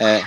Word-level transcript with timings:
آه، 0.00 0.22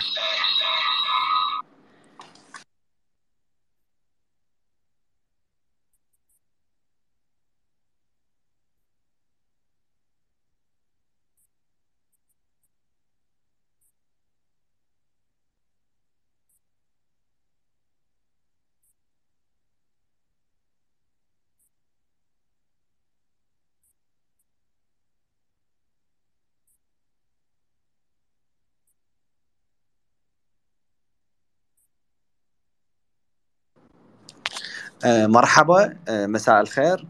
مرحبا 35.06 35.98
آه، 36.08 36.26
مساء 36.28 36.62
الخير. 36.62 37.06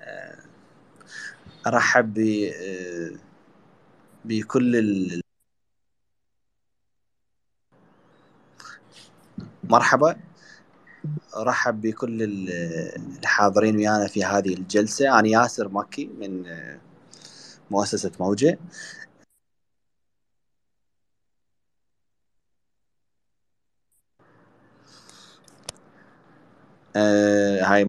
آه، 0.00 0.36
أرحب 1.66 2.14
ب 2.14 2.18
آه، 2.54 3.10
بكل 4.24 4.76
ال... 4.76 5.20
مرحبا. 9.64 10.16
أرحب 11.36 11.80
بكل 11.80 12.22
ال- 12.22 12.50
الحاضرين 13.18 13.76
ويانا 13.76 14.06
في 14.06 14.24
هذه 14.24 14.54
الجلسة. 14.54 15.18
أنا 15.18 15.28
ياسر 15.28 15.68
مكي 15.68 16.10
من 16.20 16.46
آه، 16.46 16.78
مؤسسة 17.70 18.10
موجة. 18.20 18.58
آه، 26.96 27.62
هاي 27.64 27.86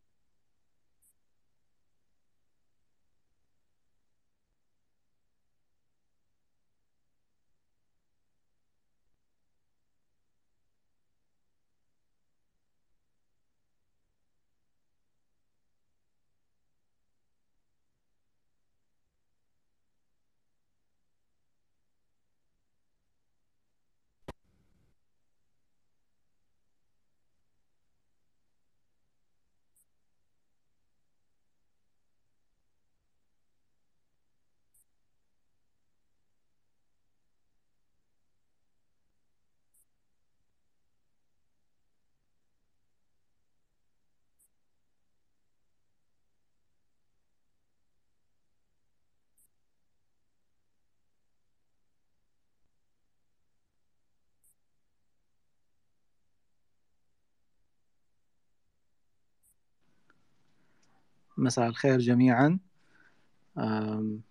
مساء 61.44 61.68
الخير 61.68 62.00
جميعا. 62.00 62.60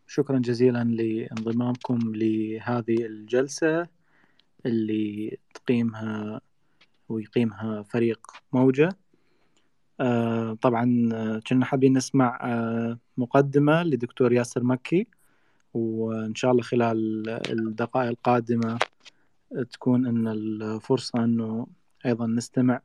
شكرا 0.06 0.38
جزيلا 0.38 0.84
لانضمامكم 0.84 1.98
لهذه 2.14 3.06
الجلسة 3.06 3.86
اللي 4.66 5.38
تقيمها 5.54 6.40
ويقيمها 7.08 7.82
فريق 7.82 8.20
موجة. 8.52 8.88
طبعا 10.60 10.84
كنا 11.46 11.64
حابين 11.64 11.96
نسمع 11.96 12.40
مقدمة 13.16 13.82
لدكتور 13.82 14.32
ياسر 14.32 14.64
مكي 14.64 15.06
وإن 15.74 16.34
شاء 16.34 16.50
الله 16.50 16.62
خلال 16.62 17.28
الدقائق 17.28 18.08
القادمة 18.08 18.78
تكون 19.72 20.06
أن 20.06 20.28
الفرصة 20.28 21.24
أنه 21.24 21.66
أيضا 22.06 22.26
نستمع 22.26 22.80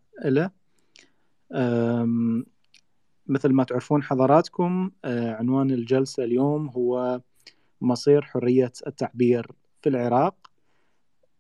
آم، 1.52 2.46
مثل 3.28 3.54
ما 3.54 3.64
تعرفون 3.64 4.04
حضراتكم 4.04 4.92
آه، 5.06 5.32
عنوان 5.36 5.72
الجلسة 5.72 6.24
اليوم 6.24 6.68
هو 6.70 7.22
مصير 7.82 8.22
حرية 8.22 8.72
التعبير 8.88 9.52
في 9.82 9.90
العراق. 9.90 10.36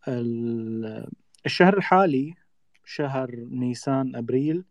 ال- 0.07 1.09
الشهر 1.45 1.77
الحالي 1.77 2.33
شهر 2.85 3.31
نيسان 3.35 4.15
أبريل 4.15 4.63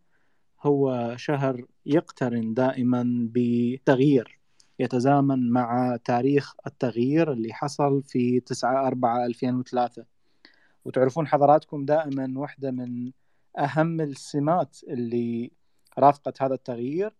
هو 0.63 1.15
شهر 1.17 1.65
يقترن 1.87 2.55
دائما 2.55 3.29
بتغيير 3.33 4.39
يتزامن 4.79 5.51
مع 5.51 5.97
تاريخ 6.05 6.55
التغيير 6.67 7.33
اللي 7.33 7.53
حصل 7.53 8.03
في 8.03 8.41
9 8.41 8.87
4 8.87 9.27
2003 9.27 10.05
وتعرفون 10.85 11.27
حضراتكم 11.27 11.85
دائما 11.85 12.33
واحدة 12.37 12.71
من 12.71 13.11
أهم 13.59 14.01
السمات 14.01 14.79
اللي 14.89 15.51
رافقت 15.99 16.43
هذا 16.43 16.55
التغيير 16.55 17.15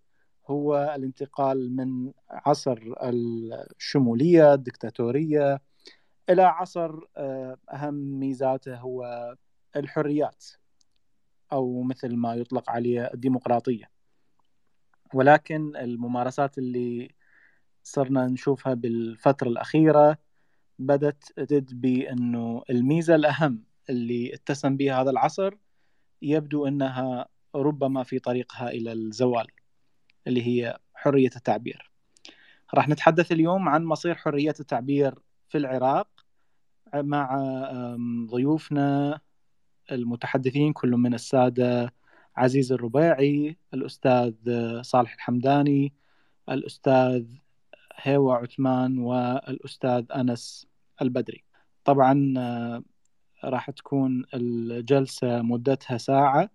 هو 0.47 0.95
الانتقال 0.97 1.77
من 1.77 2.13
عصر 2.31 2.79
الشمولية 3.03 4.55
الدكتاتورية 4.55 5.63
إلى 6.31 6.43
عصر 6.43 7.01
آه، 7.17 7.59
أهم 7.73 7.95
ميزاته 7.95 8.77
هو 8.77 9.35
الحريات 9.77 10.45
أو 11.53 11.83
مثل 11.83 12.17
ما 12.17 12.35
يطلق 12.35 12.71
عليه 12.71 13.11
الديمقراطية. 13.15 13.91
ولكن 15.15 15.77
الممارسات 15.77 16.59
اللي 16.59 17.15
صرنا 17.83 18.27
نشوفها 18.27 18.75
بالفترة 18.75 19.49
الأخيرة 19.49 20.19
بدت 20.79 21.33
تد 21.33 21.81
بأنه 21.81 22.63
الميزة 22.71 23.15
الأهم 23.15 23.65
اللي 23.91 24.35
اتسم 24.35 24.77
بها 24.77 25.03
هذا 25.03 25.11
العصر 25.11 25.55
يبدو 26.23 26.67
أنها 26.67 27.29
ربما 27.63 28.03
في 28.03 28.19
طريقها 28.19 28.69
إلى 28.71 28.93
الزوال 28.93 29.47
اللي 30.27 30.47
هي 30.47 30.79
حرية 30.95 31.31
التعبير. 31.37 31.91
راح 32.75 32.89
نتحدث 32.89 33.33
اليوم 33.33 33.69
عن 33.69 33.85
مصير 33.85 34.15
حرية 34.15 34.55
التعبير 34.61 35.15
في 35.49 35.59
العراق 35.59 36.09
مع 36.95 37.37
ضيوفنا 38.31 39.21
المتحدثين 39.93 40.73
كل 40.73 40.91
من 40.91 41.15
السادة 41.15 41.95
عزيز 42.37 42.73
الربيعي 42.73 43.57
الأستاذ 43.75 44.35
صالح 44.83 45.15
الحمداني 45.15 45.93
الأستاذ 46.49 47.27
هيوا 47.97 48.35
عثمان 48.35 48.99
والأستاذ 48.99 50.05
أنس 50.17 50.67
البدري. 51.03 51.45
طبعا 51.85 52.35
آه، 52.39 52.83
راح 53.45 53.71
تكون 53.71 54.25
الجلسة 54.35 55.43
مدتها 55.43 55.99
ساعة. 55.99 56.51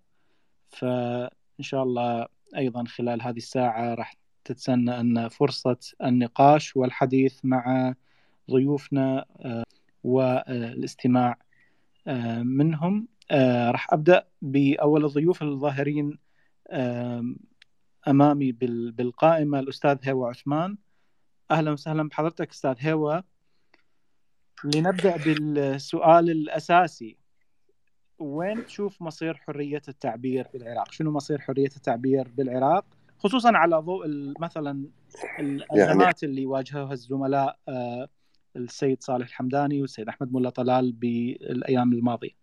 فإن 0.72 1.30
شاء 1.60 1.82
الله 1.82 2.26
أيضا 2.56 2.84
خلال 2.84 3.22
هذه 3.22 3.36
الساعة 3.36 3.94
راح 3.94 4.16
تتسنى 4.44 5.00
أن 5.00 5.28
فرصة 5.28 5.76
النقاش 6.02 6.76
والحديث 6.76 7.40
مع 7.44 7.94
ضيوفنا 8.50 9.26
آه، 9.40 9.64
والاستماع 10.04 11.36
آه، 12.06 12.42
منهم. 12.42 13.08
آه، 13.30 13.70
راح 13.70 13.92
أبدأ 13.92 14.26
بأول 14.42 15.04
الضيوف 15.04 15.42
الظاهرين 15.42 16.18
أمامي 18.08 18.52
بال- 18.52 18.92
بالقائمة 18.92 19.58
الأستاذ 19.58 19.98
هيوا 20.02 20.28
عثمان. 20.28 20.76
أهلا 21.50 21.70
وسهلا 21.72 22.08
بحضرتك 22.08 22.50
أستاذ 22.50 22.74
هيوا 22.78 23.20
لنبدأ 24.64 25.16
بالسؤال 25.16 26.30
الأساسي. 26.30 27.16
وين 28.18 28.66
تشوف 28.66 29.02
مصير 29.02 29.34
حرية 29.34 29.82
التعبير 29.88 30.48
بالعراق؟ 30.52 30.92
شنو 30.92 31.10
مصير 31.10 31.40
حرية 31.40 31.70
التعبير 31.76 32.28
بالعراق؟ 32.36 32.84
خصوصا 33.18 33.56
على 33.56 33.76
ضوء 33.76 34.06
مثلا 34.40 34.84
الأزمات 35.38 36.24
اللي 36.24 36.46
واجهوها 36.46 36.92
الزملاء 36.92 37.58
آه، 37.68 38.08
السيد 38.56 39.02
صالح 39.02 39.26
الحمداني 39.26 39.80
والسيد 39.80 40.08
أحمد 40.08 40.32
ملا 40.32 40.50
طلال 40.50 40.92
بالأيام 40.92 41.92
الماضية 41.92 42.41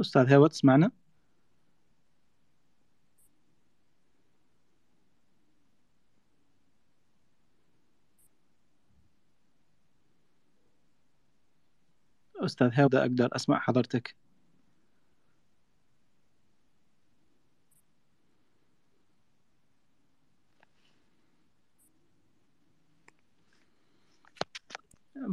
أستاذ 0.00 0.28
هيوت 0.30 0.50
تسمعنا؟ 0.50 0.90
أستاذ 12.44 12.70
هيوت 12.72 12.94
أقدر 12.94 13.28
أسمع 13.36 13.58
حضرتك 13.60 14.14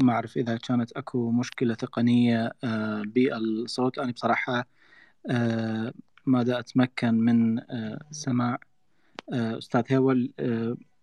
ما 0.03 0.13
أعرف 0.13 0.37
إذا 0.37 0.57
كانت 0.57 0.91
أكو 0.91 1.31
مشكلة 1.31 1.73
تقنية 1.73 2.51
آه، 2.63 3.03
بالصوت. 3.05 3.99
أنا 3.99 4.11
بصراحة 4.11 4.67
آه، 5.29 5.93
ماذا 6.25 6.59
أتمكن 6.59 7.13
من 7.13 7.59
آه، 7.59 7.99
سماع 8.11 8.57
أستاذ 9.33 9.83
هيول 9.87 10.33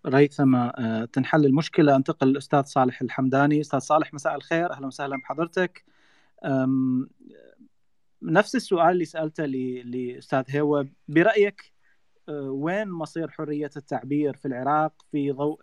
ريثما 0.07 1.09
تنحل 1.13 1.47
المشكلة. 1.47 1.97
أنتقل 1.97 2.27
للأستاذ 2.29 2.63
صالح 2.63 3.03
الحمداني. 3.03 3.61
أستاذ 3.61 3.79
صالح 3.79 4.15
مساء 4.15 4.35
الخير. 4.35 4.73
أهلا 4.73 4.87
وسهلا 4.87 5.17
بحضرتك. 5.17 5.85
نفس 8.23 8.57
السؤال 8.57 8.91
اللي 8.91 9.05
سألته 9.05 9.45
لأستاذ 9.45 10.45
هيوة 10.49 10.89
برأيك 11.09 11.73
وين 12.29 12.89
مصير 12.89 13.31
حرية 13.31 13.71
التعبير 13.77 14.37
في 14.37 14.49
العراق 14.49 14.93
في 15.13 15.33
ضوء 15.33 15.61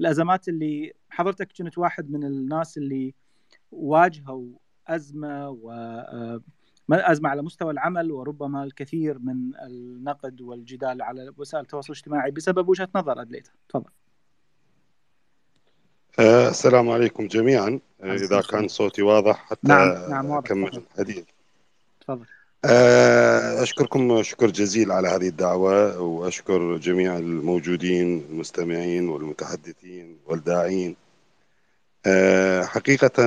الأزمات 0.00 0.48
اللي 0.48 0.92
حضرتك 1.10 1.52
كنت 1.58 1.78
واحد 1.78 2.10
من 2.10 2.24
الناس 2.24 2.78
اللي 2.78 3.14
واجهوا 3.72 4.52
أزمة 4.88 5.50
و 5.50 5.70
آه، 5.70 6.40
أزمة 6.90 7.28
على 7.28 7.42
مستوى 7.42 7.70
العمل 7.70 8.12
وربما 8.12 8.64
الكثير 8.64 9.18
من 9.18 9.56
النقد 9.56 10.40
والجدال 10.40 11.02
على 11.02 11.32
وسائل 11.36 11.62
التواصل 11.62 11.92
الاجتماعي 11.92 12.30
بسبب 12.30 12.68
وجهة 12.68 12.88
نظر 12.94 13.20
ادليتها 13.20 13.52
تفضل. 13.68 13.90
آه، 16.18 16.48
السلام 16.48 16.90
عليكم 16.90 17.26
جميعا. 17.26 17.80
آه، 18.02 18.14
إذا 18.14 18.40
كان 18.40 18.68
صوتي 18.68 19.02
واضح 19.02 19.36
حتى 19.36 19.68
نعم 19.68 20.10
نعم 20.10 20.32
أكمل 20.32 20.76
الحديث. 20.76 21.24
تفضل. 22.00 22.26
أشكركم 22.64 24.22
شكر 24.22 24.50
جزيل 24.50 24.92
على 24.92 25.08
هذه 25.08 25.28
الدعوة 25.28 26.00
وأشكر 26.00 26.76
جميع 26.76 27.18
الموجودين 27.18 28.24
المستمعين 28.30 29.08
والمتحدثين 29.08 30.16
والداعين. 30.26 30.96
أه، 32.06 32.64
حقيقة 32.64 33.22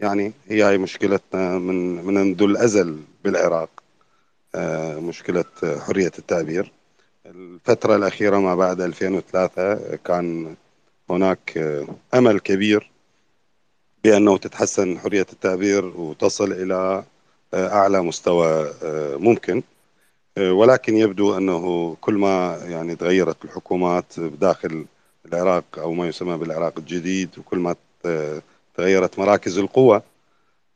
يعني 0.00 0.32
هي 0.48 0.64
هي 0.64 0.78
مشكلتنا 0.78 1.58
من 1.58 2.04
منذ 2.04 2.42
الأزل 2.42 3.00
بالعراق 3.24 3.70
مشكلة 4.98 5.44
حرية 5.86 6.12
التعبير. 6.18 6.72
الفترة 7.26 7.96
الأخيرة 7.96 8.38
ما 8.38 8.54
بعد 8.54 8.80
2003 8.80 9.96
كان 10.04 10.54
هناك 11.10 11.58
أمل 12.14 12.40
كبير 12.40 12.90
بأنه 14.04 14.38
تتحسن 14.38 14.98
حرية 14.98 15.26
التعبير 15.32 15.84
وتصل 15.84 16.52
إلى 16.52 17.04
أعلى 17.54 18.02
مستوى 18.02 18.74
آه، 18.82 19.16
ممكن. 19.16 19.62
آه، 20.38 20.52
ولكن 20.52 20.96
يبدو 20.96 21.36
أنه 21.36 21.96
كل 22.00 22.14
ما 22.14 22.60
يعني 22.68 22.96
تغيرت 22.96 23.44
الحكومات 23.44 24.20
بداخل 24.20 24.86
العراق 25.26 25.64
أو 25.78 25.92
ما 25.92 26.08
يسمى 26.08 26.38
بالعراق 26.38 26.78
الجديد 26.78 27.38
وكل 27.38 27.58
ما 27.58 27.76
تغيرت 28.74 29.18
مراكز 29.18 29.58
القوى 29.58 30.02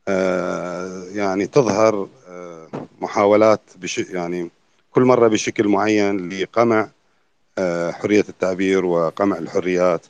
آه، 0.07 1.03
يعني 1.13 1.47
تظهر 1.47 2.07
محاولات 3.01 3.61
بش 3.77 3.97
يعني 3.97 4.49
كل 4.91 5.01
مرة 5.01 5.27
بشكل 5.27 5.67
معين 5.67 6.29
لقمع 6.29 6.89
حرية 7.91 8.25
التعبير 8.29 8.85
وقمع 8.85 9.37
الحريات. 9.37 10.05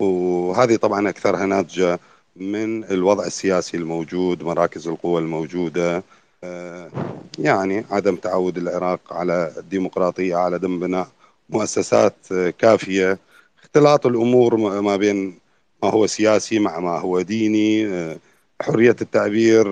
وهذه 0.00 0.76
طبعا 0.76 1.08
أكثرها 1.08 1.46
ناتجة 1.46 2.00
من 2.36 2.84
الوضع 2.84 3.26
السياسي 3.26 3.76
الموجود 3.76 4.42
مراكز 4.42 4.88
القوى 4.88 5.20
الموجودة 5.20 6.02
آه، 6.44 6.90
يعني 7.38 7.84
عدم 7.90 8.16
تعود 8.16 8.58
العراق 8.58 9.12
على 9.12 9.52
الديمقراطية 9.58 10.36
على 10.36 10.54
عدم 10.54 10.80
بناء 10.80 11.08
مؤسسات 11.50 12.16
كافية. 12.58 13.18
اختلاط 13.62 14.06
الأمور 14.06 14.56
ما 14.80 14.96
بين 14.96 15.38
ما 15.82 15.90
هو 15.90 16.06
سياسي 16.06 16.58
مع 16.58 16.80
ما 16.80 16.98
هو 16.98 17.20
ديني 17.20 17.86
آه، 17.86 18.16
حرية 18.62 18.96
التعبير 19.00 19.66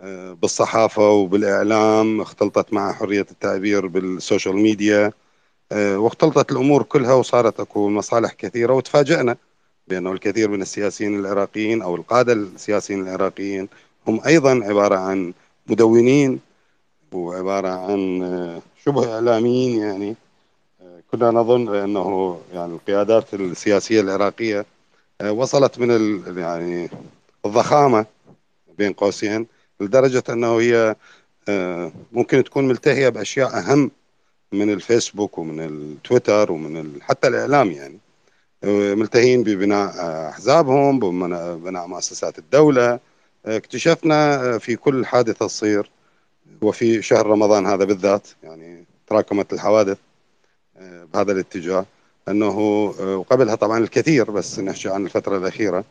آه، 0.00 0.32
بالصحافة 0.42 1.10
وبالإعلام. 1.10 2.20
اختلطت 2.20 2.72
مع 2.72 2.92
حرية 2.92 3.26
التعبير 3.30 3.86
بالسوشيال 3.86 4.56
ميديا 4.56 5.12
واختلطت 5.72 6.52
الأمور 6.52 6.82
كلها 6.82 7.14
وصارت 7.14 7.60
أكو 7.60 7.88
مصالح 7.88 8.32
كثيرة 8.32 8.72
وتفاجئنا. 8.72 9.36
بأنه 9.90 10.12
الكثير 10.12 10.50
من 10.50 10.62
السياسيين 10.62 11.20
العراقيين 11.20 11.82
أو 11.82 11.96
القادة 11.96 12.32
السياسيين 12.32 13.00
العراقيين 13.00 13.68
هم 14.08 14.20
أيضا 14.26 14.60
عبارة 14.64 14.96
عن 14.96 15.32
مدونين 15.66 16.40
وعبارة 17.12 17.68
عن 17.68 18.22
آه، 18.22 18.62
شبه 18.84 19.14
إعلاميين 19.14 19.80
يعني. 19.80 20.16
آه، 20.82 21.00
كنا 21.12 21.30
نظن 21.30 21.74
أنه 21.76 22.40
يعني 22.52 22.72
القيادات 22.72 23.34
السياسية 23.34 24.00
العراقية 24.00 24.66
آه، 25.20 25.32
وصلت 25.32 25.78
من 25.78 26.22
يعني 26.38 26.90
الضخامة 27.46 28.06
بين 28.78 28.92
قوسين 28.92 29.46
لدرجة 29.80 30.24
أنه 30.28 30.60
هي 30.60 30.96
ممكن 32.12 32.44
تكون 32.44 32.68
ملتهية 32.68 33.08
بأشياء 33.08 33.58
أهم 33.58 33.90
من 34.52 34.72
الفيسبوك 34.72 35.38
ومن 35.38 35.60
التويتر 35.60 36.52
ومن 36.52 37.02
حتى 37.02 37.28
الإعلام 37.28 37.70
يعني. 37.70 37.98
ملتهين 38.64 39.42
ببناء 39.42 39.94
أحزابهم 40.28 40.98
ببناء 40.98 41.86
مؤسسات 41.86 42.38
الدولة. 42.38 42.98
اكتشفنا 43.46 44.58
في 44.58 44.76
كل 44.76 45.06
حادثة 45.06 45.46
تصير 45.46 45.90
وفي 46.62 47.02
شهر 47.02 47.26
رمضان 47.26 47.66
هذا 47.66 47.84
بالذات 47.84 48.28
يعني 48.42 48.84
تراكمت 49.06 49.52
الحوادث 49.52 49.98
بهذا 50.80 51.32
الاتجاه. 51.32 51.86
أنه 52.28 52.58
وقبلها 53.00 53.54
طبعا 53.54 53.78
الكثير 53.78 54.30
بس 54.30 54.58
نحكي 54.58 54.88
عن 54.88 55.04
الفترة 55.04 55.38
الأخيرة 55.38 55.84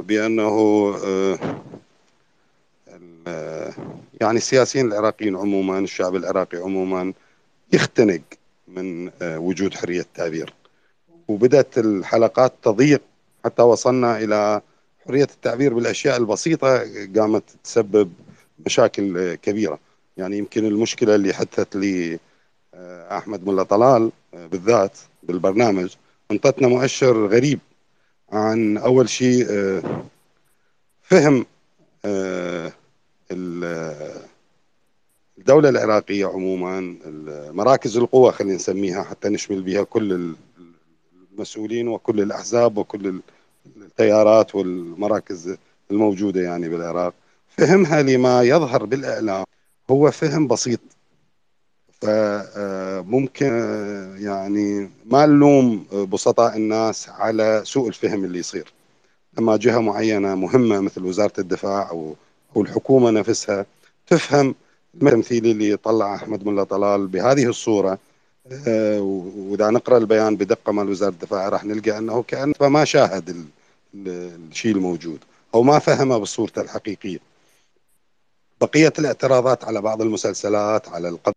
بأنه 0.00 0.94
يعني 4.20 4.38
السياسيين 4.38 4.86
العراقيين 4.86 5.36
عموما 5.36 5.78
الشعب 5.78 6.16
العراقي 6.16 6.58
عموما 6.58 7.12
يختنق 7.72 8.20
من 8.68 9.10
وجود 9.22 9.74
حرية 9.74 10.00
التعبير 10.00 10.54
وبدأت 11.30 11.78
الحلقات 11.78 12.52
تضيق 12.62 13.02
حتى 13.44 13.62
وصلنا 13.62 14.18
إلى 14.18 14.60
حرية 15.06 15.28
التعبير 15.34 15.74
بالأشياء 15.74 16.16
البسيطة 16.16 16.84
قامت 17.16 17.44
تسبب 17.64 18.12
مشاكل 18.66 19.34
كبيرة. 19.34 19.78
يعني 20.16 20.38
يمكن 20.38 20.64
المشكلة 20.64 21.14
اللي 21.14 21.34
حدثت 21.34 21.76
لي 21.76 22.18
آه، 22.74 23.18
أحمد 23.18 23.46
ملا 23.46 23.62
طلال 23.62 24.12
آه، 24.34 24.46
بالذات 24.46 24.98
بالبرنامج 25.22 25.94
أنطتنا 26.30 26.68
مؤشر 26.68 27.26
غريب 27.26 27.58
عن 28.32 28.76
أول 28.76 29.08
شيء 29.08 29.46
آه، 29.50 29.82
فهم 31.02 31.46
الدولة 35.38 35.68
العراقية 35.68 36.26
عموما 36.26 36.96
مراكز 37.52 37.96
القوى 37.96 38.32
خلينا 38.32 38.54
نسميها 38.54 39.02
حتى 39.02 39.28
نشمل 39.28 39.62
بها 39.62 39.82
كل 39.82 40.34
المسؤولين 41.34 41.88
وكل 41.88 42.20
الأحزاب 42.20 42.78
وكل 42.78 43.20
التيارات 43.76 44.54
والمراكز 44.54 45.56
الموجودة 45.90 46.40
يعني 46.40 46.68
بالعراق. 46.68 47.14
فهمها 47.48 48.02
لما 48.02 48.42
يظهر 48.42 48.84
بالإعلام 48.84 49.44
هو 49.90 50.10
فهم 50.10 50.46
بسيط. 50.48 50.80
فممكن 52.00 53.46
يعني 54.18 54.90
ما 55.06 55.26
نلوم 55.26 55.86
بسطاء 56.12 56.56
الناس 56.56 57.08
على 57.08 57.62
سوء 57.64 57.88
الفهم 57.88 58.24
اللي 58.24 58.38
يصير. 58.38 58.72
لما 59.38 59.56
جهة 59.56 59.78
معينة 59.78 60.34
مهمة 60.34 60.80
مثل 60.80 61.04
وزارة 61.04 61.32
الدفاع 61.40 61.90
أو 61.90 62.14
أو 62.56 62.62
الحكومة 62.62 63.10
نفسها 63.10 63.66
تفهم 64.06 64.54
التمثيل 64.94 65.46
اللي 65.46 65.76
طلع 65.76 66.14
أحمد 66.14 66.46
ملا 66.46 66.64
طلال 66.64 67.06
بهذه 67.06 67.48
الصورة. 67.48 67.92
آه، 67.92 67.98
وإذا 68.46 69.70
نقرأ 69.70 69.98
البيان 69.98 70.36
بدقة 70.36 70.72
مال 70.72 70.88
وزارة 70.88 71.10
الدفاع 71.10 71.48
راح 71.48 71.64
نلقى 71.64 71.98
أنه 71.98 72.22
كأن 72.22 72.52
ما 72.60 72.84
شاهد 72.84 73.46
الشيء 73.94 74.72
الموجود 74.72 75.24
أو 75.54 75.62
ما 75.62 75.78
فهمه 75.78 76.18
بصورته 76.18 76.62
الحقيقية 76.62 77.18
بقية 78.60 78.92
الاعتراضات 78.98 79.64
على 79.64 79.80
بعض 79.80 80.02
المسلسلات 80.02 80.88
على 80.88 81.08
القضاء 81.08 81.34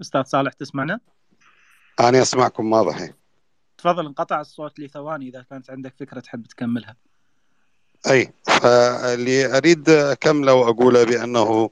أستاذ 0.00 0.22
صالح 0.22 0.52
تسمعنا؟ 0.52 1.00
أنا 2.00 2.22
أسمعكم 2.22 2.72
واضح 2.72 3.10
تفضل 3.82 4.06
انقطع 4.06 4.40
الصوت 4.40 4.80
لثواني 4.80 5.28
إذا 5.28 5.42
كانت 5.50 5.70
عندك 5.70 5.94
فكرة 6.00 6.20
تحب 6.20 6.46
تكملها. 6.46 6.96
أي 8.10 8.32
فاللي 8.44 9.56
أريد 9.56 9.88
اكمله 9.90 10.54
واقوله 10.54 11.04
بأنه 11.04 11.70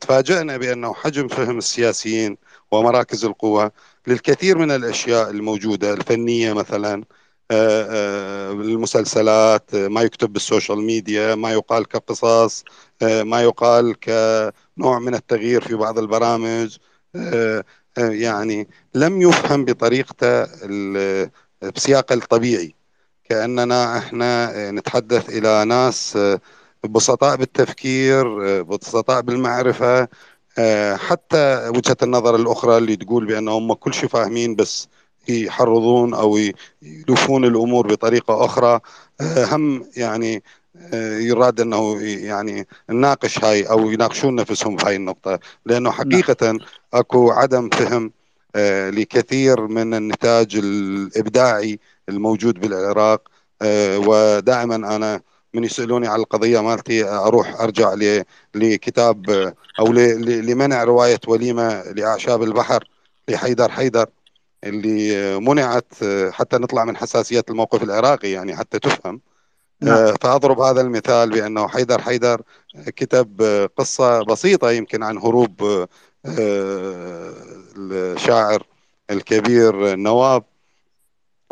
تفاجئنا 0.00 0.56
بأنه 0.56 0.94
حجم 0.94 1.28
فهم 1.28 1.58
السياسيين 1.58 2.36
ومراكز 2.70 3.24
القوى 3.24 3.70
للكثير 4.06 4.58
من 4.58 4.70
الأشياء 4.70 5.30
الموجودة 5.30 5.94
الفنية 5.94 6.52
مثلا 6.52 7.04
آه، 7.50 7.86
آه، 7.90 8.52
المسلسلات 8.52 9.74
ما 9.74 10.02
يكتب 10.02 10.32
بالسوشيال 10.32 10.78
ميديا 10.78 11.34
ما 11.34 11.52
يقال 11.52 11.88
كقصص 11.88 12.64
آه، 13.02 13.22
ما 13.22 13.42
يقال 13.42 14.00
كنوع 14.00 14.98
من 14.98 15.14
التغيير 15.14 15.60
في 15.60 15.74
بعض 15.74 15.98
البرامج 15.98 16.76
يعني 17.98 18.68
لم 18.94 19.22
يفهم 19.22 19.64
بطريقته 19.64 20.46
بسياقه 21.76 22.14
الطبيعي. 22.14 22.74
كأننا 23.24 23.98
إحنا 23.98 24.70
نتحدث 24.70 25.28
إلى 25.28 25.64
ناس 25.64 26.18
بسطاء 26.88 27.36
بالتفكير 27.36 28.62
بسطاء 28.62 29.20
بالمعرفة 29.20 30.08
حتى 30.96 31.68
وجهة 31.76 31.96
النظر 32.02 32.36
الأخرى 32.36 32.78
اللي 32.78 32.96
تقول 32.96 33.26
بانهم 33.26 33.72
كل 33.72 33.94
شيء 33.94 34.08
فاهمين 34.08 34.54
بس 34.56 34.88
يحرضون 35.28 36.14
أو 36.14 36.38
يلوفون 36.82 37.44
الأمور 37.44 37.86
بطريقة 37.86 38.44
أخرى 38.44 38.80
هم 39.22 39.84
يعني 39.96 40.42
يراد 41.20 41.60
أنه 41.60 42.02
يعني 42.02 42.66
نناقش 42.90 43.44
هاي 43.44 43.62
أو 43.62 43.90
يناقشون 43.90 44.34
نفسهم 44.34 44.76
في 44.76 44.86
هاي 44.86 44.96
النقطة. 44.96 45.38
لأنه 45.66 45.90
نعم. 45.90 45.98
حقيقة 45.98 46.58
أكو 46.94 47.30
عدم 47.30 47.68
فهم 47.68 48.12
آه، 48.56 48.90
لكثير 48.90 49.66
من 49.66 49.94
النتاج 49.94 50.56
الإبداعي 50.56 51.78
الموجود 52.08 52.60
بالعراق. 52.60 53.28
آه، 53.62 53.98
ودائما 53.98 54.74
أنا 54.74 55.20
من 55.54 55.64
يسألوني 55.64 56.06
على 56.06 56.22
القضية 56.22 56.60
مالتي 56.60 57.04
أروح 57.04 57.60
أرجع 57.60 57.94
لكتاب 58.54 59.30
أو 59.78 59.92
لمنع 60.22 60.84
رواية 60.84 61.20
وليمة 61.28 61.82
لأعشاب 61.82 62.42
البحر 62.42 62.88
لحيدر 63.28 63.70
حيدر 63.70 64.06
اللي 64.64 65.38
منعت 65.40 65.92
آه، 66.02 66.30
حتى 66.30 66.56
نطلع 66.58 66.84
من 66.84 66.96
حساسيات 66.96 67.50
الموقف 67.50 67.82
العراقي 67.82 68.30
يعني 68.30 68.56
حتى 68.56 68.78
تفهم. 68.78 69.20
نعم. 69.82 70.14
فأضرب 70.20 70.60
هذا 70.60 70.80
المثال 70.80 71.30
بأنه 71.30 71.68
حيدر 71.68 72.02
حيدر 72.02 72.42
كتب 72.86 73.42
قصة 73.76 74.24
بسيطة 74.24 74.70
يمكن 74.70 75.02
عن 75.02 75.18
هروب 75.18 75.86
الشاعر 77.76 78.62
الكبير 79.10 79.96
نواب 79.96 80.44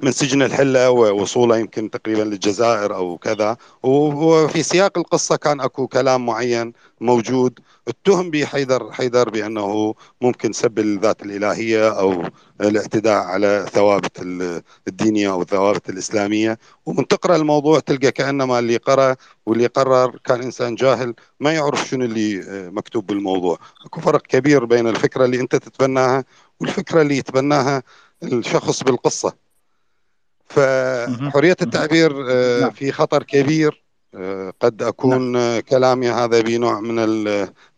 من 0.02 0.12
سجن 0.12 0.42
الحلة 0.42 0.90
ووصوله 0.90 1.58
يمكن 1.58 1.90
تقريبا 1.90 2.22
للجزائر 2.22 2.94
أو 2.94 3.18
كذا. 3.18 3.56
وفي 3.82 4.62
سياق 4.62 4.98
القصة 4.98 5.36
كان 5.36 5.60
أكو 5.60 5.86
كلام 5.86 6.26
معين 6.26 6.72
موجود. 7.00 7.58
اتهم 7.88 8.30
به 8.30 8.44
حيدر 8.44 8.92
حيدر 8.92 9.30
بأنه 9.30 9.94
ممكن 10.20 10.52
سب 10.52 10.78
الذات 10.78 11.22
الإلهية 11.22 11.88
أو 11.88 12.24
الاعتداء 12.60 13.22
على 13.22 13.66
ثوابت 13.72 14.20
الدينية 14.88 15.32
أو 15.32 15.42
الثوابت 15.42 15.88
الإسلامية. 15.88 16.58
ومن 16.86 17.08
تقرأ 17.08 17.36
الموضوع 17.36 17.80
تلقى 17.80 18.12
كأنما 18.12 18.58
اللي 18.58 18.76
قرأ 18.76 19.16
واللي 19.46 19.66
قرر 19.66 20.18
كان 20.24 20.42
إنسان 20.42 20.74
جاهل 20.74 21.14
ما 21.40 21.52
يعرف 21.52 21.88
شنو 21.88 22.04
اللي 22.04 22.42
مكتوب 22.70 23.06
بالموضوع. 23.06 23.58
أكو 23.86 24.00
فرق 24.00 24.22
كبير 24.22 24.64
بين 24.64 24.88
الفكرة 24.88 25.24
اللي 25.24 25.40
أنت 25.40 25.56
تتبناها 25.56 26.24
والفكرة 26.60 27.02
اللي 27.02 27.16
يتبناها 27.16 27.82
الشخص 28.22 28.82
بالقصة. 28.82 29.49
فحرية 30.50 31.56
التعبير 31.62 32.26
آه، 32.30 32.60
نعم. 32.60 32.70
في 32.70 32.92
خطر 32.92 33.22
كبير 33.22 33.84
آه، 34.14 34.52
قد 34.60 34.82
أكون 34.82 35.32
نعم. 35.32 35.60
كلامي 35.60 36.10
هذا 36.10 36.40
بنوع 36.40 36.80
من 36.80 36.98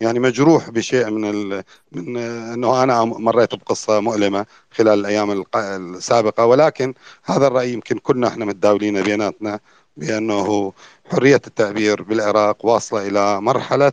يعني 0.00 0.18
مجروح 0.18 0.70
بشيء 0.70 1.10
من 1.10 1.30
ال 1.30 1.64
من 1.92 2.16
أنه 2.16 2.82
أنا 2.82 3.04
مريت 3.04 3.54
بقصة 3.54 4.00
مؤلمة 4.00 4.46
خلال 4.70 4.98
الأيام 5.00 5.44
السابقة 5.56 6.46
ولكن 6.46 6.94
هذا 7.24 7.46
الرأي 7.46 7.72
يمكن 7.72 7.98
كنا 7.98 8.28
إحنا 8.28 8.44
متداولين 8.44 9.02
بيناتنا 9.02 9.60
بأنه 9.96 10.72
حرية 11.10 11.40
التعبير 11.46 12.02
بالعراق 12.02 12.66
واصلة 12.66 13.08
إلى 13.08 13.40
مرحلة 13.40 13.92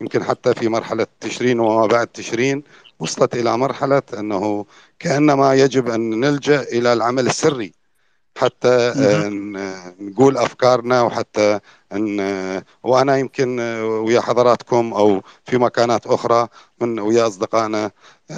يمكن 0.00 0.24
حتى 0.24 0.54
في 0.54 0.68
مرحلة 0.68 1.06
تشرين 1.20 1.60
وما 1.60 1.86
بعد 1.86 2.06
تشرين 2.06 2.62
وصلت 2.98 3.34
إلى 3.34 3.58
مرحلة 3.58 4.02
أنه 4.18 4.66
كأنما 4.98 5.54
يجب 5.54 5.88
أن 5.88 6.20
نلجأ 6.20 6.62
إلى 6.62 6.92
العمل 6.92 7.26
السري 7.26 7.77
حتى 8.38 8.68
آه، 8.68 9.28
نقول 10.00 10.38
أفكارنا 10.38 11.02
وحتى 11.02 11.60
ان 11.92 12.20
آه، 12.20 12.64
وأنا 12.82 13.16
يمكن 13.16 13.60
آه، 13.60 13.84
ويا 13.84 14.20
حضراتكم 14.20 14.92
أو 14.92 15.22
في 15.44 15.58
مكانات 15.58 16.06
أخرى 16.06 16.48
من 16.80 17.00
ويا 17.00 17.26
أصدقائنا 17.26 17.90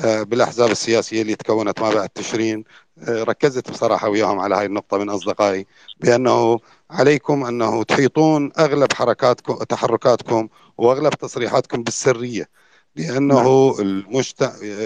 بالأحزاب 0.02 0.70
السياسية 0.70 1.22
اللي 1.22 1.34
تكونت 1.34 1.80
ما 1.80 1.94
بعد 1.94 2.08
تشرين 2.08 2.64
ركزت 3.08 3.70
بصراحة 3.70 4.08
وياهم 4.08 4.38
على 4.38 4.54
هاي 4.54 4.66
النقطة 4.66 4.98
من 4.98 5.10
أصدقائي 5.10 5.66
بأنه 6.00 6.58
عليكم 6.90 7.44
أنه 7.44 7.82
تحيطون 7.82 8.52
أغلب 8.58 8.92
حركاتكم 8.92 9.54
تحركاتكم 9.54 10.48
وأغلب 10.78 11.14
تصريحاتكم 11.14 11.82
بالسرية 11.82 12.48
لأنه 12.96 13.34
نعم. 13.34 14.22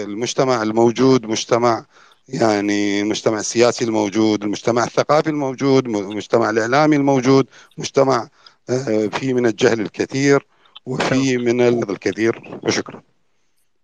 المجتمع 0.03 0.61
الموجود 0.61 1.25
مجتمع 1.25 1.85
يعني 2.29 3.01
المجتمع 3.01 3.39
السياسي 3.39 3.85
الموجود 3.85 4.43
المجتمع 4.43 4.83
الثقافي 4.83 5.29
الموجود 5.29 5.87
المجتمع 5.87 6.49
الإعلامي 6.49 6.95
الموجود 6.95 7.47
مجتمع 7.77 8.29
آه، 8.69 9.07
فيه 9.07 9.33
من 9.33 9.45
الجهل 9.45 9.81
الكثير 9.81 10.47
وفي 10.85 11.37
من 11.37 11.61
الكثير. 11.61 12.59
وشكرا 12.63 13.01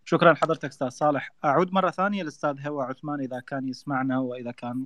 شكرا 0.06 0.34
حضرتك 0.34 0.65
أستاذ 0.65 0.89
صالح. 0.89 1.34
أعود 1.45 1.73
مرة 1.73 1.91
ثانية 1.91 2.23
للأستاذ 2.23 2.67
هوى 2.67 2.86
عثمان 2.86 3.19
إذا 3.19 3.39
كان 3.39 3.67
يسمعنا 3.67 4.19
وإذا 4.19 4.51
كان 4.51 4.86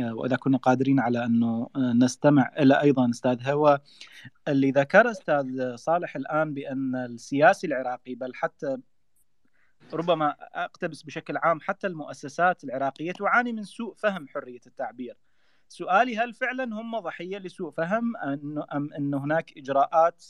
آه، 0.00 0.14
وإذا 0.14 0.36
كنا 0.36 0.58
قادرين 0.58 1.00
على 1.00 1.24
أنه 1.24 1.68
آه، 1.76 1.92
نستمع 1.92 2.52
إلى 2.58 2.80
أيضا 2.80 3.10
أستاذ 3.10 3.48
هوى 3.48 3.78
اللي 4.48 4.70
ذكر 4.70 5.10
أستاذ 5.10 5.76
صالح 5.76 6.16
الآن 6.16 6.54
بأن 6.54 6.96
السياسي 6.96 7.66
العراقي 7.66 8.14
بل 8.14 8.34
حتى 8.34 8.76
ربما 9.94 10.36
أقتبس 10.40 11.02
بشكل 11.02 11.36
عام 11.36 11.60
حتى 11.60 11.86
المؤسسات 11.86 12.64
العراقية 12.64 13.12
تعاني 13.12 13.52
من 13.52 13.64
سوء 13.64 13.94
فهم 13.94 14.28
حرية 14.28 14.60
التعبير. 14.66 15.16
سؤالي 15.68 16.18
هل 16.18 16.34
فعلا 16.34 16.64
هم 16.64 16.98
ضحية 16.98 17.38
لسوء 17.38 17.70
فهم 17.70 18.16
أم 18.16 18.92
أن 18.98 19.14
هناك 19.14 19.58
إجراءات 19.58 20.24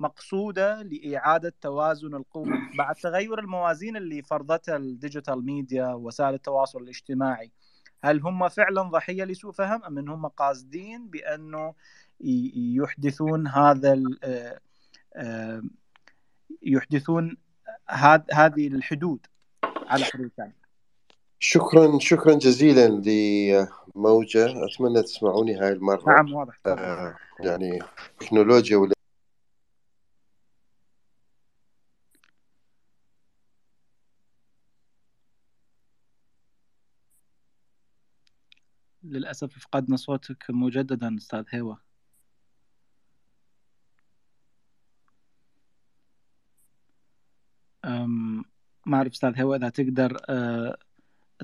مقصودة 0.00 0.82
لإعادة 0.82 1.54
توازن 1.60 2.14
القوة 2.14 2.58
بعد 2.78 2.94
تغير 2.94 3.38
الموازين 3.38 3.96
اللي 3.96 4.22
فرضتها 4.22 4.76
ال 4.76 4.84
digital 4.84 5.44
media 5.44 5.86
وسائل 5.86 6.34
التواصل 6.34 6.82
الاجتماعي 6.82 7.52
هل 8.04 8.20
هم 8.20 8.48
فعلا 8.48 8.82
ضحية 8.82 9.24
لسوء 9.24 9.52
فهم 9.52 9.84
أم 9.84 9.98
أن 9.98 10.08
هم 10.08 10.26
قاصدين 10.26 11.08
بأنه 11.08 11.74
يحدثون 12.20 13.46
هذا 13.46 14.02
آه، 15.14 15.62
يحدثون 16.62 17.36
هذه 18.32 18.66
الحدود 18.66 19.26
على 19.64 20.04
حدود 20.04 20.30
ثانية 20.36 20.62
شكرا 21.38 21.98
شكرا 21.98 22.34
جزيلا 22.34 22.88
لموجة. 22.88 24.64
أتمنى 24.66 25.02
تسمعوني 25.02 25.54
هاي 25.54 25.72
المرة. 25.72 26.04
نعم 26.06 26.34
واضح. 26.34 26.60
آه 26.66 27.16
يعني 27.40 27.78
تكنولوجيا 28.20 28.76
ولا 28.76 28.92
للأسف 39.02 39.58
فقدنا 39.58 39.96
صوتك 39.96 40.44
مجددا 40.50 41.16
أستاذ 41.16 41.44
هيوة 41.50 41.91
ما 48.92 48.98
أعرف 48.98 49.12
أستاذ 49.12 49.40
هو 49.40 49.54
إذا 49.54 49.68
تقدر 49.68 50.16
أه، 50.28 50.76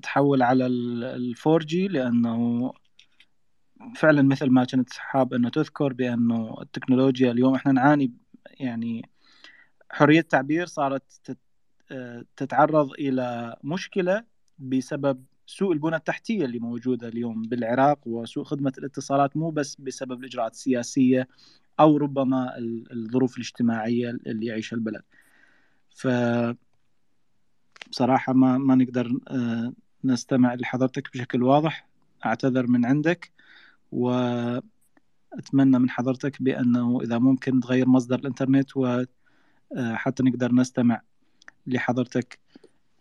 تحول 0.02 0.42
على 0.42 0.66
الفور 0.66 1.64
جي 1.64 1.88
لأنه 1.88 2.72
فعلا 3.96 4.22
مثل 4.22 4.50
ما 4.50 4.64
كنت 4.64 4.92
حاب 4.92 5.34
إنه 5.34 5.48
تذكر 5.48 5.92
بأنه 5.92 6.56
التكنولوجيا 6.62 7.30
اليوم 7.30 7.54
إحنا 7.54 7.72
نعاني 7.72 8.12
يعني 8.60 9.08
حرية 9.90 10.20
التعبير 10.20 10.66
صارت 10.66 11.36
أه، 11.92 12.24
تتعرض 12.36 12.92
إلى 12.92 13.56
مشكلة 13.64 14.24
بسبب 14.58 15.24
سوء 15.46 15.72
البنى 15.72 15.96
التحتية 15.96 16.44
اللي 16.44 16.58
موجودة 16.58 17.08
اليوم 17.08 17.42
بالعراق 17.42 17.98
وسوء 18.08 18.44
خدمة 18.44 18.72
الاتصالات 18.78 19.36
مو 19.36 19.50
بس 19.50 19.76
بسبب 19.78 20.20
الإجراءات 20.20 20.52
السياسية 20.52 21.28
أو 21.80 21.96
ربما 21.96 22.52
الظروف 22.92 23.36
الاجتماعية 23.36 24.10
اللي 24.10 24.46
يعيشها 24.46 24.76
البلد. 24.76 25.02
ف 25.90 26.08
بصراحة 27.90 28.32
ما 28.32 28.58
ما 28.58 28.74
نقدر 28.74 29.18
آه، 29.28 29.72
نستمع 30.04 30.54
لحضرتك 30.54 31.12
بشكل 31.14 31.42
واضح. 31.42 31.88
أعتذر 32.26 32.66
من 32.66 32.86
عندك 32.86 33.32
وأتمنى 33.92 34.62
من 35.54 35.90
حضرتك 35.90 36.42
بأنه 36.42 37.00
إذا 37.02 37.18
ممكن 37.18 37.60
تغير 37.60 37.88
مصدر 37.88 38.18
الإنترنت 38.18 38.76
وحتى 38.76 40.22
نقدر 40.22 40.52
نستمع 40.54 41.00
لحضرتك 41.66 42.38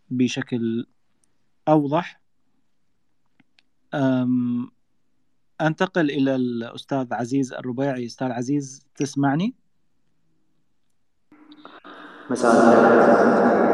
بشكل 0.10 0.86
أوضح. 1.68 2.22
أنتقل 5.62 6.12
إلى 6.12 6.36
الأستاذ 6.36 7.14
عزيز 7.14 7.54
الربيعي. 7.54 8.06
أستاذ 8.06 8.32
عزيز 8.32 8.86
تسمعني؟ 8.96 9.54
مساء 12.30 12.52
الخير. 12.52 13.67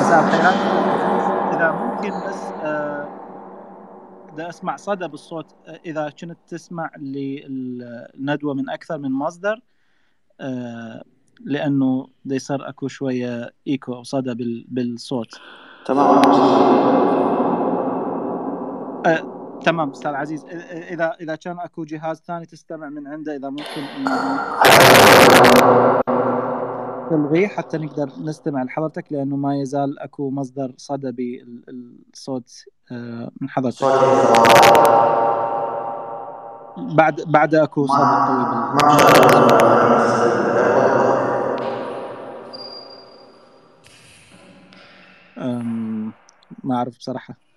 مساء 0.00 0.20
الخيرات 0.20 0.54
إذا 1.54 1.72
ممكن 1.72 2.10
بس 2.28 2.44
بدي 4.32 4.42
آه، 4.42 4.48
أسمع 4.48 4.76
صدى 4.76 5.08
بالصوت 5.08 5.54
آه، 5.66 5.80
إذا 5.84 6.12
كنت 6.20 6.38
تسمع 6.48 6.90
للندوة 6.98 8.54
من 8.54 8.70
أكثر 8.70 8.98
من 8.98 9.12
مصدر 9.12 9.60
آه، 10.40 11.04
لأنه 11.40 12.08
دي 12.24 12.34
يصير 12.34 12.68
أكو 12.68 12.88
شوية 12.88 13.52
إيكو 13.66 13.94
أو 13.94 14.02
صدى 14.02 14.64
بالصوت. 14.68 15.40
تمام. 15.84 16.20
تمام 19.64 19.90
أستاذ 19.90 20.14
عزيز. 20.14 20.44
إذا 20.90 21.16
إذا 21.20 21.36
كان 21.36 21.58
أكو 21.58 21.84
جهاز 21.84 22.22
ثاني 22.26 22.46
تستمع 22.46 22.88
من 22.88 23.06
عنده 23.06 23.36
إذا 23.36 23.50
ممكن 23.50 23.82
تلغيه 27.10 27.46
حتى 27.46 27.78
نقدر 27.78 28.10
نستمع 28.24 28.62
لحضرتك 28.62 29.12
لأنه 29.12 29.36
ما 29.36 29.56
يزال 29.56 29.98
أكو 29.98 30.30
مصدر 30.30 30.72
صدى 30.76 31.12
بالصوت 31.12 32.64
آه، 32.92 33.30
من 33.40 33.48
حضرتك. 33.48 33.84
بعد 36.76 37.20
بعد 37.26 37.54
أكو 37.54 37.86
صدى 37.86 37.96
قوي 37.98 38.70
ما 46.64 46.76
أعرف 46.76 46.98
بصراحة. 46.98 47.49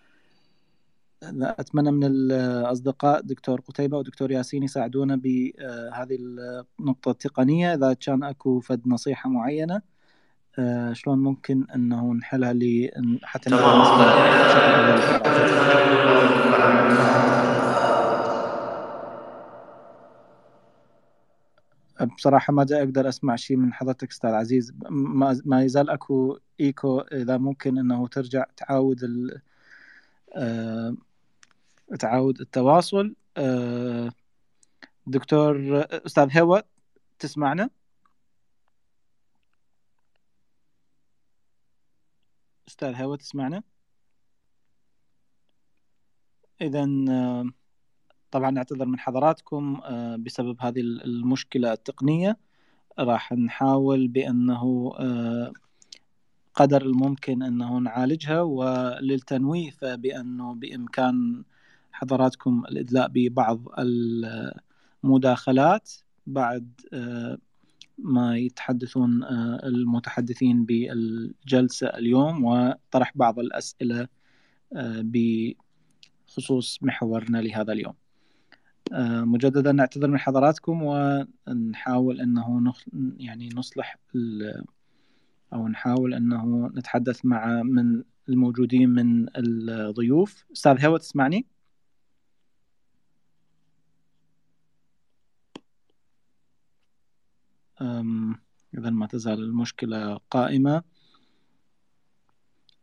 أتمنى 1.42 1.92
من 1.92 2.04
الأصدقاء 2.04 3.22
دكتور 3.22 3.62
قتيبة 3.62 3.98
ودكتور 3.98 4.32
ياسين 4.32 4.64
يساعدونا 4.64 5.16
بهذه 5.16 6.18
النقطة 6.80 7.12
التقنية. 7.12 7.74
إذا 7.74 7.94
كان 7.94 8.24
أكو 8.24 8.60
فد 8.60 8.82
نصيحة 8.88 9.30
معينة 9.30 9.82
آه، 10.60 10.94
شلون 10.94 11.20
ممكن 11.20 11.66
أنه 11.76 12.14
نحلها 12.14 12.54
لي 12.54 12.92
حتى 13.24 13.50
بصراحة 22.18 22.54
ما 22.54 22.66
أقدر 22.72 23.10
أسمع 23.10 23.36
شيء 23.36 23.58
من 23.58 23.74
حضرتك 23.74 24.10
أستاذ 24.12 24.30
عزيز. 24.30 24.74
ما 25.46 25.64
يزال 25.64 25.90
أكو 25.90 26.38
إيكو 26.60 27.00
إذا 27.00 27.38
ممكن 27.38 27.78
أنه 27.78 28.08
ترجع 28.08 28.46
تعاود 28.58 29.04
ال 29.04 29.42
آه، 31.92 31.96
تعاود 31.96 32.42
التواصل. 32.42 33.16
آه، 33.38 34.12
دكتور 35.08 35.86
أستاذ 36.06 36.38
هوا 36.38 36.60
تسمعنا؟ 37.20 37.70
أستاذ 42.68 42.96
هوا 42.96 43.16
تسمعنا؟ 43.16 43.64
اذا 46.62 46.88
آه، 47.10 47.46
طبعا 48.32 48.52
نعتذر 48.52 48.86
من 48.86 49.00
حضراتكم 49.00 49.82
آه، 49.84 50.16
بسبب 50.16 50.58
هذه 50.62 50.80
المشكلة 50.80 51.74
التقنية. 51.74 52.38
راح 53.00 53.34
نحاول 53.34 54.08
بأنه 54.08 54.94
قدر 56.54 56.82
الممكن 56.82 57.44
أنه 57.44 57.78
نعالجها 57.78 58.42
وللتنويه 58.42 59.72
فبانه 59.72 60.54
بإمكان 60.54 61.44
حضراتكم 61.94 62.64
الإدلاء 62.70 63.08
ببعض 63.14 63.68
المداخلات 65.04 65.92
بعد 66.28 66.82
آه، 66.94 67.38
ما 67.98 68.38
يتحدثون 68.38 69.24
آه، 69.24 69.60
المتحدثين 69.64 70.66
بالجلسة 70.66 71.88
اليوم 71.88 72.46
وطرح 72.46 73.12
بعض 73.16 73.40
الأسئلة 73.40 74.08
آه، 74.76 75.04
بخصوص 76.28 76.80
محورنا 76.82 77.38
لهذا 77.38 77.74
اليوم 77.74 77.94
مجددا 79.26 79.72
نعتذر 79.72 80.08
من 80.08 80.18
حضراتكم 80.18 80.84
ونحاول 80.84 82.22
أنه 82.22 82.74
يعني 83.18 83.50
نصلح 83.56 83.98
أو 85.54 85.68
نحاول 85.68 86.14
أنه 86.14 86.72
نتحدث 86.76 87.26
مع 87.26 87.64
من 87.64 88.04
الموجودين 88.30 88.90
من 88.90 89.26
الضيوف 89.38 90.46
أستاذ 90.54 90.86
هوا 90.86 90.98
تسمعني؟ 90.98 91.46
إذا 97.82 98.90
ما 98.90 99.08
تزال 99.08 99.40
المشكلة 99.40 100.20
قائمة. 100.30 100.84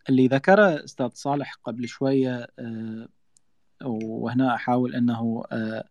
اللي 0.08 0.28
ذكره 0.28 0.84
أستاذ 0.84 1.08
صالح 1.08 1.54
قبل 1.64 1.88
شوية 1.88 2.48
أه، 2.58 3.08
وهنا 3.82 4.54
أحاول 4.54 4.94
أنه 4.94 5.44
أه، 5.52 5.88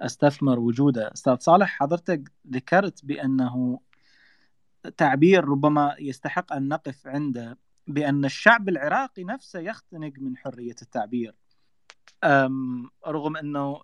أستثمر 0.00 0.58
وجوده. 0.58 1.12
أستاذ 1.12 1.36
صالح 1.36 1.78
حضرتك 1.78 2.32
ذكرت 2.50 3.04
بأنه 3.04 3.80
تعبير 4.96 5.44
ربما 5.44 5.96
يستحق 5.98 6.52
أن 6.52 6.68
نقف 6.68 7.06
عنده 7.06 7.58
بأن 7.86 8.24
الشعب 8.24 8.68
العراقي 8.68 9.24
نفسه 9.24 9.60
يختنق 9.60 10.12
من 10.18 10.36
حرية 10.36 10.76
التعبير. 10.82 11.34
رغم 13.06 13.36
إنه 13.36 13.80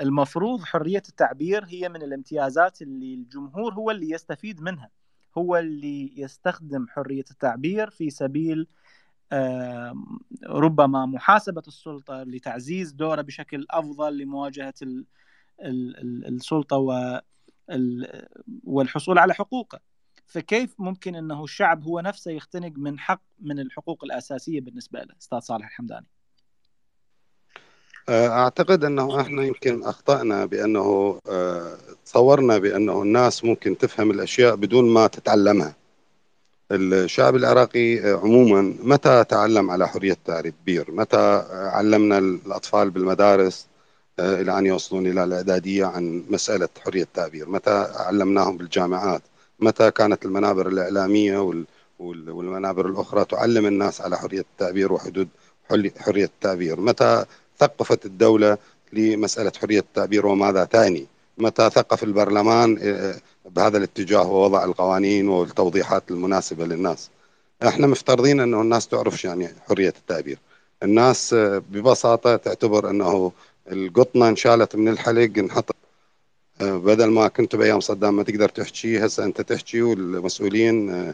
المفروض 0.00 0.62
حرية 0.62 1.02
التعبير 1.08 1.64
هي 1.64 1.88
من 1.88 2.02
الامتيازات 2.02 2.82
اللي 2.82 3.14
الجمهور 3.14 3.74
هو 3.74 3.90
اللي 3.90 4.10
يستفيد 4.10 4.60
منها. 4.60 4.90
هو 5.38 5.56
اللي 5.56 6.20
يستخدم 6.20 6.86
حرية 6.88 7.24
التعبير 7.30 7.90
في 7.90 8.10
سبيل 8.10 8.66
ربما 10.46 11.06
محاسبة 11.06 11.62
السلطة 11.68 12.22
لتعزيز 12.22 12.92
دوره 12.92 13.22
بشكل 13.22 13.66
أفضل 13.70 14.18
لمواجهة 14.18 14.74
السلطة 15.60 16.76
والحصول 18.64 19.18
على 19.18 19.34
حقوقه 19.34 19.80
فكيف 20.26 20.74
ممكن 20.78 21.14
إنه 21.14 21.44
الشعب 21.44 21.84
هو 21.84 22.00
نفسه 22.00 22.30
يختنق 22.30 22.72
من 22.76 22.98
حق 22.98 23.22
من 23.38 23.58
الحقوق 23.58 24.04
الأساسية 24.04 24.60
بالنسبة 24.60 25.00
له؟ 25.00 25.14
أستاذ 25.20 25.38
صالح 25.38 25.66
الحمداني. 25.66 26.06
أعتقد 28.08 28.84
أنه 28.84 29.20
إحنا 29.20 29.42
يمكن 29.44 29.82
أخطأنا 29.84 30.44
بأنه 30.46 31.18
آه، 31.28 31.76
تصورنا 32.06 32.58
بأنه 32.58 33.02
الناس 33.02 33.44
ممكن 33.44 33.78
تفهم 33.78 34.10
الأشياء 34.10 34.54
بدون 34.56 34.88
ما 34.94 35.06
تتعلمها. 35.06 35.74
الشعب 36.72 37.36
العراقي 37.36 38.00
آه، 38.00 38.16
عموما 38.16 38.74
متى 38.82 39.24
تعلم 39.24 39.70
على 39.70 39.88
حرية 39.88 40.12
التعبير 40.12 40.90
متى 40.90 41.44
علمنا 41.50 42.18
الأطفال 42.18 42.90
بالمدارس 42.90 43.66
إلى 44.18 44.58
أن 44.58 44.66
يوصلون 44.66 45.06
إلى 45.06 45.24
الإعدادية 45.24 45.86
عن 45.86 46.24
مسألة 46.30 46.68
حرية 46.84 47.02
التعبير 47.02 47.48
متى 47.48 47.92
علمناهم 47.94 48.56
بالجامعات؟ 48.56 49.22
متى 49.60 49.90
كانت 49.90 50.24
المنابر 50.24 50.68
الإعلامية 50.68 51.54
والمنابر 51.98 52.86
الأخرى 52.86 53.24
تعلم 53.24 53.66
الناس 53.66 54.00
على 54.00 54.16
حرية 54.18 54.40
التعبير 54.40 54.92
وحدود 54.92 55.28
حرية 55.98 56.24
التعبير 56.24 56.80
متى 56.80 57.24
ثقفت 57.66 58.06
الدولة 58.06 58.58
لمسألة 58.92 59.52
حرية 59.60 59.78
التعبير 59.78 60.26
وماذا 60.26 60.64
تعني 60.64 61.06
متى 61.38 61.70
ثقف 61.70 62.04
البرلمان 62.04 62.78
آه، 62.82 63.14
بهذا 63.50 63.78
الاتجاه 63.78 64.26
ووضع 64.26 64.64
القوانين 64.64 65.28
والتوضيحات 65.28 66.10
المناسبة 66.10 66.64
للناس. 66.66 67.10
إحنا 67.66 67.86
مفترضين 67.86 68.40
أنه 68.40 68.60
الناس 68.60 68.88
تعرف 68.88 69.24
يعني 69.24 69.48
حرية 69.68 69.94
التعبير. 69.98 70.38
الناس 70.82 71.34
آه، 71.34 71.62
ببساطة 71.70 72.36
تعتبر 72.36 72.90
أنه 72.90 73.32
القطنة 73.72 74.28
انشالت 74.28 74.76
من 74.76 74.88
الحلق 74.88 75.38
انحط 75.38 75.76
آه، 76.60 76.76
بدل 76.76 77.06
ما 77.06 77.28
كنت 77.28 77.56
بأيام 77.56 77.80
صدام 77.80 78.16
ما 78.16 78.22
تقدر 78.22 78.48
تحكي 78.48 79.06
هسه 79.06 79.24
أنت 79.24 79.40
تحكي 79.40 79.82
والمسؤولين 79.82 81.12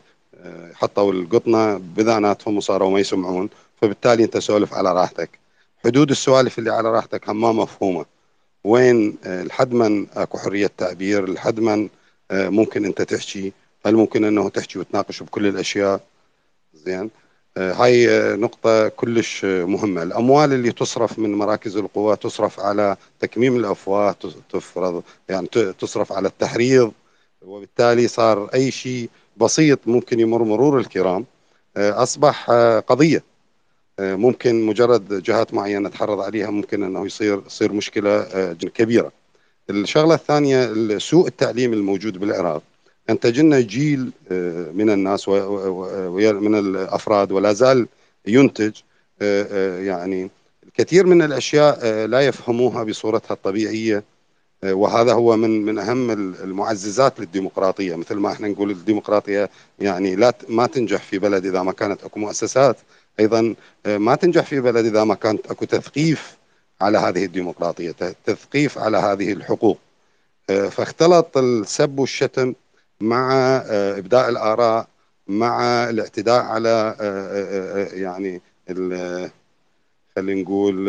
حطوا 0.74 1.12
القطنة 1.12 1.78
بذاناتهم 1.78 2.56
وصاروا 2.56 2.90
ما 2.90 3.00
يسمعون. 3.00 3.48
فبالتالي 3.82 4.24
أنت 4.24 4.38
سولف 4.38 4.74
على 4.74 4.92
راحتك. 4.92 5.39
حدود 5.84 6.10
السوالف 6.10 6.58
اللي 6.58 6.70
على 6.70 6.90
راحتك 6.90 7.28
ما 7.28 7.52
مفهومة. 7.52 8.04
وين 8.64 9.18
آه، 9.24 9.42
لحد 9.42 9.72
من 9.72 10.06
اكو 10.16 10.38
حرية 10.38 10.70
تعبير 10.78 11.30
لحد 11.30 11.60
من 11.60 11.88
آه، 12.30 12.48
ممكن 12.48 12.84
انت 12.84 13.02
تحكي 13.02 13.52
هل 13.86 13.94
ممكن 13.96 14.24
انه 14.24 14.48
تحكي 14.48 14.78
وتناقش 14.78 15.22
بكل 15.22 15.46
الأشياء؟ 15.46 16.00
زين. 16.74 17.10
آه، 17.56 17.72
هاي 17.72 18.06
نقطة 18.36 18.88
كلش 18.88 19.44
مهمة. 19.44 20.02
الأموال 20.02 20.52
اللي 20.52 20.72
تصرف 20.72 21.18
من 21.18 21.34
مراكز 21.34 21.76
القوى 21.76 22.16
تصرف 22.16 22.60
على 22.60 22.96
تكميم 23.20 23.56
الأفواه 23.56 24.16
تفرض 24.52 25.02
يعني 25.28 25.46
تصرف 25.78 26.12
على 26.12 26.28
التحريض 26.28 26.92
وبالتالي 27.42 28.08
صار 28.08 28.50
أي 28.54 28.70
شيء 28.70 29.10
بسيط 29.36 29.78
ممكن 29.86 30.20
يمر 30.20 30.44
مرور 30.44 30.78
الكرام. 30.78 31.26
أصبح 31.76 32.50
قضية. 32.88 33.29
ممكن 34.00 34.62
مجرد 34.66 35.22
جهات 35.22 35.54
معينة 35.54 35.88
تحرض 35.88 36.20
عليها 36.20 36.50
ممكن 36.50 36.82
أنه 36.82 37.06
يصير 37.06 37.42
يصير 37.46 37.72
مشكلة 37.72 38.22
كبيرة. 38.74 39.12
الشغلة 39.70 40.14
الثانية 40.14 40.98
سوء 40.98 41.26
التعليم 41.26 41.72
الموجود 41.72 42.18
بالعراق. 42.18 42.62
انتج 43.10 43.40
لنا 43.40 43.60
جيل 43.60 44.10
آه، 44.32 44.70
من 44.74 44.90
الناس 44.90 45.24
ومن 45.28 46.54
الأفراد 46.54 47.32
ولا 47.32 47.52
زال 47.52 47.86
ينتج 48.26 48.72
آه، 49.22 49.46
آه، 49.50 49.80
يعني 49.80 50.30
الكثير 50.66 51.06
من 51.06 51.22
الأشياء 51.22 52.06
لا 52.06 52.20
يفهموها 52.20 52.84
بصورتها 52.84 53.34
الطبيعية. 53.34 54.04
وهذا 54.64 55.12
هو 55.12 55.36
من 55.36 55.64
من 55.64 55.78
أهم 55.78 56.10
المعززات 56.10 57.20
للديمقراطية. 57.20 57.96
مثل 57.96 58.14
ما 58.14 58.32
إحنا 58.32 58.48
نقول 58.48 58.70
الديمقراطية 58.70 59.50
يعني 59.78 60.16
لا 60.16 60.34
ما 60.48 60.66
تنجح 60.66 61.02
في 61.02 61.18
بلد 61.18 61.46
إذا 61.46 61.62
ما 61.62 61.72
كانت 61.72 62.04
أكو 62.04 62.20
مؤسسات. 62.20 62.76
أيضا 63.20 63.54
ما 63.86 64.14
تنجح 64.14 64.44
في 64.44 64.60
بلد 64.60 64.86
إذا 64.86 65.04
ما 65.04 65.14
كانت 65.14 65.46
أكو 65.46 65.64
تثقيف 65.64 66.36
على 66.80 66.98
هذه 66.98 67.24
الديمقراطية 67.24 67.94
تثقيف 68.24 68.78
على 68.78 68.98
هذه 68.98 69.32
الحقوق. 69.32 69.78
آه، 70.50 70.68
فاختلط 70.68 71.36
السب 71.36 71.98
والشتم 71.98 72.54
مع 73.00 73.32
آه، 73.66 73.98
إبداء 73.98 74.28
الآراء 74.28 74.88
مع 75.28 75.60
الاعتداء 75.90 76.42
على 76.42 76.96
آه، 77.00 77.88
يعني 77.92 78.40
خلينا 80.16 80.42
نقول 80.42 80.88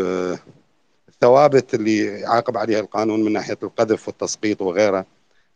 الثوابت 1.10 1.74
اللي 1.74 2.06
يعاقب 2.06 2.58
عليها 2.58 2.80
القانون 2.80 3.24
من 3.24 3.34
ناحية 3.34 3.58
القذف 3.64 4.08
والتسقيط 4.08 4.62
وغيره. 4.62 5.06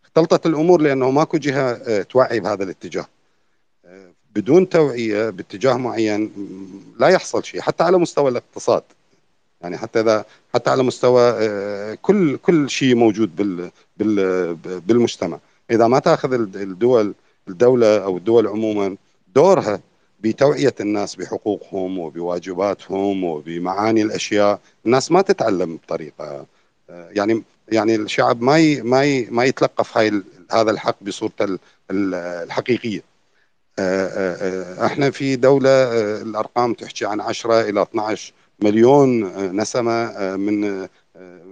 اختلطت 0.05 0.45
الأمور 0.45 0.81
لأنه 0.81 1.11
ماكو 1.11 1.37
جهة 1.37 2.01
توعي 2.01 2.39
بهذا 2.39 2.63
الاتجاه. 2.63 3.05
بدون 4.35 4.69
توعية 4.69 5.29
باتجاه 5.29 5.73
معين 5.77 6.31
لا 6.99 7.07
يحصل 7.07 7.43
شيء 7.43 7.61
حتى 7.61 7.83
على 7.83 7.97
مستوى 7.97 8.29
الاقتصاد. 8.31 8.83
يعني 9.61 9.77
حتى 9.77 9.99
إذا 9.99 10.25
حتى 10.53 10.69
على 10.69 10.83
مستوى 10.83 11.21
آه، 11.21 11.97
كل 12.01 12.37
كل 12.37 12.69
شيء 12.69 12.95
موجود 12.95 13.35
بال 13.35 14.55
بالمجتمع. 14.87 15.39
إذا 15.71 15.87
ما 15.87 15.99
تأخذ 15.99 16.33
الدول 16.33 17.13
الدولة 17.47 18.03
أو 18.03 18.17
الدول 18.17 18.47
عموما 18.47 18.97
دورها 19.35 19.79
بتوعية 20.19 20.75
الناس 20.79 21.15
بحقوقهم 21.15 21.99
وبواجباتهم 21.99 23.23
وبمعاني 23.23 24.01
الأشياء 24.01 24.59
الناس 24.85 25.11
ما 25.11 25.21
تتعلم 25.21 25.75
بطريقة 25.75 26.45
آه، 26.89 27.09
يعني 27.11 27.43
يعني 27.71 27.95
الشعب 27.95 28.41
ما 28.41 28.57
ي 28.57 28.81
ما 28.81 29.03
ي 29.03 29.27
ما 29.31 29.45
يتلقف 29.45 29.97
هاي 29.97 30.23
هذا 30.51 30.71
الحق 30.71 30.95
بصورته 31.01 31.57
الحقيقية. 31.91 33.14
إحنا 33.79 35.11
في 35.11 35.35
دولة 35.35 35.69
الأرقام 36.21 36.73
تحكي 36.73 37.05
عن 37.05 37.21
10 37.21 37.61
إلى 37.61 37.81
12 37.81 38.33
مليون 38.59 39.23
آه، 39.23 39.51
نسمة 39.51 39.91
آه، 39.91 40.35
من 40.35 40.63
آه، 40.63 40.89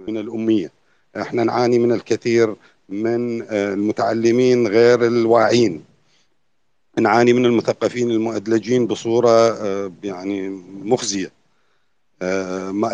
من 0.06 0.18
الأمية. 0.18 0.70
إحنا 1.16 1.44
نعاني 1.44 1.78
من 1.78 1.92
الكثير 1.92 2.56
من 2.88 3.42
المتعلمين 3.52 4.66
غير 4.66 5.06
الواعين. 5.06 5.84
نعاني 7.00 7.32
من 7.32 7.46
المثقفين 7.46 8.10
المؤدلجين 8.10 8.86
بصورة 8.86 9.58
يعني 10.04 10.48
مخزية. 10.82 11.30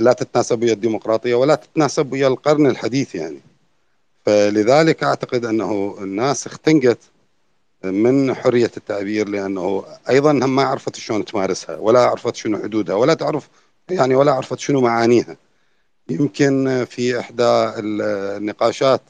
لا 0.00 0.12
تتناسب 0.18 0.62
ويا 0.62 0.72
الديمقراطية 0.72 1.34
ولا 1.34 1.54
تتناسب 1.54 2.12
ويا 2.12 2.28
القرن 2.28 2.66
الحديث 2.66 3.14
يعني. 3.14 3.40
فلذلك 4.26 5.04
أعتقد 5.04 5.44
أنه 5.44 5.96
الناس 6.00 6.46
اختنقت 6.46 6.98
من 7.84 8.34
حرية 8.34 8.70
التعبير 8.76 9.28
لأنه 9.28 9.84
أيضا 10.08 10.32
هم 10.32 10.56
ما 10.56 10.62
عرفت 10.62 10.96
شلون 10.96 11.24
تمارسها 11.24 11.76
ولا 11.76 12.00
عرفت 12.00 12.36
شنو 12.36 12.58
حدودها 12.58 12.94
ولا 12.94 13.14
تعرف 13.14 13.48
يعني 13.90 14.14
ولا 14.14 14.32
عرفت 14.32 14.58
شنو 14.58 14.80
معانيها. 14.80 15.36
يمكن 16.08 16.84
في 16.90 17.20
إحدى 17.20 17.42
النقاشات 17.78 19.02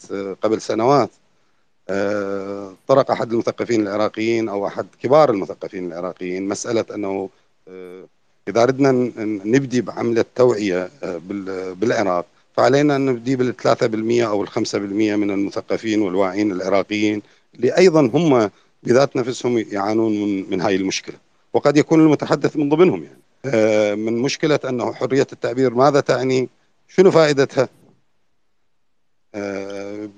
قبل 0.43 0.61
سنوات 0.61 1.11
آه، 1.91 2.75
طرق 2.89 3.11
أحد 3.11 3.33
المثقفين 3.33 3.81
العراقيين 3.81 4.49
أو 4.49 4.67
أحد 4.67 4.87
كبار 5.03 5.31
المثقفين 5.31 5.87
العراقيين 5.93 6.49
مسألة 6.49 6.85
أنه 6.95 7.31
آه، 7.69 8.05
إذا 8.49 8.65
ردنا 8.65 8.93
نبدي 9.45 9.81
بعملة 9.81 10.25
توعية 10.37 10.91
آه، 11.03 11.21
بالعراق 11.75 12.27
فعلينا 12.57 12.97
أن 12.97 13.07
نبدي 13.07 13.37
بالثلاثة 13.37 13.87
بالمئة 13.87 14.29
أو 14.29 14.43
الخمسة 14.43 14.79
بالمئة 14.79 15.17
من 15.17 15.31
المثقفين 15.31 16.03
والواعين 16.03 16.53
العراقيين 16.53 17.23
اللي 17.55 17.77
أيضا 17.77 18.01
هم 18.15 18.51
بذات 18.83 19.17
نفسهم 19.17 19.59
يعانون 19.59 20.13
من, 20.13 20.51
من 20.51 20.61
هاي 20.61 20.77
المشكلة. 20.77 21.17
وقد 21.53 21.77
يكون 21.77 22.01
المتحدث 22.01 22.57
من 22.57 22.69
ضمنهم 22.69 23.05
يعني. 23.05 23.21
آه، 23.45 23.95
من 23.95 24.19
مشكلة 24.19 24.61
أنه 24.69 24.93
حرية 24.93 25.27
التعبير 25.33 25.75
ماذا 25.75 26.01
تعني؟ 26.01 26.49
شنو 26.89 27.11
فائدتها؟ 27.11 27.69
آه، 29.35 30.09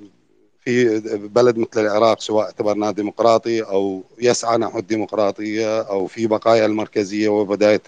في 0.61 1.01
بلد 1.35 1.59
مثل 1.59 1.81
العراق 1.81 2.21
سواء 2.21 2.45
اعتبرناه 2.47 2.90
ديمقراطي 2.90 3.62
أو 3.62 4.05
يسعى 4.18 4.59
نحو 4.59 4.79
الديمقراطية 4.79 5.81
أو 5.83 6.07
في 6.07 6.27
بقايا 6.27 6.66
المركزية 6.66 7.29
وبداية 7.29 7.83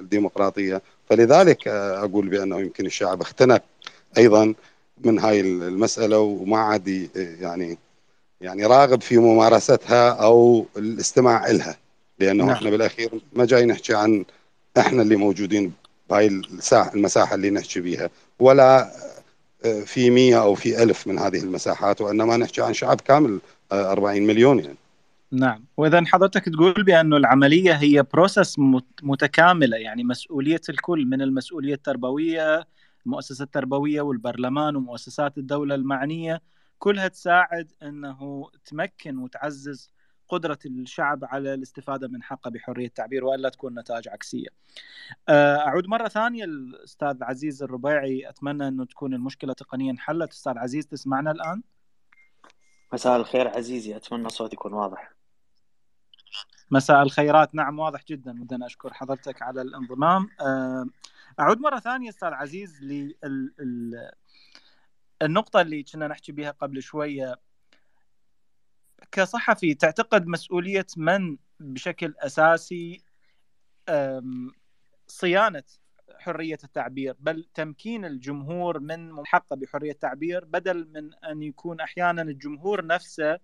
الديمقراطية. 0.00 0.82
فلذلك 1.10 1.68
آه، 1.68 2.04
أقول 2.04 2.28
بأنه 2.28 2.60
يمكن 2.60 2.86
الشعب 2.86 3.20
اختنق 3.20 3.62
أيضا 4.18 4.54
من 5.04 5.18
هاي 5.18 5.40
المسألة 5.40 6.18
وما 6.18 6.58
عاد 6.58 7.10
يعني 7.40 7.78
يعني 8.40 8.66
راغب 8.66 9.02
في 9.02 9.18
ممارستها 9.18 10.10
أو 10.10 10.66
الاستماع 10.76 11.50
إلها 11.50 11.76
لأنه 12.18 12.44
نعم. 12.44 12.54
إحنا 12.54 12.70
بالأخير 12.70 13.10
ما 13.32 13.44
جاي 13.44 13.66
نحكي 13.66 13.94
عن 13.94 14.24
إحنا 14.78 15.02
اللي 15.02 15.16
موجودين 15.16 15.72
بهاي 16.10 16.26
المساحه 16.26 16.94
المساحة 16.94 17.34
اللي 17.34 17.50
نحكي 17.50 17.80
بيها 17.80 18.10
ولا 18.38 18.90
آه، 19.64 19.80
في 19.80 20.10
مية 20.10 20.42
أو 20.42 20.54
في 20.54 20.82
ألف 20.82 21.06
من 21.06 21.18
هذه 21.18 21.38
المساحات 21.38 22.00
وإنما 22.00 22.36
نحكي 22.36 22.62
عن 22.62 22.74
شعب 22.74 23.00
كامل 23.00 23.40
40 23.72 24.16
آه، 24.16 24.20
مليون 24.20 24.58
يعني 24.58 24.76
نعم 25.32 25.64
واذا 25.76 26.04
حضرتك 26.04 26.44
تقول 26.44 26.72
بانه 26.72 27.16
العملية 27.16 27.72
هي 27.72 28.04
بروسس 28.12 28.56
متكاملة 29.02 29.76
يعني 29.76 30.04
مسؤولية 30.04 30.60
الكل 30.68 31.06
من 31.06 31.22
المسؤولية 31.22 31.74
التربوية 31.74 32.66
المؤسسة 33.06 33.42
التربوية 33.42 34.00
والبرلمان 34.00 34.76
ومؤسسات 34.76 35.38
الدولة 35.38 35.74
المعنية 35.74 36.40
كلها 36.84 37.08
تساعد 37.08 37.72
إنه 37.82 38.50
تمكن 38.64 39.18
وتعزز 39.18 39.90
قدرة 40.28 40.58
الشعب 40.66 41.24
على 41.24 41.54
الاستفادة 41.54 42.08
من 42.08 42.22
حقه 42.22 42.50
بحرية 42.50 42.86
التعبير 42.86 43.24
وألا 43.24 43.48
تكون 43.48 43.78
نتائج 43.78 44.08
عكسية. 44.08 44.48
آه، 45.28 45.56
أعود 45.56 45.86
مرة 45.86 46.08
ثانية 46.08 46.44
الأستاذ 46.44 47.24
عزيز 47.24 47.62
الربيعي. 47.62 48.28
أتمنى 48.28 48.68
أنه 48.68 48.84
تكون 48.84 49.14
المشكلة 49.14 49.52
تقنيا 49.52 49.90
انحلت 49.90 50.32
أستاذ 50.32 50.58
عزيز 50.58 50.86
تسمعنا 50.86 51.30
الآن؟ 51.30 51.62
مساء 52.92 53.16
الخير 53.16 53.48
عزيزي. 53.48 53.96
أتمنى 53.96 54.28
صوتي 54.28 54.54
يكون 54.56 54.72
واضح. 54.72 55.12
مساء 56.70 57.02
الخيرات. 57.02 57.54
نعم 57.54 57.78
واضح 57.78 58.04
جدا. 58.08 58.32
بدنا 58.32 58.66
أشكر 58.66 58.92
حضرتك 58.92 59.42
على 59.42 59.62
الانضمام. 59.62 60.28
آه، 60.40 60.86
أعود 61.40 61.58
مرة 61.58 61.78
ثانية 61.78 62.08
أستاذ 62.08 62.28
عزيز 62.28 62.82
لل 62.82 63.14
النقطة 65.22 65.60
اللي 65.60 65.82
كنا 65.82 66.08
نحكي 66.08 66.32
بها 66.32 66.50
قبل 66.50 66.82
شوية 66.82 67.40
كصحفي 69.12 69.74
تعتقد 69.74 70.26
مسؤولية 70.26 70.86
من 70.96 71.36
بشكل 71.60 72.14
أساسي 72.18 73.04
صيانة 75.06 75.64
حرية 76.18 76.58
التعبير 76.64 77.16
بل 77.20 77.44
تمكين 77.54 78.04
الجمهور 78.04 78.80
من 78.80 79.26
حقه 79.26 79.56
بحرية 79.56 79.92
التعبير 79.92 80.44
بدل 80.44 80.88
من 80.88 81.14
أن 81.14 81.42
يكون 81.42 81.80
أحيانا 81.80 82.22
الجمهور 82.22 82.86
نفسه 82.86 83.38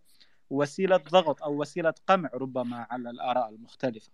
وسيلة 0.51 0.97
ضغط 0.97 1.43
أو 1.43 1.61
وسيلة 1.61 1.95
قمع 2.07 2.31
ربما 2.35 2.87
على 2.91 3.11
الآراء 3.11 3.49
المختلفة. 3.49 4.13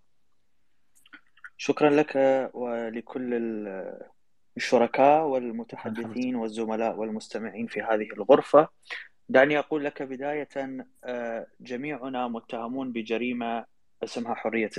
شكرا 1.57 1.89
لك 1.89 2.15
ولكل 2.53 3.33
الشركاء 4.57 5.25
والمتحدثين 5.25 6.35
والزملاء 6.35 6.95
والمستمعين 6.95 7.67
في 7.67 7.81
هذه 7.81 8.07
الغرفة. 8.17 8.69
دعني 9.29 9.59
أقول 9.59 9.85
لك 9.85 10.03
بداية 10.03 10.49
آه، 11.03 11.47
جميعنا 11.59 12.27
متهمون 12.27 12.91
بجريمة 12.91 13.65
اسمها 14.03 14.33
حرية 14.33 14.69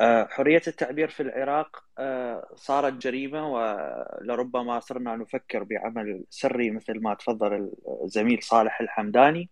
آه، 0.00 0.28
حرية 0.30 0.62
التعبير 0.68 1.08
في 1.08 1.22
العراق 1.22 1.84
آه، 1.98 2.48
صارت 2.54 2.92
جريمة 2.92 3.48
ولربما 3.52 4.80
صرنا 4.80 5.16
نفكر 5.16 5.62
بعمل 5.62 6.24
سري 6.30 6.70
مثل 6.70 7.00
ما 7.00 7.14
تفضل 7.14 7.72
الزميل 8.04 8.42
صالح 8.42 8.80
الحمداني 8.80 9.50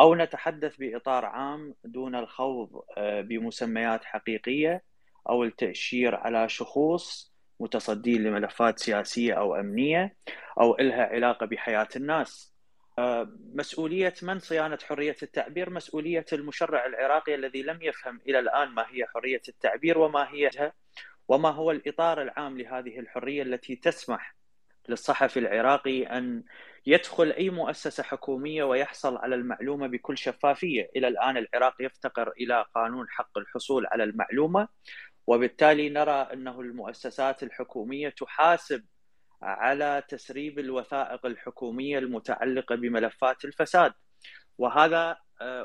أو 0.00 0.14
نتحدث 0.14 0.76
بإطار 0.76 1.24
عام 1.24 1.74
دون 1.84 2.14
الخوض 2.14 2.82
بمسميات 2.98 4.04
حقيقية 4.04 4.82
أو 5.28 5.44
التأشير 5.44 6.14
على 6.14 6.48
شخوص 6.48 7.29
متصدين 7.60 8.22
لملفات 8.22 8.78
سياسية 8.78 9.34
أو 9.34 9.54
أمنية 9.54 10.16
أو 10.60 10.78
إلها 10.78 11.04
علاقة 11.04 11.46
بحياة 11.46 11.88
الناس. 11.96 12.54
مسؤولية 13.54 14.14
من 14.22 14.38
صيانة 14.38 14.78
حرية 14.82 15.16
التعبير؟ 15.22 15.70
مسؤولية 15.70 16.24
المشرع 16.32 16.86
العراقي 16.86 17.34
الذي 17.34 17.62
لم 17.62 17.78
يفهم 17.82 18.20
إلى 18.28 18.38
الآن 18.38 18.68
ما 18.68 18.82
هي 18.82 19.06
حرية 19.06 19.42
التعبير 19.48 19.98
وما 19.98 20.28
هي 20.32 20.72
وما 21.28 21.50
هو 21.50 21.70
الإطار 21.70 22.22
العام 22.22 22.58
لهذه 22.58 22.98
الحرية 22.98 23.42
التي 23.42 23.76
تسمح 23.76 24.36
للصحفي 24.88 25.38
العراقي 25.38 26.02
أن 26.02 26.42
يدخل 26.86 27.30
أي 27.30 27.50
مؤسسة 27.50 28.02
حكومية 28.02 28.64
ويحصل 28.64 29.16
على 29.16 29.34
المعلومة 29.34 29.86
بكل 29.86 30.18
شفافية، 30.18 30.90
إلى 30.96 31.08
الآن 31.08 31.36
العراق 31.36 31.74
يفتقر 31.80 32.32
إلى 32.40 32.64
قانون 32.74 33.06
حق 33.08 33.38
الحصول 33.38 33.86
على 33.86 34.04
المعلومة 34.04 34.68
وبالتالي 35.30 35.88
نرى 35.88 36.28
أنه 36.32 36.60
المؤسسات 36.60 37.42
الحكومية 37.42 38.08
تحاسب 38.08 38.84
على 39.42 40.02
تسريب 40.08 40.58
الوثائق 40.58 41.26
الحكومية 41.26 41.98
المتعلقة 41.98 42.74
بملفات 42.74 43.44
الفساد. 43.44 43.92
وهذا 44.58 45.16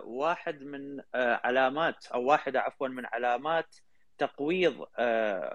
واحد 0.03 0.63
من 0.63 1.01
علامات 1.15 2.07
أو 2.07 2.23
واحدة 2.23 2.61
عفوا 2.61 2.87
من 2.87 3.05
علامات 3.05 3.75
تقويض 4.17 4.85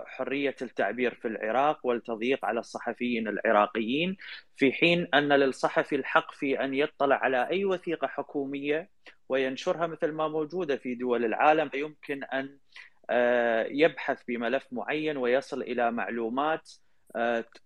حرية 0.07 0.57
التعبير 0.63 1.15
في 1.15 1.29
العراق 1.29 1.87
والتضييق 1.87 2.45
على 2.45 2.61
الصحفيين 2.61 3.29
العراقيين 3.29 4.17
في 4.57 4.73
حين 4.73 5.09
أن 5.15 5.33
للصحفي 5.33 5.97
الحق 5.97 6.33
في 6.33 6.65
أن 6.65 6.75
يطلع 6.75 7.17
على 7.17 7.49
أي 7.51 7.65
وثيقة 7.65 8.07
حكومية 8.07 8.91
وينشرها 9.29 9.87
مثل 9.87 10.13
ما 10.13 10.29
موجودة 10.29 10.77
في 10.77 10.95
دول 10.95 11.25
العالم 11.25 11.71
يمكن 11.75 12.25
أن 12.25 12.59
يبحث 13.71 14.23
بملف 14.29 14.67
معين 14.73 15.17
ويصل 15.17 15.63
إلى 15.63 15.91
معلومات 15.91 16.71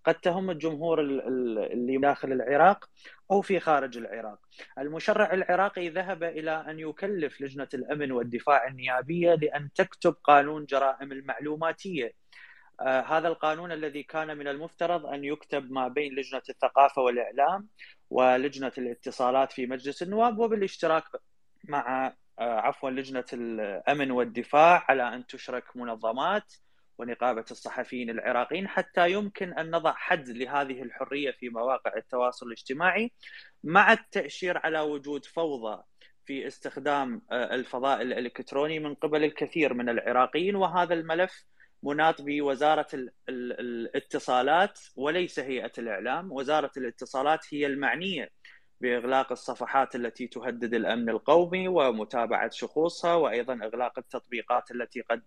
قد 0.05 0.15
تهم 0.21 0.49
الجمهور 0.49 1.01
اللي 1.01 1.97
داخل 1.97 2.31
العراق 2.31 2.89
أو 3.31 3.41
في 3.41 3.59
خارج 3.59 3.97
العراق. 3.97 4.39
المشرع 4.79 5.33
العراقي 5.33 5.89
ذهب 5.89 6.23
إلى 6.23 6.51
أن 6.51 6.79
يكلف 6.79 7.41
لجنة 7.41 7.67
الأمن 7.73 8.11
والدفاع 8.11 8.67
النيابية 8.67 9.35
لأن 9.35 9.69
تكتب 9.75 10.15
قانون 10.23 10.65
جرائم 10.65 11.11
المعلوماتية. 11.11 12.13
هذا 12.81 13.27
القانون 13.27 13.71
الذي 13.71 14.03
كان 14.03 14.37
من 14.37 14.47
المفترض 14.47 15.05
أن 15.05 15.23
يكتب 15.23 15.71
ما 15.71 15.87
بين 15.87 16.15
لجنة 16.15 16.41
الثقافة 16.49 17.01
والإعلام 17.01 17.67
ولجنة 18.09 18.71
الاتصالات 18.77 19.51
في 19.51 19.65
مجلس 19.65 20.03
النواب 20.03 20.39
وبالاشتراك 20.39 21.03
مع 21.63 22.13
عفوا 22.39 22.89
لجنة 22.89 23.25
الأمن 23.33 24.11
والدفاع 24.11 24.85
على 24.89 25.15
أن 25.15 25.27
تشرك 25.27 25.77
منظمات 25.77 26.53
ونقابة 26.97 27.45
الصحفيين 27.51 28.09
العراقيين 28.09 28.67
حتى 28.67 29.11
يمكن 29.11 29.53
أن 29.53 29.71
نضع 29.71 29.93
حد 29.93 30.29
لهذه 30.29 30.81
الحرية 30.81 31.31
في 31.31 31.49
مواقع 31.49 31.91
التواصل 31.97 32.47
الاجتماعي 32.47 33.11
مع 33.63 33.93
التأشير 33.93 34.57
على 34.57 34.79
وجود 34.79 35.25
فوضى 35.25 35.83
في 36.25 36.47
استخدام 36.47 37.21
الفضاء 37.31 38.01
الإلكتروني 38.01 38.79
من 38.79 38.95
قبل 38.95 39.23
الكثير 39.23 39.73
من 39.73 39.89
العراقيين 39.89 40.55
وهذا 40.55 40.93
الملف 40.93 41.45
مناط 41.83 42.21
بوزارة 42.21 42.87
الاتصالات 43.29 44.79
وليس 44.95 45.39
هيئة 45.39 45.71
الإعلام، 45.77 46.31
وزارة 46.31 46.71
الاتصالات 46.77 47.53
هي 47.53 47.65
المعنية 47.65 48.29
بإغلاق 48.81 49.31
الصفحات 49.31 49.95
التي 49.95 50.27
تهدد 50.27 50.73
الأمن 50.73 51.09
القومي 51.09 51.67
ومتابعة 51.67 52.49
شخوصها 52.49 53.15
وأيضا 53.15 53.53
إغلاق 53.53 53.99
التطبيقات 53.99 54.71
التي 54.71 55.01
قد 55.01 55.21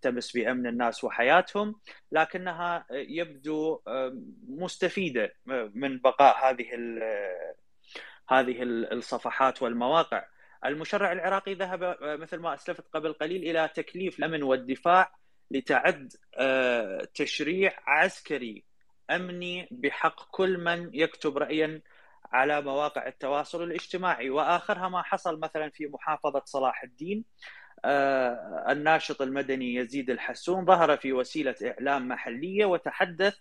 تمس 0.00 0.32
بأمن 0.32 0.66
الناس 0.66 1.04
وحياتهم. 1.04 1.80
لكنها 2.12 2.86
يبدو 2.90 3.80
مستفيدة 4.48 5.34
من 5.74 5.98
بقاء 5.98 6.50
هذه 6.50 6.66
هذه 8.28 8.62
الصفحات 8.62 9.62
والمواقع. 9.62 10.24
المشرع 10.64 11.12
العراقي 11.12 11.54
ذهب 11.54 11.96
مثل 12.00 12.38
ما 12.38 12.54
أسلفت 12.54 12.84
قبل 12.92 13.12
قليل 13.12 13.42
إلى 13.50 13.70
تكليف 13.74 14.18
الأمن 14.18 14.42
والدفاع 14.42 15.12
لتعد 15.50 16.12
تشريع 17.14 17.72
عسكري 17.86 18.64
أمني 19.10 19.68
بحق 19.70 20.30
كل 20.30 20.58
من 20.58 20.90
يكتب 20.94 21.38
رايا 21.38 21.80
على 22.32 22.62
مواقع 22.62 23.06
التواصل 23.06 23.62
الاجتماعي. 23.62 24.30
وآخرها 24.30 24.88
ما 24.88 25.02
حصل 25.02 25.40
مثلا 25.40 25.70
في 25.70 25.86
محافظة 25.86 26.42
صلاح 26.44 26.82
الدين. 26.82 27.24
الناشط 28.68 29.22
المدني 29.22 29.74
يزيد 29.74 30.10
الحسون. 30.10 30.64
ظهر 30.64 30.96
في 30.96 31.12
وسيلة 31.12 31.54
إعلام 31.64 32.08
محلية 32.08 32.64
وتحدث 32.64 33.36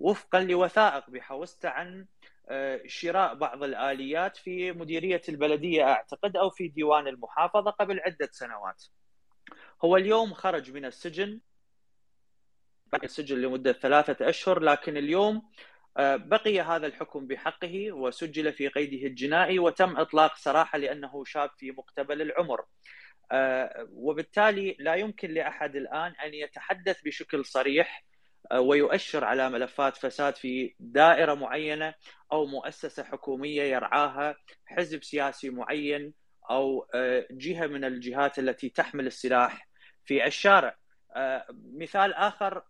وفقا 0.00 0.40
لوثائق 0.40 1.10
بحوسته 1.10 1.68
عن 1.68 2.06
شراء 2.86 3.34
بعض 3.34 3.62
الآليات 3.62 4.36
في 4.36 4.72
مديرية 4.72 5.22
البلدية 5.28 5.82
أعتقد 5.82 6.36
أو 6.36 6.50
في 6.50 6.68
ديوان 6.68 7.08
المحافظة 7.08 7.70
قبل 7.70 8.00
عدة 8.00 8.28
سنوات. 8.32 8.84
هو 9.84 9.96
اليوم 9.96 10.34
خرج 10.34 10.72
من 10.72 10.84
السجن. 10.84 11.40
السجن 13.04 13.36
لمدة 13.36 13.72
ثلاثة 13.72 14.28
أشهر 14.28 14.60
لكن 14.60 14.96
اليوم 14.96 15.50
بقي 15.98 16.60
هذا 16.60 16.86
الحكم 16.86 17.26
بحقه 17.26 17.92
وسجل 17.92 18.52
في 18.52 18.68
قيده 18.68 19.06
الجنائي 19.06 19.58
وتم 19.58 19.96
إطلاق 19.96 20.36
سراحة 20.36 20.78
لأنه 20.78 21.24
شاب 21.24 21.50
في 21.58 21.70
مقتبل 21.70 22.22
العمر. 22.22 22.64
وبالتالي 23.90 24.76
لا 24.78 24.94
يمكن 24.94 25.30
لأحد 25.30 25.76
الآن 25.76 26.12
أن 26.24 26.34
يتحدث 26.34 27.02
بشكل 27.04 27.44
صريح 27.44 28.04
ويؤشر 28.54 29.24
على 29.24 29.50
ملفات 29.50 29.96
فساد 29.96 30.36
في 30.36 30.74
دائرة 30.78 31.34
معينة 31.34 31.94
أو 32.32 32.46
مؤسسة 32.46 33.04
حكومية 33.04 33.62
يرعاها 33.62 34.36
حزب 34.66 35.04
سياسي 35.04 35.50
معين 35.50 36.14
أو 36.50 36.86
جهة 37.30 37.66
من 37.66 37.84
الجهات 37.84 38.38
التي 38.38 38.68
تحمل 38.68 39.06
السلاح 39.06 39.68
في 40.04 40.26
الشارع. 40.26 40.76
مثال 41.74 42.14
آخر 42.14 42.62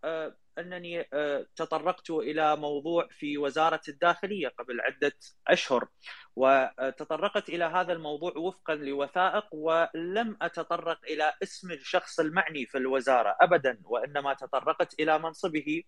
أنني 0.59 1.09
تطرقت 1.57 2.11
إلى 2.11 2.57
موضوع 2.57 3.09
في 3.11 3.39
وزارة 3.39 3.81
الداخلية 3.89 4.49
قبل 4.49 4.81
عدة 4.81 5.13
أشهر 5.49 5.89
وتطرقت 6.37 7.49
إلى 7.49 7.65
هذا 7.65 7.93
الموضوع 7.93 8.33
وفقا 8.37 8.75
لوثائق 8.75 9.45
ولم 9.53 10.37
أتطرق 10.43 10.99
إلى 11.05 11.33
اسم 11.43 11.71
الشخص 11.73 12.21
المعني 12.21 12.67
في 12.67 12.79
الوزارة 12.79 13.37
ابدا 13.41 13.81
وإنما 13.85 14.35
تطرقت 14.35 15.01
إلى 15.01 15.19
منصبه 15.19 15.83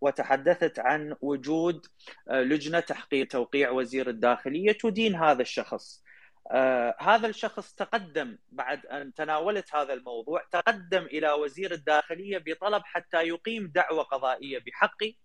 وتحدثت 0.00 0.78
عن 0.78 1.16
وجود 1.20 1.86
لجنة 2.30 2.80
تحقيق 2.80 3.26
توقيع 3.28 3.70
وزير 3.70 4.08
الداخلية 4.08 4.72
تدين 4.72 5.14
هذا 5.14 5.42
الشخص. 5.42 6.05
آه 6.50 6.96
هذا 6.98 7.26
الشخص 7.26 7.74
تقدم 7.74 8.38
بعد 8.48 8.86
أن 8.86 9.14
تناولت 9.14 9.74
هذا 9.74 9.92
الموضوع 9.92 10.44
تقدم 10.52 11.02
إلى 11.02 11.32
وزير 11.32 11.72
الداخلية 11.72 12.38
بطلب 12.46 12.82
حتى 12.84 13.22
يقيم 13.22 13.72
دعوة 13.74 14.02
قضائية 14.02 14.58
بحقي 14.66 15.16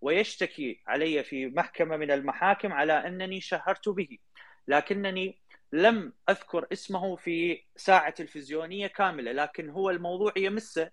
ويشتكي 0.00 0.82
علي 0.86 1.24
في 1.24 1.46
محكمة 1.46 1.96
من 1.96 2.10
المحاكم 2.10 2.72
على 2.72 2.92
أنني 2.92 3.40
شهرت 3.40 3.88
به. 3.88 4.18
لكنني 4.68 5.38
لم 5.72 6.12
أذكر 6.28 6.66
اسمه 6.72 7.16
في 7.16 7.64
ساعة 7.76 8.10
تلفزيونية 8.10 8.86
كاملة 8.86 9.32
لكن 9.32 9.70
هو 9.70 9.90
الموضوع 9.90 10.32
يمسه. 10.36 10.90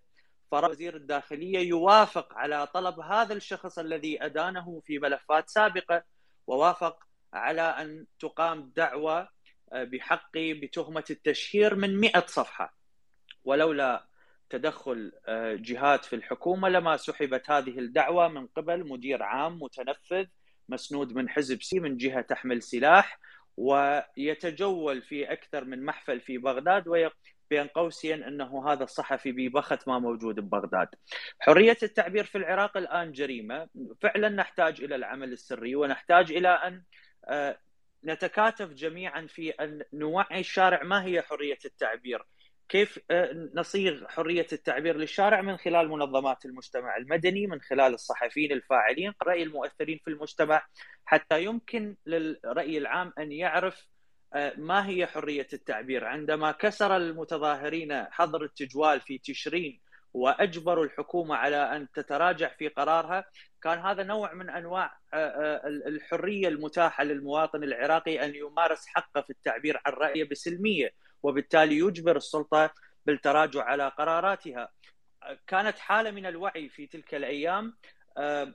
وزير 0.52 0.96
الداخلية 0.96 1.60
يوافق 1.60 2.34
على 2.34 2.67
طلب 2.67 3.00
هذا 3.00 3.34
الشخص 3.34 3.80
الذي 3.80 4.26
أدانه 4.26 4.82
في 4.86 5.00
ملفات 5.00 5.50
سابقة 5.50 6.04
ووافق 6.48 7.04
على 7.34 7.62
أن 7.62 8.06
تقام 8.20 8.72
دعوة 8.76 9.30
بحقي 9.73 10.53
بتهمة 10.53 11.03
التشهير 11.10 11.75
من 11.75 11.99
100 11.99 12.25
صفحة. 12.27 12.75
ولولا 13.43 14.05
تدخل 14.49 15.12
جهات 15.62 16.05
في 16.05 16.15
الحكومة 16.15 16.69
لما 16.69 16.97
سحبت 16.97 17.51
هذه 17.51 17.79
الدعوة 17.79 18.27
من 18.27 18.47
قبل 18.47 18.88
مدير 18.88 19.23
عام 19.23 19.60
متنفذ 19.62 20.25
مسنود 20.69 21.13
من 21.13 21.29
حزب 21.29 21.62
سي 21.62 21.79
من 21.79 21.97
جهة 21.97 22.21
تحمل 22.21 22.62
سلاح 22.62 23.19
ويتجول 23.57 25.01
في 25.01 25.31
أكثر 25.31 25.65
من 25.65 25.86
محفل 25.86 26.21
في 26.21 26.38
بغداد 26.38 27.12
بين 27.49 27.67
قوسين 27.67 28.24
أنه 28.24 28.72
هذا 28.72 28.84
الصحفي 28.84 29.32
ببخت 29.32 29.88
ما 29.88 29.99
موجود 29.99 30.39
ببغداد. 30.39 30.88
حرية 31.39 31.78
التعبير 31.84 32.24
في 32.24 32.38
العراق 32.38 32.78
الآن 32.78 33.11
جريمة. 33.11 33.67
فعلا 34.01 34.30
نحتاج 34.30 34.84
إلى 34.84 34.95
العمل 34.95 35.32
السري 35.32 35.76
ونحتاج 35.76 36.32
إلى 36.32 36.49
أن 36.49 36.84
نتكاتف 38.06 38.70
جميعا 38.70 39.28
في 39.28 39.49
أن 39.49 39.84
نوعي 39.93 40.39
الشارع 40.39 40.84
ما 40.84 41.04
هي 41.06 41.22
حرية 41.22 41.58
التعبير؟ 41.66 42.26
كيف 42.70 42.99
نصيغ 43.56 44.08
حرية 44.08 44.47
التعبير 44.54 44.97
للشارع 44.97 45.41
من 45.41 45.58
خلال 45.58 45.89
منظمات 45.89 46.45
المجتمع 46.45 46.97
المدني، 46.97 47.47
من 47.47 47.62
خلال 47.62 47.93
الصحفيين 47.93 48.52
الفاعلين، 48.52 49.14
رأي 49.24 49.43
المؤثرين 49.43 49.99
في 50.06 50.10
المجتمع 50.10 50.66
حتى 51.06 51.43
يمكن 51.43 51.95
للرأي 52.06 52.78
العام 52.78 53.14
أن 53.20 53.32
يعرف 53.32 53.88
ما 54.58 54.88
هي 54.88 55.08
حرية 55.08 55.47
التعبير 55.54 56.06
عندما 56.06 56.52
كسر 56.52 56.97
المتظاهرين 56.97 58.04
حظر 58.04 58.43
التجوال 58.43 59.02
في 59.02 59.18
تشرين 59.18 59.82
واجبروا 60.14 60.86
الحكومة 60.86 61.36
على 61.36 61.76
أن 61.76 61.88
تتراجع 61.91 62.49
في 62.57 62.68
قرارها. 62.68 63.26
كان 63.62 63.80
هذا 63.80 64.03
نوع 64.03 64.34
من 64.34 64.49
أنواع 64.49 64.97
الحرية 65.88 66.47
المتاحة 66.47 67.03
للمواطن 67.03 67.64
العراقي 67.64 68.26
أن 68.26 68.36
يمارس 68.36 68.88
حقه 68.88 69.22
في 69.22 69.30
التعبير 69.30 69.82
عن 69.86 69.93
رأيه 69.93 70.30
بسلمية 70.30 70.93
وبالتالي 71.24 71.78
يجبر 71.78 72.18
السلطة 72.18 72.74
بالتراجع 73.05 73.64
على 73.64 73.88
قراراتها. 73.88 74.70
كانت 75.47 75.80
حالة 75.80 76.12
من 76.12 76.26
الوعي 76.26 76.70
في 76.70 76.88
تلك 76.88 77.16
الأيام. 77.16 77.78
آه، 78.18 78.53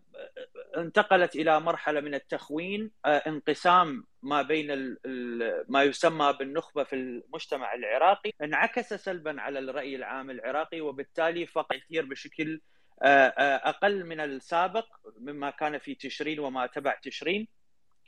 انتقلت 0.76 1.36
إلى 1.36 1.60
مرحلة 1.60 2.00
من 2.00 2.14
التخوين 2.14 2.90
آه، 3.04 3.22
انقسام 3.26 4.04
ما 4.22 4.42
بين 4.42 4.96
ما 5.68 5.82
يسمى 5.82 6.32
بالنخبة 6.38 6.84
في 6.84 6.96
المجتمع 6.96 7.74
العراقي 7.74 8.30
انعكس 8.42 8.94
سلبا 8.94 9.40
على 9.40 9.58
الرأي 9.58 9.96
العام 9.96 10.30
العراقي 10.30 10.80
وبالتالي 10.80 11.46
فقد 11.46 11.76
كثير 11.76 12.04
بشكل 12.04 12.60
آه، 13.02 13.28
أقل 13.68 14.04
من 14.04 14.20
السابق 14.20 14.86
مما 15.20 15.50
كان 15.50 15.78
في 15.78 15.94
تشرين 15.94 16.40
وما 16.40 16.66
تبع 16.66 16.94
تشرين. 17.02 17.48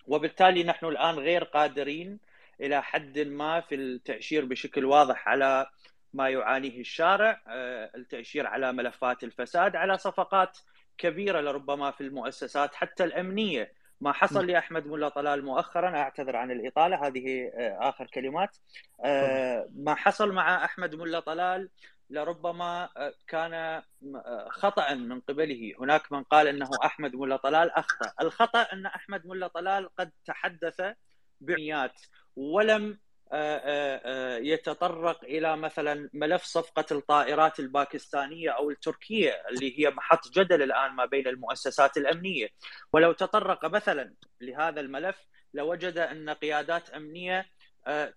وبالتالي 0.06 0.64
نحن 0.64 0.86
الآن 0.86 1.14
غير 1.14 1.44
قادرين 1.44 2.18
إلى 2.60 2.82
حد 2.82 3.18
ما 3.18 3.60
في 3.60 3.74
التأشير 3.74 4.44
بشكل 4.44 4.84
واضح 4.84 5.28
على 5.28 5.66
ما 6.12 6.28
يعانيه 6.28 6.80
الشارع 6.80 7.42
التأشير 7.94 8.46
على 8.46 8.72
ملفات 8.72 9.24
الفساد 9.24 9.76
على 9.76 9.98
صفقات 9.98 10.58
كبيرة 10.98 11.40
لربما 11.40 11.90
في 11.90 12.00
المؤسسات 12.00 12.74
حتى 12.74 13.04
الأمنية. 13.04 13.72
ما 14.00 14.12
حصل 14.12 14.46
لأحمد 14.46 14.86
ملا 14.86 15.08
طلال 15.08 15.44
مؤخرا 15.44 15.96
أعتذر 15.96 16.36
عن 16.36 16.50
الإطالة 16.50 17.06
هذه 17.06 17.50
آه، 17.54 17.88
آخر 17.88 18.06
كلمات. 18.06 18.56
آه، 19.04 19.68
ما 19.76 19.94
حصل 19.94 20.32
مع 20.32 20.64
أحمد 20.64 20.94
ملا 20.94 21.20
طلال 21.20 21.70
لربما 22.10 22.88
آه، 22.96 23.14
كان 23.26 23.82
خطأ 24.48 24.94
من 24.94 25.20
قبله. 25.20 25.72
هناك 25.80 26.12
من 26.12 26.22
قال 26.22 26.46
إنه 26.48 26.70
أحمد 26.84 27.16
ملا 27.16 27.36
طلال 27.36 27.70
أخطأ. 27.70 28.12
الخطأ 28.20 28.62
أن 28.62 28.86
أحمد 28.86 29.26
ملا 29.26 29.46
طلال 29.48 29.94
قد 29.94 30.10
تحدث 30.24 30.82
بعنيات 31.40 32.00
ولم 32.36 32.98
يتطرق 34.40 35.24
إلى 35.24 35.56
مثلا 35.56 36.10
ملف 36.12 36.42
صفقة 36.42 36.84
الطائرات 36.92 37.60
الباكستانية 37.60 38.50
أو 38.50 38.70
التركية 38.70 39.42
اللي 39.50 39.80
هي 39.80 39.90
محط 39.90 40.28
جدل 40.28 40.62
الآن 40.62 40.92
ما 40.92 41.04
بين 41.04 41.26
المؤسسات 41.26 41.96
الأمنية. 41.96 42.48
ولو 42.92 43.12
تطرق 43.12 43.64
مثلا 43.64 44.14
لهذا 44.40 44.80
الملف 44.80 45.26
لوجد 45.54 45.98
أن 45.98 46.30
قيادات 46.30 46.90
أمنية 46.90 47.46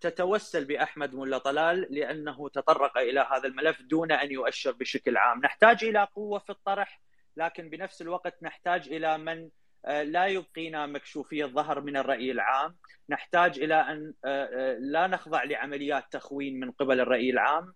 تتوسل 0.02 0.66
بأحمد 0.66 1.16
ملا 1.16 1.38
طلال 1.38 1.88
لأنه 1.90 2.50
تطرق 2.50 2.98
إلى 2.98 3.28
هذا 3.32 3.48
الملف 3.48 3.82
دون 3.82 4.12
أن 4.12 4.32
يؤشر 4.32 4.72
بشكل 4.72 5.18
عام، 5.18 5.40
نحتاج 5.40 5.84
إلى 5.84 6.08
قوة 6.16 6.40
في 6.40 6.50
الطرح 6.50 7.02
لكن 7.38 7.70
بنفس 7.70 8.02
الوقت 8.02 8.44
نحتاج 8.44 8.88
إلى 8.88 9.18
من 9.18 9.44
آه، 9.44 9.50
لا 9.88 10.28
يبقينا 10.28 10.86
مكشوفي 10.86 11.44
الظهر 11.44 11.82
من 11.82 11.98
الرأي 11.98 12.32
العام. 12.32 12.76
نحتاج 13.10 13.60
إلى 13.60 13.76
أن 13.76 14.14
آه، 14.26 14.46
آه، 14.46 14.78
لا 14.80 15.08
نخضع 15.08 15.44
لعمليات 15.44 16.04
تخوين 16.12 16.60
من 16.60 16.72
قبل 16.72 17.00
الرأي 17.00 17.30
العام. 17.30 17.74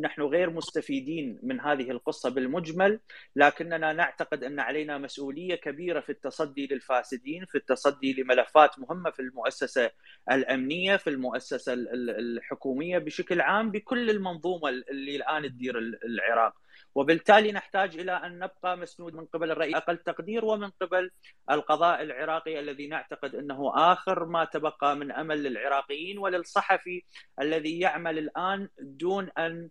نحن 0.00 0.22
غير 0.22 0.50
مستفيدين 0.50 1.38
من 1.42 1.60
هذه 1.60 1.90
القصة 1.90 2.30
بالمجمل 2.30 3.00
لكننا 3.36 3.92
نعتقد 3.92 4.44
أن 4.44 4.60
علينا 4.60 4.98
مسؤولية 4.98 5.54
كبيرة 5.54 6.00
في 6.00 6.12
التصدي 6.12 6.66
للفاسدين 6.66 7.44
في 7.44 7.58
التصدي 7.58 8.12
لملفات 8.12 8.78
مهمة 8.78 9.10
في 9.10 9.22
المؤسسة 9.22 9.90
الأمنية 10.30 10.96
في 10.96 11.10
المؤسسة 11.10 11.72
الحكومية 12.18 12.98
بشكل 12.98 13.40
عام 13.40 13.70
بكل 13.70 14.10
المنظومة 14.10 14.68
اللي 14.68 15.16
الآن 15.16 15.42
تدير 15.42 15.78
العراق. 15.78 16.54
وبالتالي 16.94 17.52
نحتاج 17.52 17.98
إلى 17.98 18.12
أن 18.12 18.38
نبقى 18.38 18.76
مسنود 18.76 19.14
من 19.14 19.24
قبل 19.24 19.50
الراي 19.50 19.76
أقل 19.76 19.96
تقدير 19.98 20.44
ومن 20.44 20.70
قبل 20.70 21.10
القضاء 21.50 22.02
العراقي 22.02 22.60
الذي 22.60 22.86
نعتقد 22.86 23.34
أنه 23.34 23.72
آخر 23.92 24.24
ما 24.24 24.44
تبقى 24.44 24.96
من 24.96 25.12
أمل 25.12 25.42
للعراقيين 25.42 26.18
وللصحفي 26.18 27.02
الذي 27.40 27.80
يعمل 27.80 28.18
الآن 28.18 28.68
دون 28.80 29.30
أن 29.38 29.70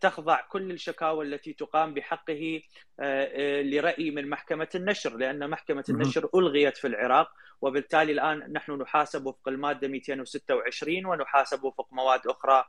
تخضع 0.00 0.40
كل 0.40 0.70
الشكاوى 0.70 1.26
التي 1.26 1.52
تقام 1.52 1.94
بحقه 1.94 2.62
آه، 3.00 3.28
آه، 3.32 3.62
لرأي 3.62 4.10
من 4.10 4.30
محكمة 4.30 4.68
النشر 4.74 5.16
لأن 5.16 5.50
محكمة 5.50 5.84
النشر 5.88 6.28
ألغيت 6.34 6.76
في 6.76 6.86
العراق 6.86 7.30
وبالتالي 7.62 8.12
الآن 8.12 8.52
نحن 8.52 8.72
نحاسب 8.72 9.26
وفق 9.26 9.48
المادة 9.48 9.88
226 9.88 11.06
ونحاسب 11.06 11.64
وفق 11.64 11.86
مواد 11.92 12.20
أخرى 12.26 12.64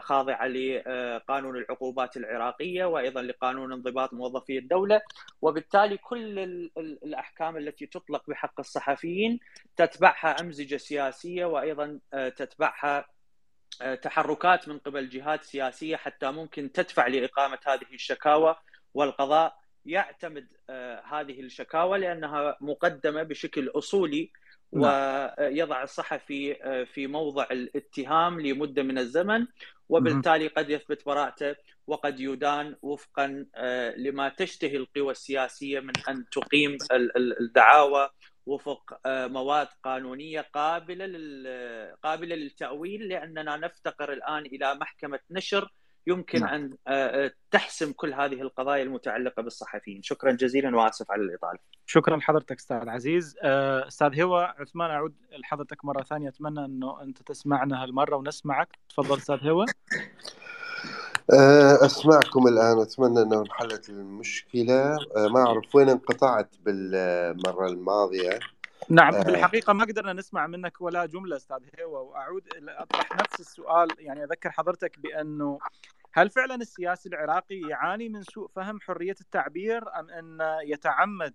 خاضعة 0.00 0.46
لقانون 0.46 1.56
العقوبات 1.56 2.16
العراقية 2.16 2.84
وأيضا 2.84 3.22
لقانون 3.22 3.72
انضباط 3.72 4.12
موظفي 4.14 4.58
الدولة. 4.58 5.00
وبالتالي 5.42 5.96
كل 5.96 6.38
الأحكام 6.78 7.56
التي 7.56 7.86
تطلق 7.86 8.22
بحق 8.30 8.60
الصحفيين 8.60 9.40
تتبعها 9.76 10.40
أمزجة 10.40 10.76
سياسية 10.76 11.44
وأيضا 11.44 12.00
تتبعها 12.36 13.06
تحركات 14.02 14.68
من 14.68 14.78
قبل 14.78 15.08
جهات 15.08 15.44
سياسية 15.44 15.96
حتى 15.96 16.30
ممكن 16.30 16.72
تدفع 16.72 17.06
لإقامة 17.06 17.58
هذه 17.66 17.94
الشكاوى 17.94 18.56
والقضاء 18.94 19.62
يعتمد 19.86 20.48
آه، 20.70 21.02
هذه 21.04 21.40
الشكاوى 21.40 21.98
لأنها 21.98 22.56
مقدمة 22.60 23.22
بشكل 23.22 23.68
أصولي 23.68 24.30
نعم. 24.72 24.82
ويضع 25.38 25.82
الصحفي 25.82 26.62
آه، 26.62 26.84
في 26.84 27.06
موضع 27.06 27.46
الاتهام 27.50 28.40
لمدة 28.40 28.82
من 28.82 28.98
الزمن 28.98 29.46
وبالتالي 29.88 30.46
قد 30.46 30.70
يثبت 30.70 31.06
براءته 31.06 31.56
وقد 31.86 32.20
يدان 32.20 32.76
وفقا 32.82 33.46
آه، 33.54 33.94
لما 33.96 34.28
تشتهي 34.28 34.76
القوى 34.76 35.10
السياسية 35.10 35.80
من 35.80 35.92
أن 36.08 36.24
تقيم 36.32 36.78
الدعاوى 37.16 38.10
وفق 38.46 39.00
آه، 39.06 39.26
مواد 39.26 39.68
قانونية 39.82 40.40
قابلة 40.40 41.06
قابلة 42.02 42.36
للتأويل 42.36 43.08
لأننا 43.08 43.56
نفتقر 43.56 44.12
الآن 44.12 44.46
إلى 44.46 44.74
محكمة 44.74 45.20
نشر 45.30 45.72
يمكن 46.06 46.40
نعم. 46.40 46.54
أن 46.54 46.76
آه، 46.86 47.24
آه، 47.24 47.32
تحسم 47.50 47.92
كل 47.92 48.14
هذه 48.14 48.42
القضايا 48.42 48.82
المتعلقة 48.82 49.42
بالصحفيين، 49.42 50.02
شكرا 50.02 50.32
جزيلا 50.32 50.76
وآسف 50.76 51.10
على 51.10 51.22
الإطالة. 51.22 51.58
شكرا 51.86 52.16
لحضرتك 52.16 52.56
أستاذ 52.56 52.88
عزيز، 52.88 53.36
أستاذ 53.42 54.20
هوى 54.20 54.44
عثمان 54.44 54.90
أعود 54.90 55.14
لحضرتك 55.38 55.84
مرة 55.84 56.02
ثانية 56.02 56.28
أتمنى 56.28 56.64
إنه 56.64 57.02
أنت 57.02 57.22
تسمعنا 57.22 57.82
هالمرة 57.82 58.16
ونسمعك، 58.16 58.78
تفضل 58.88 59.16
أستاذ 59.16 59.48
هوى. 59.48 59.66
أسمعكم 61.86 62.46
الآن. 62.46 62.78
أتمنى 62.78 63.22
أنه 63.22 63.40
انحلت 63.40 63.88
المشكلة. 63.88 64.98
ما 65.16 65.40
أعرف 65.46 65.74
وين 65.74 65.88
انقطعت 65.88 66.54
بالمرة 66.64 67.66
الماضية. 67.66 68.38
نعم 68.88 69.14
آه. 69.14 69.22
بالحقيقة 69.22 69.72
ما 69.72 69.84
قدرنا 69.84 70.12
نسمع 70.12 70.46
منك 70.46 70.80
ولا 70.80 71.06
جملة 71.06 71.36
أستاذ 71.36 71.58
هيوة 71.78 72.00
وأعود 72.00 72.42
أطرح 72.68 73.12
نفس 73.12 73.40
السؤال 73.40 73.88
يعني 73.98 74.24
أذكر 74.24 74.50
حضرتك 74.50 74.98
بأنه 74.98 75.58
هل 76.12 76.30
فعلا 76.30 76.54
السياسي 76.54 77.08
العراقي 77.08 77.60
يعاني 77.60 78.08
من 78.08 78.22
سوء 78.22 78.48
فهم 78.56 78.80
حرية 78.80 79.14
التعبير 79.20 79.82
أم 79.98 80.10
أن 80.10 80.38
يتعمد 80.66 81.34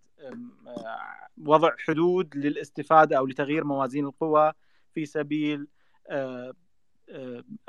وضع 1.45 1.71
حدود 1.77 2.35
للاستفادة 2.35 3.17
أو 3.17 3.25
لتغيير 3.25 3.63
موازين 3.63 4.05
القوى 4.05 4.53
في 4.93 5.05
سبيل 5.05 5.67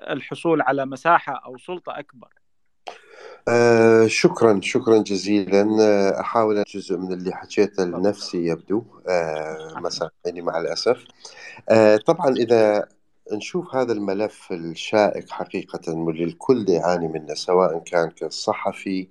الحصول 0.00 0.62
على 0.62 0.86
مساحة 0.86 1.42
أو 1.46 1.58
سلطة 1.58 1.98
أكبر. 1.98 2.28
آه 3.48 4.06
شكرا 4.06 4.60
شكرا 4.62 4.98
جزيلا. 4.98 5.76
آه، 5.80 6.20
أحاول 6.20 6.62
جزء 6.74 6.96
من 6.96 7.12
اللي 7.12 7.32
حكيته 7.32 7.84
لنفسي 7.84 8.46
يبدو 8.46 8.84
آه 9.08 9.80
مثلا 9.80 10.10
يعني 10.24 10.42
مع 10.42 10.58
الأسف. 10.58 11.04
آه 11.68 11.96
طبعا 11.96 12.36
إذا 12.36 12.88
نشوف 13.32 13.74
هذا 13.74 13.92
الملف 13.92 14.52
الشائك 14.52 15.30
حقيقة 15.30 15.94
واللي 15.94 16.24
الكل 16.24 16.68
يعاني 16.68 17.08
منه 17.08 17.34
سواء 17.34 17.78
كان 17.78 18.10
كصحفي 18.10 19.08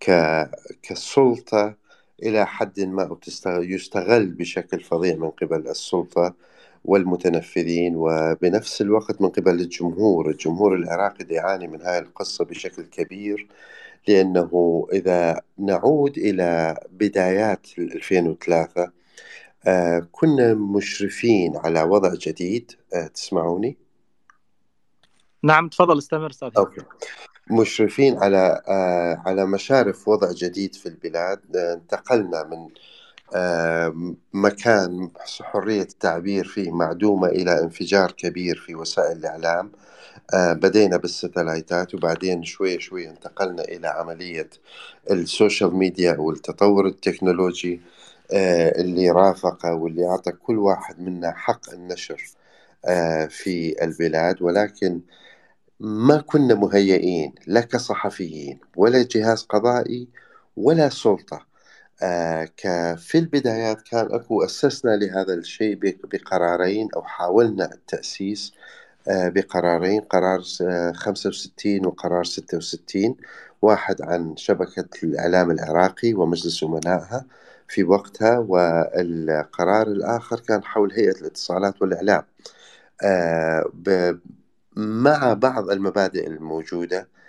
ك... 0.00 0.10
كسلطة 0.82 1.74
إلى 2.22 2.46
حد 2.46 2.80
ما 2.80 3.18
يستغل 3.46 4.26
بشكل 4.26 4.80
فظيع 4.80 5.16
من 5.16 5.30
قبل 5.30 5.68
السلطة 5.68 6.34
والمتنفذين 6.84 7.94
وبنفس 7.96 8.80
الوقت 8.82 9.20
من 9.22 9.28
قبل 9.28 9.60
الجمهور 9.60 10.30
الجمهور 10.30 10.74
العراقي 10.74 11.24
يعاني 11.30 11.68
من 11.68 11.82
هذه 11.82 11.98
القصة 11.98 12.44
بشكل 12.44 12.82
كبير 12.82 13.48
لأنه 14.08 14.86
إذا 14.92 15.40
نعود 15.58 16.18
إلى 16.18 16.76
بدايات 16.90 17.66
2003 17.78 18.90
آه 19.66 20.08
كنا 20.12 20.54
مشرفين 20.54 21.56
على 21.56 21.82
وضع 21.82 22.14
جديد 22.14 22.72
آه 22.94 23.06
تسمعوني؟ 23.06 23.76
نعم 25.42 25.68
تفضل 25.68 25.98
استمر 25.98 26.30
أستاذ 26.30 26.50
okay. 26.56 26.80
مشرفين 27.50 28.18
على 28.18 28.62
آه 28.68 29.22
على 29.26 29.46
مشارف 29.46 30.08
وضع 30.08 30.32
جديد 30.32 30.74
في 30.74 30.86
البلاد 30.86 31.56
انتقلنا 31.56 32.44
من 32.44 32.68
مكان 34.34 35.10
حرية 35.42 35.82
التعبير 35.82 36.44
فيه 36.44 36.70
معدومة 36.70 37.28
إلى 37.28 37.60
انفجار 37.62 38.12
كبير 38.12 38.56
في 38.56 38.74
وسائل 38.74 39.18
الإعلام. 39.18 39.72
آه، 40.34 40.52
بدينا 40.52 40.96
بالستلايتات 40.96 41.94
وبعدين 41.94 42.44
شوي 42.44 42.80
شوي 42.80 43.08
انتقلنا 43.08 43.62
إلى 43.64 43.88
عملية 43.88 44.50
ال 45.10 45.19
social 45.19 45.76
media 45.76 46.16
والتطور 46.18 46.86
التكنولوجي 46.86 47.80
آه، 48.32 48.80
اللي 48.80 49.10
رافق 49.10 49.66
واللي 49.66 50.06
أعطى 50.08 50.32
كل 50.32 50.58
واحد 50.58 51.00
منا 51.00 51.32
حق 51.36 51.70
النشر 51.72 52.22
في 53.28 53.76
البلاد. 53.82 54.42
ولكن 54.42 55.00
ما 55.80 56.20
كنا 56.20 56.54
مهيئين 56.54 57.34
لا 57.46 57.60
كصحفيين 57.60 58.60
ولا 58.76 59.02
جهاز 59.02 59.42
قضائي 59.42 60.08
ولا 60.56 60.88
سلطة. 60.88 61.49
آه 62.02 62.94
في 62.94 63.18
البدايات 63.18 63.82
كان 63.82 64.08
أكو 64.14 64.44
أسسنا 64.44 64.90
لهذا 64.96 65.34
الشيء 65.34 65.78
بقرارين 66.04 66.88
أو 66.96 67.02
حاولنا 67.02 67.72
التأسيس 67.74 68.52
آه 69.08 69.28
بقرارين 69.28 70.00
قرار 70.00 70.42
آه 70.62 70.92
65 70.92 71.86
وقرار 71.86 72.24
66 72.24 73.16
واحد 73.62 74.02
عن 74.02 74.36
شبكة 74.36 74.88
الإعلام 75.02 75.50
العراقي 75.50 76.14
ومجلس 76.14 76.64
أمنائها 76.64 77.26
في 77.68 77.84
وقتها 77.84 78.38
والقرار 78.38 79.86
الآخر 79.86 80.40
كان 80.40 80.64
حول 80.64 80.92
هيئة 80.92 81.20
الاتصالات 81.20 81.82
والإعلام. 81.82 82.22
آه، 83.02 83.64
مع 84.76 85.32
بعض 85.34 85.70
المبادئ 85.70 86.26
الموجودة 86.26 86.98
آه، 87.00 87.19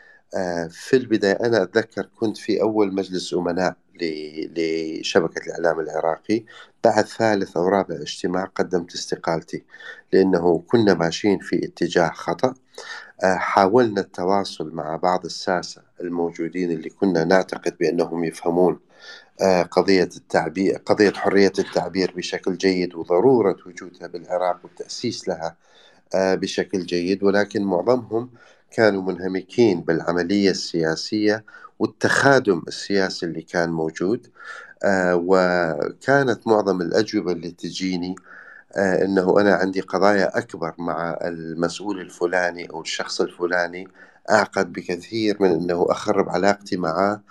في 0.70 0.94
البداية 0.94 1.34
أنا 1.34 1.64
أتذكر 1.64 2.10
كنت 2.20 2.38
في 2.38 2.62
أول 2.62 2.94
مجلس 2.96 3.34
أمناء 3.34 3.76
لشبكة 4.58 5.42
الإعلام 5.48 5.80
العراقي. 5.80 6.44
بعد 6.84 7.06
ثالث 7.06 7.58
أو 7.58 7.68
رابع 7.68 7.96
اجتماع 7.96 8.46
قدمت 8.46 8.94
استقالتي 8.94 9.64
لأنه 10.14 10.64
كنا 10.68 10.94
ماشيين 10.94 11.40
في 11.40 11.66
اتجاه 11.66 12.10
خطأ. 12.10 12.54
آه، 13.24 13.36
حاولنا 13.36 14.02
التواصل 14.02 14.72
مع 14.76 14.96
بعض 14.96 15.26
الساسة 15.26 15.82
الموجودين 16.02 16.72
اللي 16.72 16.90
كنا 16.90 17.24
نعتقد 17.24 17.78
بأنهم 17.80 18.24
يفهمون 18.24 18.80
آه، 19.42 19.62
قضية 19.64 20.10
التعبير 20.18 20.78
قضية 20.86 21.12
حرية 21.12 21.54
التعبير 21.60 22.14
بشكل 22.18 22.58
جيد 22.58 22.96
وضرورة 22.96 23.58
وجودها 23.66 24.08
بالعراق 24.08 24.60
والتأسيس 24.64 25.28
لها 25.28 25.56
بشكل 26.16 26.86
جيد. 26.86 27.24
ولكن 27.24 27.64
معظمهم 27.64 28.30
كانوا 28.72 29.02
منهمكين 29.02 29.82
بالعملية 29.82 30.50
السياسية 30.52 31.46
والتخادم 31.80 32.62
السياسي 32.68 33.26
اللي 33.26 33.42
كان 33.42 33.72
موجود. 33.72 34.28
آه، 34.84 35.16
وكانت 35.26 36.48
معظم 36.48 36.82
الأجوبة 36.82 37.32
اللي 37.32 37.52
تجيني 37.52 38.16
آه، 38.78 39.06
أنه 39.06 39.42
أنا 39.42 39.54
عندي 39.56 39.82
قضايا 39.82 40.38
أكبر 40.38 40.74
مع 40.80 41.18
المسؤول 41.22 42.02
الفلاني 42.02 42.70
أو 42.70 42.82
الشخص 42.82 43.22
الفلاني 43.22 43.88
أعقد 44.32 44.74
بكثير 44.74 45.38
من 45.44 45.50
أنه 45.52 45.86
أخرب 45.90 46.30
علاقتي 46.30 46.78
معه 46.78 47.22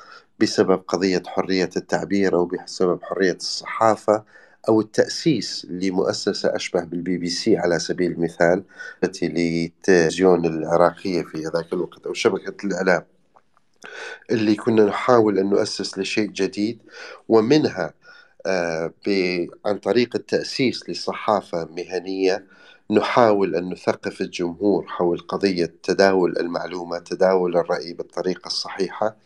بسبب 0.41 0.83
قضية 0.89 1.23
حرية 1.27 1.71
التعبير 1.77 2.35
أو 2.37 2.45
بسبب 2.47 3.03
حرية 3.03 3.33
الصحافة. 3.33 4.25
أو 4.69 4.81
التأسيس 4.81 5.67
لمؤسسة 5.71 6.57
أشبه 6.57 6.85
بالبي 6.85 7.19
بي 7.19 7.29
سي 7.29 7.57
على 7.57 7.79
سبيل 7.79 8.13
المثال 8.13 8.65
التي 9.05 9.29
للتلفزيون 9.29 10.47
العراقية 10.47 11.23
في 11.23 11.39
ذاك 11.39 11.73
الوقت 11.73 12.07
أو 12.07 12.15
شبكة 12.15 12.67
الإعلام 12.67 13.03
اللي 14.31 14.55
كنا 14.55 14.85
نحاول 14.85 15.39
أن 15.39 15.51
نؤسس 15.51 15.99
لشيء 15.99 16.29
جديد 16.31 16.79
ومنها 17.29 17.95
آه 18.47 18.93
عن 19.67 19.79
طريق 19.79 20.17
التأسيس 20.17 20.91
لصحافة 20.91 21.65
مهنية 21.77 22.45
نحاول 22.91 23.57
أن 23.57 23.71
نثقف 23.73 24.21
الجمهور 24.21 24.87
حول 24.87 25.19
قضية 25.19 25.75
تداول 25.83 26.39
المعلومة 26.39 26.99
تداول 26.99 27.57
الرأي 27.57 27.93
بالطريقة 27.93 28.47
الصحيحة. 28.47 29.17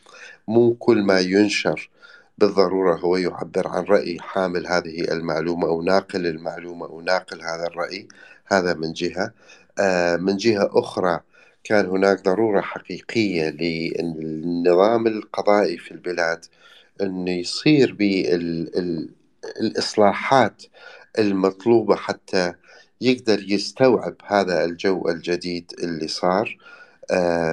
مو 0.48 0.74
كل 0.74 1.02
ما 1.02 1.20
ينشر 1.20 1.90
بالضرورة 2.38 2.96
هو 2.96 3.16
يعبر 3.16 3.68
عن 3.68 3.84
رأي 3.84 4.18
حامل 4.20 4.66
هذه 4.66 5.00
المعلومة 5.12 5.66
أو 5.68 5.82
ناقل 5.82 6.26
المعلومة 6.26 6.86
أو 6.86 7.00
ناقل 7.00 7.42
هذا 7.42 7.66
الرأي 7.66 8.08
هذا 8.46 8.74
من 8.74 8.92
جهة. 8.92 9.32
آه، 9.80 10.16
من 10.16 10.36
جهة 10.36 10.70
أخرى 10.72 11.20
كان 11.64 11.86
هناك 11.86 12.24
ضرورة 12.24 12.60
حقيقية 12.60 13.50
للنظام 13.50 15.06
القضائي 15.06 15.78
في 15.78 15.90
البلاد 15.92 16.44
أن 17.02 17.28
يصير 17.28 17.92
بالإصلاحات 19.54 20.62
المطلوبة 21.18 21.96
حتى 21.96 22.52
يقدر 23.00 23.44
يستوعب 23.48 24.16
هذا 24.26 24.64
الجو 24.64 25.08
الجديد 25.08 25.72
اللي 25.82 26.08
صار. 26.08 26.58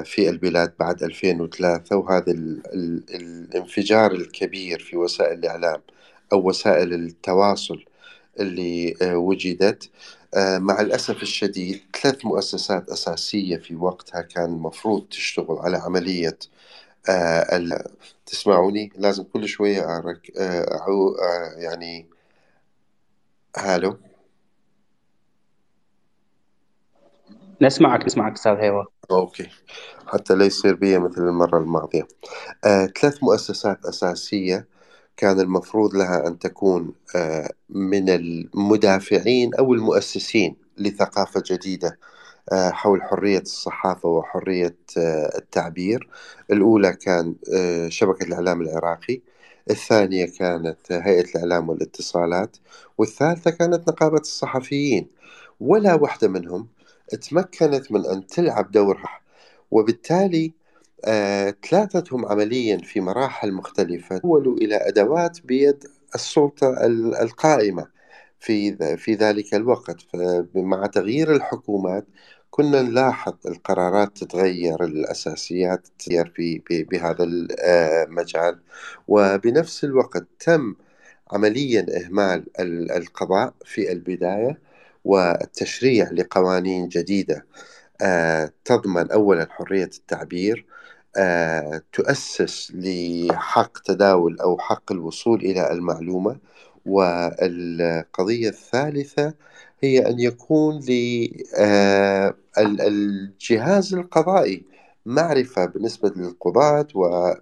في 0.06 0.30
البلاد 0.30 0.74
بعد 0.80 1.04
2003 1.04 1.95
وهذا 1.95 2.32
الانفجار 2.32 4.12
الكبير 4.12 4.80
في 4.80 4.97
وسائل 4.97 5.39
الإعلام 5.39 5.82
أو 6.34 6.47
وسائل 6.47 6.93
التواصل 6.93 7.86
اللي 8.39 8.95
آه، 9.02 9.18
وجدت. 9.18 9.89
آه، 10.34 10.58
مع 10.58 10.82
الأسف 10.82 11.22
الشديد 11.22 11.82
ثلاث 12.02 12.26
مؤسسات 12.26 12.89
أساسية 12.89 13.58
في 13.58 13.76
وقتها 13.76 14.22
كان 14.22 14.45
المفروض 14.45 15.08
تشتغل 15.10 15.58
على 15.60 15.78
عملية 15.78 16.38
تسمعوني؟ 18.26 18.91
لازم 18.97 19.24
كل 19.24 19.47
شوية 19.47 19.97
أرك 19.97 20.32
يعني 21.58 22.06
هالو 23.58 23.97
نسمعك 27.62 28.06
نسمعك 28.06 28.34
أستاذ 28.34 28.56
هيوا 28.56 28.84
أوكي. 29.20 29.47
حتى 30.07 30.36
لا 30.36 30.45
يصير 30.45 30.76
بي 30.76 30.99
مثل 30.99 31.22
المرة 31.22 31.57
الماضية. 31.59 32.07
آه، 32.66 32.86
ثلاث 32.86 33.24
مؤسسات 33.24 33.86
أساسية 33.86 34.68
كان 35.18 35.39
المفروض 35.39 35.95
لها 35.95 36.28
أن 36.28 36.39
تكون 36.39 36.93
آه، 37.16 37.49
من 37.70 38.09
المدافعين 38.09 39.53
أو 39.55 39.74
المؤسسين 39.74 40.55
لثقافة 40.78 41.43
جديدة 41.51 41.99
آه، 42.51 42.70
حول 42.72 43.03
حرية 43.03 43.39
الصحافة 43.39 44.09
وحرية 44.09 44.76
آه، 44.97 45.38
التعبير. 45.38 46.09
الأولى 46.51 46.93
كان 46.93 47.36
آه، 47.55 47.89
شبكة 47.89 48.24
الإعلام 48.26 48.62
العراقي. 48.62 49.22
الثانية 49.70 50.26
كانت 50.26 50.91
هيئة 50.91 51.26
الإعلام 51.36 51.70
والاتصالات. 51.70 52.57
والثالثة 52.97 53.51
كانت 53.51 53.89
نقابة 53.89 54.18
الصحفيين. 54.20 55.07
ولا 55.59 55.93
واحدة 55.95 56.28
منهم 56.28 56.68
تمكنت 57.16 57.91
من 57.91 58.05
أن 58.05 58.28
تلعب 58.28 58.72
دورها. 58.72 59.22
وبالتالي 59.72 60.53
آه، 61.05 61.55
ثلاثتهم 61.70 62.26
عمليا 62.26 62.78
في 62.78 63.01
مراحل 63.01 63.51
مختلفة 63.53 64.18
تحولوا 64.18 64.57
إلى 64.57 64.76
أدوات 64.88 65.41
بيد 65.45 65.84
السلطة 66.16 66.86
القائمة 67.22 67.88
في 68.39 68.97
في 68.97 69.14
ذلك 69.16 69.53
الوقت. 69.55 69.97
مع 70.55 70.86
تغيير 70.86 71.36
الحكومات 71.36 72.05
كنا 72.51 72.82
نلاحظ 72.82 73.34
القرارات 73.47 74.18
تتغير 74.18 74.84
الأساسيات 74.84 75.88
تتغير 75.99 76.26
في 76.36 76.62
بهذا 76.91 77.24
المجال 77.24 78.59
وبنفس 79.07 79.84
الوقت 79.84 80.24
تم 80.39 80.76
عمليا 81.32 81.86
إهمال 82.05 82.45
القضاء 82.91 83.53
في 83.66 83.91
البداية. 83.91 84.59
والتشريع 85.06 86.10
لقوانين 86.12 86.88
جديدة 86.89 87.45
آه، 88.02 88.52
تضمن 88.66 89.12
أولا 89.12 89.47
حرية 89.52 89.84
التعبير 89.97 90.66
آه، 91.18 91.82
تؤسس 91.93 92.72
لحق 92.76 93.78
تداول 93.82 94.39
أو 94.39 94.58
حق 94.60 94.91
الوصول 94.91 95.41
إلى 95.41 95.72
المعلومة 95.72 96.38
والقضية 96.86 98.49
الثالثة 98.49 99.34
هي 99.84 100.08
أن 100.10 100.20
يكون 100.20 100.80
للجهاز 102.60 103.93
آه، 103.93 103.97
القضائي 103.99 104.66
معرفة 105.06 105.66
بالنسبة 105.66 106.12
للقضاة 106.16 106.88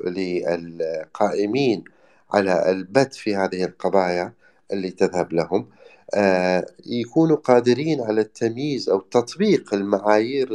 وللقائمين 0.06 1.84
على 2.34 2.72
البت 2.72 3.14
في 3.14 3.36
هذه 3.36 3.64
القضايا 3.66 4.34
اللي 4.74 4.92
تذهب 4.92 5.34
لهم. 5.34 5.70
يكونوا 6.86 7.38
قادرين 7.38 8.02
على 8.02 8.22
التمييز 8.22 8.90
أو 8.90 9.00
تطبيق 9.00 9.74
المعايير 9.74 10.50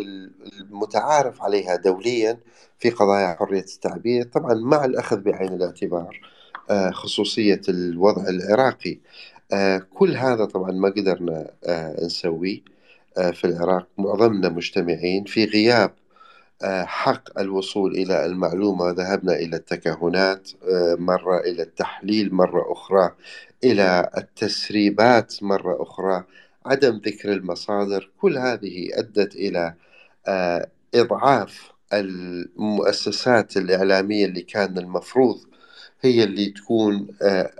المتعارف 0.60 1.42
عليها 1.42 1.76
دوليا 1.76 2.38
في 2.78 2.90
قضايا 2.90 3.34
حرية 3.38 3.60
التعبير 3.74 4.24
طبعا 4.24 4.54
مع 4.54 4.84
الأخذ 4.84 5.16
بعين 5.20 5.52
الاعتبار 5.52 6.20
آه، 6.70 6.90
خصوصية 6.90 7.60
الوضع 7.68 8.28
العراقي. 8.28 8.98
آه، 9.52 9.82
كل 9.94 10.16
هذا 10.16 10.44
طبعا 10.44 10.72
ما 10.72 10.88
قدرنا 10.88 11.50
نسويه 12.04 12.60
في 13.32 13.44
العراق. 13.44 13.86
معظمنا 13.98 14.48
مجتمعين 14.48 15.24
في 15.24 15.44
غياب 15.44 15.90
حق 16.84 17.38
الوصول 17.38 17.92
إلى 17.92 18.26
المعلومة 18.26 18.90
ذهبنا 18.90 19.32
إلى 19.32 19.56
التكهنات 19.56 20.50
مرة 20.98 21.40
إلى 21.40 21.62
التحليل 21.62 22.34
مرة 22.34 22.72
أخرى 22.72 23.10
إلى 23.64 24.10
التسريبات 24.16 25.42
مرة 25.42 25.82
أخرى 25.82 26.24
عدم 26.66 27.00
ذكر 27.06 27.32
المصادر. 27.32 28.10
كل 28.20 28.38
هذه 28.38 28.88
أدت 28.92 29.34
إلى 29.36 29.74
آه، 30.26 30.68
إضعاف 30.94 31.72
المؤسسات 31.92 33.56
الإعلامية 33.56 34.26
اللي 34.26 34.42
كان 34.42 34.78
المفروض 34.78 35.40
هي 36.00 36.24
اللي 36.24 36.46
تكون 36.50 37.08
آه، 37.22 37.50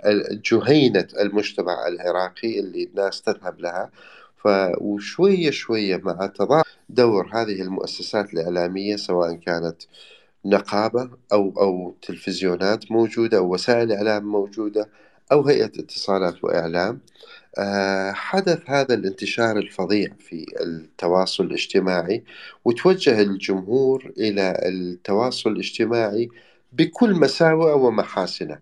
جهينة 0.51 1.07
المجتمع 1.19 1.87
العراقي 1.87 2.59
اللي 2.59 2.83
الناس 2.83 3.21
تذهب 3.21 3.59
لها. 3.59 3.91
وشوية 4.81 5.51
شوية 5.51 5.97
مع 5.97 6.25
تضاعف 6.27 6.65
دور 6.89 7.29
هذه 7.33 7.61
المؤسسات 7.61 8.33
الإعلامية 8.33 8.95
سواء 8.95 9.33
كانت 9.35 9.77
نقابة 10.45 11.09
أو 11.33 11.53
أو 11.61 11.95
تلفزيونات 12.01 12.91
موجودة 12.91 13.37
أو 13.37 13.53
وسائل 13.53 13.91
إعلام 13.91 14.25
موجودة 14.25 14.89
أو 15.31 15.41
هيئة 15.47 15.65
اتصالات 15.65 16.43
وإعلام. 16.43 16.99
آه، 17.57 18.11
حدث 18.11 18.59
هذا 18.69 18.93
الانتشار 18.93 19.57
الفظيع 19.57 20.09
في 20.19 20.45
التواصل 20.61 21.43
الاجتماعي 21.45 22.23
وتوجه 22.65 23.21
الجمهور 23.21 24.13
إلى 24.17 24.59
التواصل 24.65 25.51
الاجتماعي 25.51 26.29
بكل 26.73 27.13
مساوئه 27.15 27.73
ومحاسنة. 27.73 28.59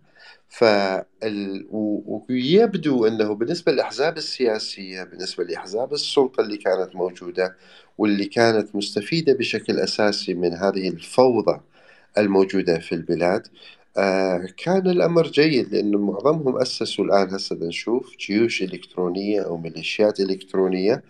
فال... 0.54 1.68
ويبدو 1.72 3.08
أنه 3.08 3.34
بالنسبة 3.36 3.72
للأحزاب 3.72 4.18
السياسية 4.18 5.04
بالنسبة 5.04 5.44
لأحزاب 5.44 5.94
السلطة 5.94 6.42
اللي 6.42 6.58
كانت 6.58 6.96
موجودة 6.96 7.56
واللي 7.98 8.26
كانت 8.26 8.76
مستفيدة 8.76 9.34
بشكل 9.34 9.80
أساسي 9.80 10.34
من 10.34 10.54
هذه 10.54 10.90
الفوضى 10.90 11.62
الموجودة 12.18 12.80
في 12.80 12.96
البلاد 12.96 13.48
آه 13.98 14.48
كان 14.58 14.88
الأمر 14.90 15.28
جيد 15.28 15.74
لأنه 15.76 15.98
معظمهم 15.98 16.58
أسسوا 16.62 17.06
الآن 17.06 17.36
هسه 17.36 17.56
نشوف 17.56 18.18
جيوش 18.18 18.62
إلكترونية 18.64 19.42
أو 19.42 19.58
ميليشيات 19.58 20.20
إلكترونية 20.20 21.04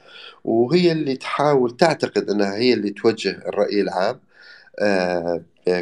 وهي 0.44 0.92
اللي 0.92 1.16
تحاول 1.18 1.78
تعتقد 1.78 2.30
أنها 2.30 2.56
هي 2.58 2.74
اللي 2.74 2.90
توجه 2.90 3.32
الرأي 3.48 3.82
العام 3.82 4.20
آه 4.80 5.42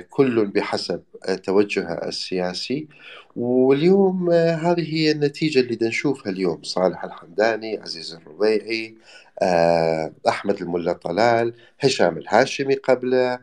كل 0.10 0.46
بحسب 0.48 1.04
توجهه 1.44 1.94
السياسي. 2.08 2.88
واليوم 3.36 4.30
آه 4.32 4.56
هذه 4.56 4.94
هي 4.96 5.12
النتيجة 5.12 5.60
اللي 5.60 5.78
نشوفها 5.82 6.32
اليوم. 6.32 6.64
صالح 6.64 7.04
الحمداني 7.04 7.78
عزيز 7.78 8.14
الربيعي 8.14 8.96
آه 9.42 10.14
أحمد 10.28 10.62
الملا 10.62 10.94
طلال 10.94 11.54
هشام 11.80 12.18
الهاشمي 12.18 12.76
قبله 12.76 13.40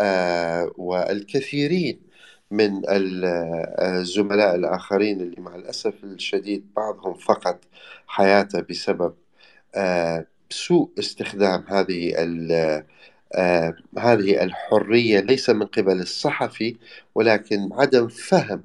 آه 0.00 0.72
والكثيرين 0.78 2.00
من 2.50 2.82
الزملاء 2.88 4.54
الآخرين 4.54 5.20
اللي 5.20 5.40
مع 5.42 5.54
الأسف 5.56 6.04
الشديد 6.04 6.66
بعضهم 6.76 7.14
فقد 7.14 7.58
حياته 8.06 8.60
بسبب 8.60 9.14
آه، 9.74 10.26
سوء 10.50 10.90
استخدام 10.98 11.64
هذه 11.68 12.12
آه، 13.34 13.74
هذه 13.98 14.42
الحرية 14.44 15.20
ليس 15.20 15.50
من 15.50 15.66
قبل 15.66 16.00
الصحفي 16.00 16.76
ولكن 17.14 17.68
عدم 17.72 18.08
فهم 18.08 18.64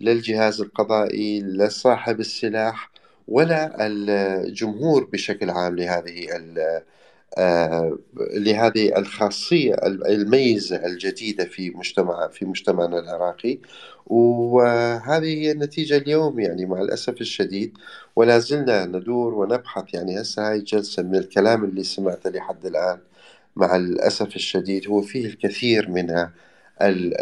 للجهاز 0.00 0.60
القضائي 0.60 1.40
لصاحب 1.42 2.20
السلاح 2.20 2.90
ولا 3.28 3.86
الجمهور 3.86 5.04
بشكل 5.04 5.50
عام 5.50 5.76
لهذه 5.76 6.26
آه، 7.38 7.98
لهذه 8.34 8.98
الخاصية 8.98 9.74
الميزة 9.84 10.86
الجديدة 10.86 11.44
في 11.44 11.70
مجتمع 11.70 12.28
في 12.28 12.44
مجتمعنا 12.44 12.98
العراقي. 12.98 13.58
وهذه 14.06 15.24
هي 15.26 15.52
النتيجة 15.52 15.96
اليوم 15.96 16.40
يعني 16.40 16.66
مع 16.66 16.80
الأسف 16.80 17.20
الشديد 17.20 17.78
ولا 18.16 18.38
زلنا 18.38 18.84
ندور 18.86 19.34
ونبحث 19.34 19.94
يعني 19.94 20.20
هسه 20.20 20.48
هاي 20.50 20.56
الجلسة 20.56 21.02
من 21.02 21.14
الكلام 21.16 21.64
اللي 21.64 21.84
سمعته 21.84 22.30
لحد 22.30 22.66
الآن. 22.66 22.98
مع 23.56 23.76
الأسف 23.76 24.36
الشديد 24.36 24.88
هو 24.88 25.02
فيه 25.02 25.26
الكثير 25.26 25.90
من 25.90 26.10
ال 26.82 27.20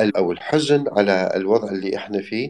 ال 0.00 0.16
أو 0.16 0.32
الحزن 0.32 0.84
على 0.88 1.32
الوضع 1.36 1.70
اللي 1.70 1.96
إحنا 1.96 2.22
فيه. 2.22 2.48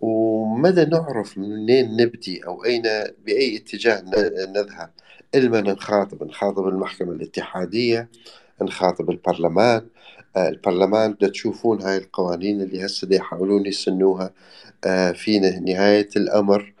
ومدى 0.00 0.84
نعرف 0.84 1.38
منين 1.38 1.96
نبدي 1.96 2.46
أو 2.46 2.64
أين 2.64 2.82
بأي 3.26 3.56
اتجاه 3.56 4.02
نذهب؟ 4.54 4.90
إلما 5.34 5.60
نخاطب 5.60 6.22
نخاطب 6.24 6.68
المحكمة 6.68 7.12
الاتحادية 7.12 8.08
نخاطب 8.62 9.10
البرلمان. 9.10 9.86
البرلمان 10.36 11.12
بدأ 11.12 11.28
تشوفون 11.28 11.82
هاي 11.82 11.96
القوانين 11.96 12.62
اللي 12.62 12.86
هسه 12.86 13.08
يحاولون 13.10 13.66
يسنوها 13.66 14.30
في 15.14 15.38
نهاية 15.66 16.08
الأمر. 16.16 16.72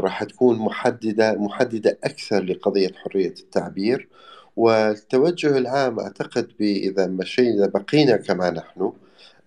راح 0.00 0.24
تكون 0.24 0.58
محددة 0.58 1.34
محددة 1.34 1.98
أكثر 2.04 2.42
لقضية 2.44 2.90
حرية 3.04 3.34
التعبير. 3.40 4.08
والتوجه 4.56 5.58
العام 5.58 6.00
أعتقد 6.00 6.52
إذا 6.60 7.06
مشينا 7.06 7.66
بقينا 7.66 8.16
كما 8.16 8.50
نحن 8.50 8.92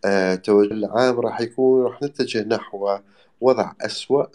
التوجه 0.06 0.74
العام 0.74 1.20
راح 1.20 1.42
يكون 1.42 1.84
راح 1.84 2.04
نتجه 2.04 2.44
نحو 2.44 2.98
وضع 3.42 3.74
أسوأ 3.82 4.26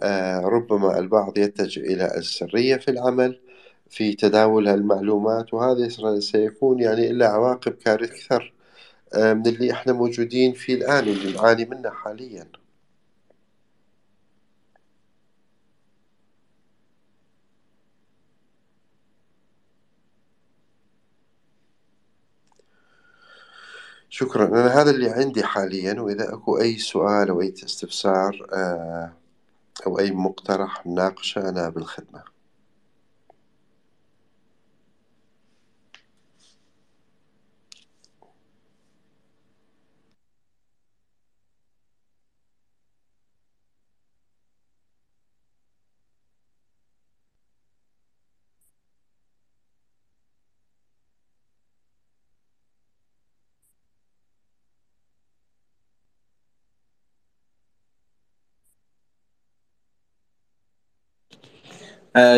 آه، 0.00 0.40
ربما 0.40 0.98
البعض 0.98 1.38
يتجه 1.38 1.80
إلى 1.80 2.16
السرية 2.16 2.76
في 2.76 2.90
العمل 2.90 3.40
في 3.90 4.14
تداول 4.14 4.68
المعلومات 4.68 5.54
وهذا 5.54 6.18
سيكون 6.20 6.80
يعني 6.80 7.10
إلا 7.10 7.28
عواقب 7.28 7.72
كارثة 7.72 8.14
أكثر 8.14 8.52
آه، 9.14 9.32
من 9.34 9.46
اللي 9.46 9.72
إحنا 9.72 9.92
موجودين 9.92 10.52
فيه 10.52 10.74
الآن 10.74 11.08
واللي 11.08 11.32
نعاني 11.32 11.64
منه 11.64 11.90
حاليا. 11.90 12.46
شكرا. 24.16 24.46
أنا 24.46 24.80
هذا 24.82 24.90
اللي 24.90 25.10
عندي 25.10 25.44
حاليا 25.44 26.00
وإذا 26.00 26.34
أكو 26.34 26.58
أي 26.58 26.78
سؤال 26.78 27.28
أو 27.28 27.40
أي 27.40 27.54
استفسار 27.64 28.46
آه 28.52 29.12
أو 29.86 29.98
أي 29.98 30.10
مقترح 30.10 30.86
نناقشه 30.86 31.48
أنا 31.48 31.68
بالخدمة. 31.68 32.35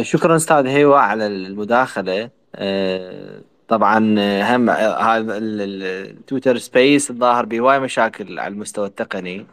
شكرا 0.03 0.37
أستاذ 0.37 0.67
هيوا 0.67 0.99
على 0.99 1.27
المداخلة. 1.27 2.31
آه، 2.55 3.41
طبعا 3.69 4.15
آه، 4.19 4.57
هم 4.57 4.71
هذا 4.71 5.39
ال 5.39 5.54
Twitter 5.54 6.59
space 6.59 7.11
الظاهر 7.11 7.45
بهواي 7.45 7.81
مشاكل 7.81 8.39
على 8.39 8.53
المستوى 8.55 8.87
التقني. 8.87 9.47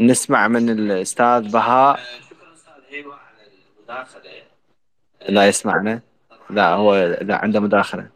نسمع 0.00 0.48
من 0.48 0.70
الأستاذ 0.70 1.52
بهاء. 1.52 1.96
شكرا 1.96 2.54
أستاذ 2.54 2.72
هيوا 2.90 3.14
على 3.14 3.48
المداخلة. 3.78 4.30
لا 5.28 5.48
يسمعنا. 5.48 6.00
لا 6.50 6.74
هو 6.74 7.16
لا 7.20 7.36
عنده 7.36 7.60
مداخلة. 7.60 8.08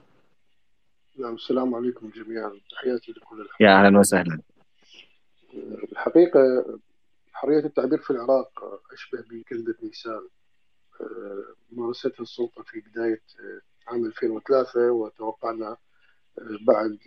نعم 1.19 1.35
السلام 1.35 1.75
عليكم 1.75 2.11
جميعا. 2.17 2.53
تحياتي 2.71 3.13
لكل 3.13 3.41
الحمد. 3.41 3.61
يا 3.61 3.87
أهلا 3.87 3.99
وسهلا. 3.99 4.41
الحقيقة 5.93 6.41
حرية 7.37 7.59
التعبير 7.59 7.99
في 7.99 8.11
العراق 8.11 8.51
أشبه 8.93 9.25
بكلمة 9.31 9.75
نيسان. 9.83 10.29
آه، 11.01 11.45
مارستها 11.73 12.23
السلطة 12.23 12.63
في 12.63 12.81
بداية 12.81 13.23
آه، 13.41 13.91
عام 13.91 14.07
2003 14.07 14.91
وتوقعنا 14.93 15.77
آه، 16.39 16.59
بعد 16.67 16.99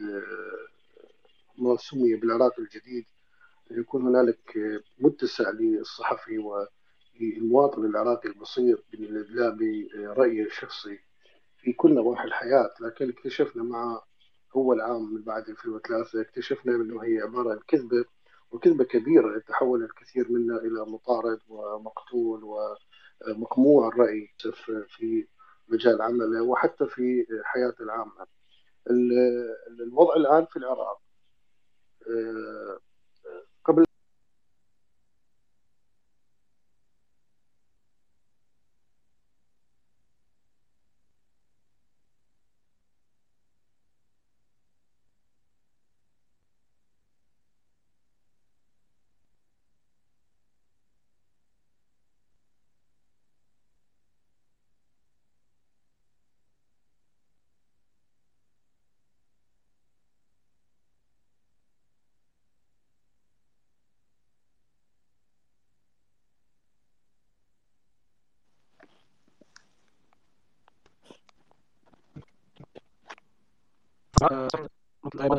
ما 1.57 1.77
سمي 1.77 2.15
بالعراق 2.15 2.59
الجديد 2.59 3.05
يكون 3.71 4.01
هنالك 4.01 4.57
متسع 4.99 5.49
للصحفي 5.49 6.37
وللمواطن 6.37 7.85
العراقي 7.85 8.29
البسيط 8.29 8.83
بالإدلاء 8.91 9.55
برأيه 9.55 10.43
الشخصي 10.45 10.99
في 11.61 11.73
كل 11.73 11.93
نواحي 11.93 12.23
الحياة. 12.23 12.69
لكن 12.81 13.09
اكتشفنا 13.09 13.63
مع 13.63 14.01
أول 14.55 14.81
عام 14.81 15.13
من 15.13 15.21
بعد 15.21 15.49
2003 15.49 16.21
اكتشفنا 16.21 16.75
أنه 16.75 17.03
هي 17.03 17.21
عبارة 17.21 17.51
عن 17.51 17.59
كذبة 17.67 18.05
وكذبة 18.51 18.83
كبيرة 18.83 19.39
تحول 19.39 19.83
الكثير 19.83 20.31
منا 20.31 20.57
إلى 20.57 20.85
مطارد 20.85 21.39
ومقتول 21.47 22.43
ومقموع 22.43 23.87
الرأي 23.87 24.29
في 24.87 25.27
مجال 25.67 26.01
عمله 26.01 26.41
وحتى 26.41 26.85
في 26.85 27.25
حياته 27.43 27.83
العامة. 27.83 28.27
الوضع 29.79 30.15
الآن 30.15 30.45
في 30.45 30.57
العراق. 30.57 31.01
قبل 33.65 33.85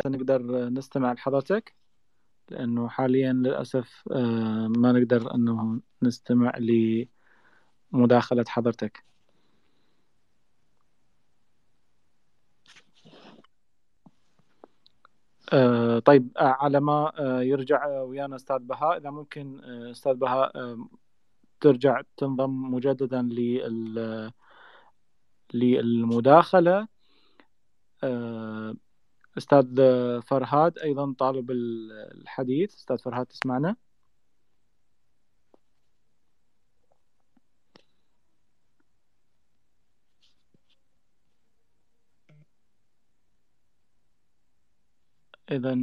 نقدر 0.07 0.69
نستمع 0.69 1.13
لحضرتك 1.13 1.75
لأنه 2.51 2.89
حاليا 2.89 3.33
للأسف 3.33 4.03
آه، 4.13 4.69
ما 4.77 4.93
نقدر 4.93 5.35
أنه 5.35 5.81
نستمع 6.03 6.53
لمداخلة 7.93 8.45
حضرتك. 8.49 9.05
آه، 15.53 15.99
طيب 15.99 16.29
آه، 16.39 16.57
على 16.61 16.81
ما 16.81 17.13
يرجع 17.43 17.87
ويانا 18.03 18.37
أستاذ 18.37 18.59
بهاء 18.59 18.97
إذا 18.97 19.11
ممكن 19.11 19.61
أستاذ 19.65 20.15
بهاء 20.15 20.77
ترجع 21.61 22.03
تنضم 22.17 22.75
مجددا 22.75 23.23
لل 23.23 24.33
للمداخلة. 25.55 26.89
أستاذ 29.39 29.67
فرهاد 30.23 30.79
أيضا 30.79 31.15
طالب 31.19 31.51
الحديث. 31.51 32.75
أستاذ 32.75 32.99
فرهاد 32.99 33.27
تسمعنا؟ 33.27 33.77
إذا 45.51 45.75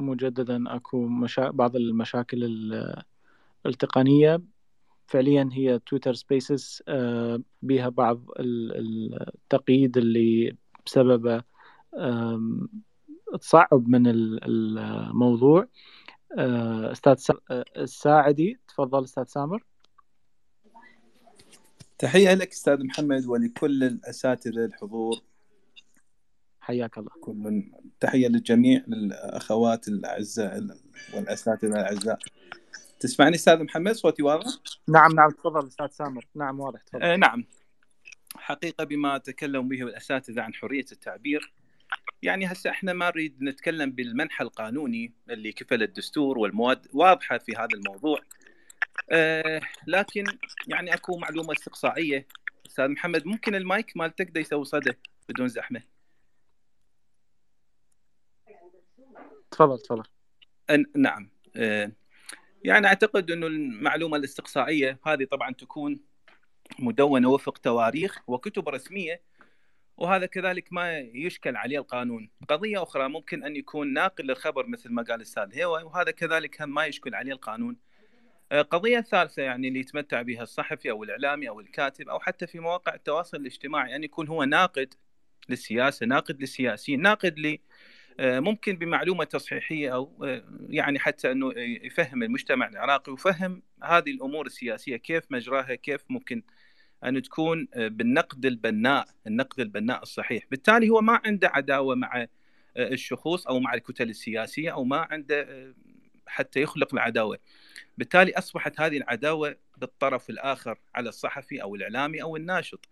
مجددا 0.00 0.76
أكو 0.76 1.06
مشا... 1.08 1.50
بعض 1.50 1.76
المشاكل 1.76 2.72
التقنية. 3.66 4.42
فعليا 5.06 5.48
هي 5.52 5.78
تويتر 5.78 6.14
سبيسز 6.14 6.82
بها 7.62 7.88
بعض 7.88 8.24
التقييد 8.38 9.96
اللي 9.96 10.56
بسبب 10.86 11.42
تصعب 13.40 13.88
من 13.88 14.06
الموضوع. 14.06 15.68
آه، 16.38 16.92
أستاذ 16.92 17.36
آه، 17.50 17.64
الساعدي 17.76 18.60
تفضل 18.68 19.04
أستاذ 19.04 19.24
سامر. 19.24 19.64
تحية 21.98 22.34
لك 22.34 22.50
أستاذ 22.50 22.84
محمد 22.84 23.26
ولكل 23.26 23.84
الأساتذة 23.84 24.64
الحضور. 24.64 25.22
حياك 26.60 26.98
الله. 26.98 27.10
كل 27.20 27.32
من 27.32 27.72
تحية 28.00 28.28
للجميع 28.28 28.84
الأخوات 28.88 29.88
الأعزاء 29.88 30.66
والأساتذة 31.14 31.70
الأعزاء. 31.70 32.18
تسمعني 33.02 33.34
أستاذ 33.34 33.62
محمد؟ 33.62 33.92
صوتي 33.92 34.22
واضح؟ 34.22 34.52
نعم 34.88 35.12
نعم 35.12 35.30
تفضل 35.30 35.66
أستاذ 35.66 35.86
سامر. 35.86 36.26
نعم 36.34 36.60
واضح 36.60 36.82
تفضل. 36.82 37.02
آه 37.02 37.16
نعم. 37.16 37.44
حقيقة 38.36 38.84
بما 38.84 39.18
تكلم 39.18 39.68
به 39.68 39.82
الأساتذة 39.82 40.42
عن 40.42 40.54
حرية 40.54 40.84
التعبير 40.92 41.52
يعني 42.22 42.46
هسه 42.46 42.70
إحنا 42.70 42.92
ما 42.92 43.06
نريد 43.06 43.42
نتكلم 43.42 43.90
بالمنحى 43.90 44.44
القانوني 44.44 45.12
اللي 45.30 45.52
كفل 45.52 45.82
الدستور 45.82 46.38
والمواد 46.38 46.88
واضحة 46.92 47.38
في 47.38 47.52
هذا 47.52 47.68
الموضوع. 47.74 48.20
آه 49.10 49.60
لكن 49.86 50.24
يعني 50.66 50.94
أكو 50.94 51.18
معلومة 51.18 51.52
استقصائية. 51.52 52.26
أستاذ 52.66 52.88
محمد 52.88 53.26
ممكن 53.26 53.54
المايك 53.54 53.96
مالتك 53.96 54.30
دا 54.30 54.40
يسوي 54.40 54.64
صدى 54.64 54.92
بدون 55.28 55.48
زحمة؟ 55.48 55.82
تفضل 59.50 59.78
تفضل. 59.78 60.04
نعم. 60.96 61.30
آه 61.56 61.92
يعني 62.64 62.86
أعتقد 62.86 63.30
إنه 63.30 63.46
المعلومة 63.46 64.16
الاستقصائية 64.16 64.98
هذه 65.06 65.24
طبعا 65.24 65.52
تكون 65.52 66.00
مدونة 66.78 67.28
وفق 67.28 67.58
تواريخ 67.58 68.18
وكتب 68.26 68.68
رسمية 68.68 69.22
وهذا 69.96 70.26
كذلك 70.26 70.72
ما 70.72 70.98
يشكل 70.98 71.56
عليه 71.56 71.78
القانون. 71.78 72.30
قضية 72.48 72.82
أخرى 72.82 73.08
ممكن 73.08 73.44
أن 73.44 73.56
يكون 73.56 73.92
ناقل 73.92 74.24
للخبر 74.24 74.66
مثل 74.66 74.92
ما 74.92 75.02
قال 75.02 75.16
الأستاذ 75.16 75.54
هيوة 75.54 75.84
وهذا 75.84 76.10
كذلك 76.10 76.62
هم 76.62 76.74
ما 76.74 76.86
يشكل 76.86 77.14
عليه 77.14 77.32
القانون. 77.32 77.76
آه، 78.52 78.62
قضية 78.62 79.00
ثالثة 79.00 79.42
يعني 79.42 79.68
اللي 79.68 79.80
يتمتع 79.80 80.22
بها 80.22 80.42
الصحفي 80.42 80.90
أو 80.90 81.04
الإعلامي 81.04 81.48
أو 81.48 81.60
الكاتب 81.60 82.08
أو 82.08 82.20
حتى 82.20 82.46
في 82.46 82.60
مواقع 82.60 82.94
التواصل 82.94 83.36
الاجتماعي 83.36 83.96
أن 83.96 84.04
يكون 84.04 84.28
هو 84.28 84.44
ناقد 84.44 84.94
للسياسة 85.48 86.06
ناقد 86.06 86.40
للسياسيين 86.40 87.02
ناقد 87.02 87.38
ممكن 88.20 88.76
بمعلومة 88.76 89.24
تصحيحية 89.24 89.94
أو 89.94 90.24
آه، 90.24 90.44
يعني 90.68 90.98
حتى 90.98 91.32
أنه 91.32 91.52
يفهم 91.58 92.22
المجتمع 92.22 92.68
العراقي 92.68 93.12
ويفهم 93.12 93.62
هذه 93.82 94.10
الأمور 94.10 94.46
السياسية 94.46 94.96
كيف 94.96 95.24
مجراها 95.30 95.74
كيف 95.74 96.04
ممكن 96.08 96.42
أن 97.04 97.22
تكون 97.22 97.68
آه، 97.74 97.88
بالنقد 97.88 98.46
البناء 98.46 99.08
النقد 99.26 99.60
البناء 99.60 100.02
الصحيح. 100.02 100.44
بالتالي 100.50 100.88
هو 100.88 101.00
ما 101.00 101.20
عنده 101.24 101.48
عداوة 101.48 101.94
مع 101.94 102.26
آه، 102.76 102.88
الشخوص 102.88 103.46
أو 103.46 103.60
مع 103.60 103.74
الكتل 103.74 104.10
السياسية 104.10 104.70
أو 104.70 104.84
ما 104.84 105.06
عنده 105.10 105.40
آه، 105.42 105.74
حتى 106.26 106.60
يخلق 106.62 106.94
العداوة. 106.94 107.38
بالتالي 107.98 108.32
أصبحت 108.32 108.80
هذه 108.80 108.96
العداوة 108.96 109.56
بالطرف 109.76 110.30
الآخر 110.30 110.78
على 110.94 111.08
الصحفي 111.08 111.62
أو 111.62 111.74
الإعلامي 111.74 112.22
أو 112.22 112.36
الناشط. 112.36 112.88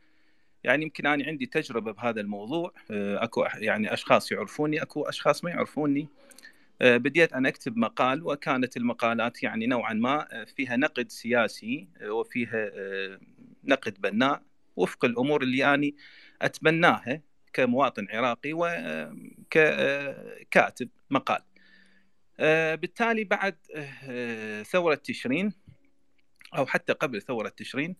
يعني 0.65 0.83
يمكن 0.85 1.07
أنا 1.07 1.25
عندي 1.25 1.47
تجربة 1.47 1.93
بهذا 1.93 2.21
الموضوع 2.21 2.73
أكو 2.91 3.45
يعني 3.55 3.93
أشخاص 3.93 4.33
يعرفوني 4.33 4.83
أكو 4.83 5.03
أشخاص 5.03 5.45
ما 5.45 5.51
يعرفوني 5.51 6.09
آه، 6.83 6.97
بديت 6.97 7.33
أن 7.33 7.47
أكتب 7.47 7.77
مقال 7.77 8.23
وكانت 8.27 8.77
المقالات 8.77 9.43
يعني 9.43 9.67
نوعا 9.67 9.95
ما 9.95 10.41
آه، 10.41 10.45
فيها 10.45 10.77
نقد 10.77 11.11
سياسي 11.11 11.89
آه، 12.01 12.13
وفيها 12.13 12.71
نقد 13.65 14.01
بناء 14.01 14.43
وفق 14.77 15.05
الأمور 15.05 15.43
اللي 15.43 15.75
أنا 15.75 15.91
أتبناها 16.43 17.23
كمواطن 17.53 18.07
عراقي 18.11 18.53
وككاتب 19.53 19.79
مقال. 21.11 21.41
بالتالي 22.77 23.25
بعد 23.25 23.57
ثورة 24.71 24.95
تشرين 24.95 25.53
أو 26.57 26.67
حتى 26.67 26.93
قبل 26.93 27.23
ثورة 27.23 27.49
تشرين 27.49 27.97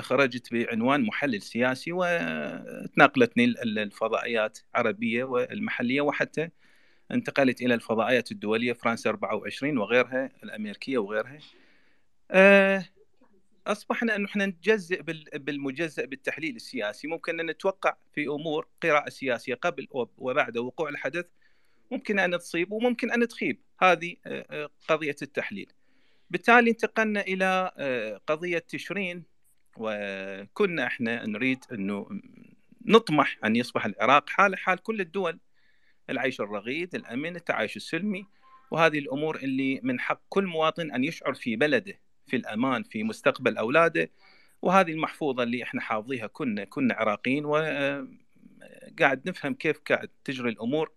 خرجت 0.00 0.52
بعنوان 0.52 1.02
محلل 1.02 1.42
سياسي 1.42 1.92
وتناقلتني 1.92 3.44
الفضائيات 3.62 4.58
العربية 4.74 5.24
والمحلية 5.24 6.00
وحتى 6.00 6.48
انتقلت 7.12 7.62
إلى 7.62 7.74
الفضائيات 7.74 8.32
الدولية 8.32 8.72
فرنسا 8.72 9.10
24 9.10 9.78
وغيرها 9.78 10.30
الأمريكية 10.44 10.98
وغيرها. 10.98 11.38
آه، 12.30 12.84
أصبحنا 13.66 14.16
انه 14.16 14.26
إحنا 14.26 14.46
نجزئ 14.46 15.02
بالمجزء 15.34 16.06
بالتحليل 16.06 16.56
السياسي. 16.56 17.08
ممكن 17.08 17.40
أن 17.40 17.46
نتوقع 17.46 17.96
في 18.14 18.26
أمور 18.26 18.66
قراءة 18.82 19.08
سياسية 19.08 19.54
قبل 19.54 19.88
وبعد 20.18 20.58
وقوع 20.58 20.88
الحدث 20.88 21.26
ممكن 21.90 22.18
أن 22.18 22.38
تصيب 22.38 22.72
وممكن 22.72 23.10
أن 23.10 23.28
تخيب. 23.28 23.60
هذه 23.80 24.16
آه، 24.26 24.46
آه، 24.50 24.70
قضية 24.88 25.16
التحليل. 25.22 25.72
بالتالي 26.30 26.70
انتقلنا 26.70 27.20
إلى 27.20 27.70
قضية 28.26 28.58
تشرين 28.58 29.31
وكنا 29.76 30.86
إحنا 30.86 31.26
نريد 31.26 31.64
إنه 31.72 32.06
نطمح 32.84 33.38
أن 33.44 33.56
يصبح 33.56 33.84
العراق 33.86 34.28
حال 34.28 34.58
حال 34.58 34.78
كل 34.82 35.00
الدول 35.00 35.38
العيش 36.10 36.40
الرغيد 36.40 36.94
الأمن 36.94 37.36
التعايش 37.36 37.76
السلمي 37.76 38.26
وهذه 38.70 38.98
الأمور 38.98 39.36
اللي 39.36 39.80
من 39.82 40.00
حق 40.00 40.20
كل 40.28 40.46
مواطن 40.46 40.90
أن 40.92 41.04
يشعر 41.04 41.34
في 41.34 41.56
بلده 41.56 42.00
في 42.26 42.36
الأمان 42.36 42.82
في 42.82 43.02
مستقبل 43.02 43.56
أولاده 43.56 44.10
وهذه 44.62 44.90
المحفوظة 44.92 45.42
اللي 45.42 45.62
إحنا 45.62 45.80
حافظيها 45.80 46.26
كنا 46.26 46.64
كنا 46.64 46.94
عراقيين 46.94 47.44
وقاعد 47.44 49.28
نفهم 49.28 49.54
كيف 49.54 49.78
قاعد 49.78 50.08
تجري 50.24 50.50
الأمور 50.50 50.90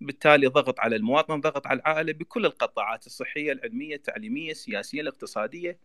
بالتالي 0.00 0.46
ضغط 0.46 0.80
على 0.80 0.96
المواطن 0.96 1.40
ضغط 1.40 1.66
على 1.66 1.80
العائلة 1.80 2.12
بكل 2.12 2.46
القطاعات 2.46 3.06
الصحية 3.06 3.52
العلمية 3.52 3.94
التعليمية 3.96 4.50
السياسية 4.50 5.00
الاقتصادية. 5.00 5.78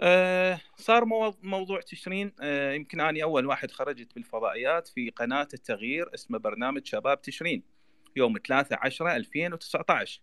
أه 0.00 0.60
صار 0.76 1.04
موضوع 1.42 1.80
تشرين. 1.80 2.32
أه 2.40 2.72
يمكن 2.72 3.00
أنا 3.00 3.22
أول 3.22 3.46
واحد 3.46 3.70
خرجت 3.70 4.14
بالفضائيات 4.14 4.88
في 4.88 5.10
قناة 5.10 5.48
التغيير 5.54 6.14
اسمه 6.14 6.38
برنامج 6.38 6.86
شباب 6.86 7.22
تشرين 7.22 7.62
يوم 8.16 8.38
3 8.46 8.76
10 8.82 9.16
2019 9.16 10.20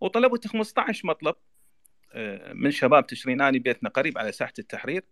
وطلبت 0.00 0.46
15 0.46 1.08
مطلب 1.08 1.34
أه 2.12 2.52
من 2.52 2.70
شباب 2.70 3.06
تشرين. 3.06 3.40
أنا 3.40 3.58
بيتنا 3.58 3.88
قريب 3.88 4.18
على 4.18 4.32
ساحة 4.32 4.52
التحرير. 4.58 5.04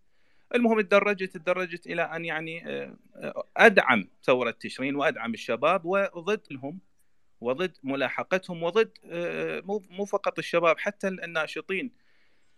المهم 0.55 0.81
تدرجت 0.81 1.37
تدرجت 1.37 1.87
إلى 1.87 2.01
أن 2.01 2.25
يعني 2.25 2.67
آه، 2.67 2.97
أدعم 3.57 4.07
ثورة 4.23 4.51
تشرين 4.51 4.95
وأدعم 4.95 5.33
الشباب 5.33 5.85
وضد 5.85 6.41
لهم 6.51 6.79
وضد 7.41 7.77
ملاحقتهم 7.83 8.63
وضد 8.63 8.91
آه، 9.05 9.61
مو 9.89 10.05
فقط 10.05 10.39
الشباب 10.39 10.79
حتى 10.79 11.07
الناشطين 11.07 11.85
آه، 11.85 12.04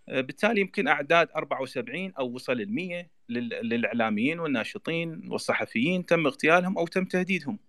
بالتالي 0.07 0.61
يمكن 0.61 0.87
أعداد 0.87 1.29
74 1.35 2.13
أو 2.19 2.29
وصل 2.29 2.61
ال 2.61 2.75
100 2.75 3.09
للإعلاميين 3.29 4.39
والناشطين 4.39 5.31
والصحفيين 5.31 6.05
تم 6.05 6.25
اغتيالهم 6.25 6.77
أو 6.77 6.87
تم 6.87 7.05
تهديدهم. 7.05 7.59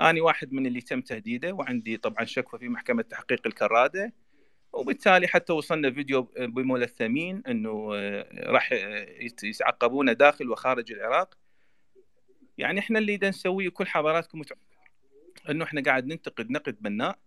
أني 0.00 0.20
واحد 0.20 0.52
من 0.52 0.66
اللي 0.66 0.80
تم 0.80 1.00
تهديده 1.00 1.52
وعندي 1.52 1.96
طبعا 1.96 2.24
شكوى 2.24 2.60
في 2.60 2.68
محكمة 2.68 3.02
تحقيق 3.02 3.46
الكرادة 3.46 4.12
وبالتالي 4.72 5.28
حتى 5.28 5.52
وصلنا 5.52 5.90
فيديو 5.90 6.22
بملثمين 6.38 7.42
إنه 7.48 7.90
آه، 7.94 8.50
راح 8.50 8.72
يتعقبونا 9.42 10.12
داخل 10.12 10.50
وخارج 10.50 10.92
العراق 10.92 11.34
يعني 12.58 12.80
إحنا 12.80 12.98
اللي 12.98 13.18
نسويه 13.22 13.68
كل 13.68 13.86
حضراتكم. 13.86 14.42
إنه 15.50 15.64
إحنا 15.64 15.82
قاعد 15.82 16.06
ننتقد 16.06 16.50
نقد 16.50 16.76
بناء 16.80 17.18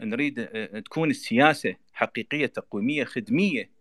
نريد 0.00 0.38
آه، 0.38 0.80
تكون 0.80 1.10
السياسة 1.10 1.76
حقيقية 1.92 2.46
تقويمية 2.46 3.04
خدمية 3.04 3.77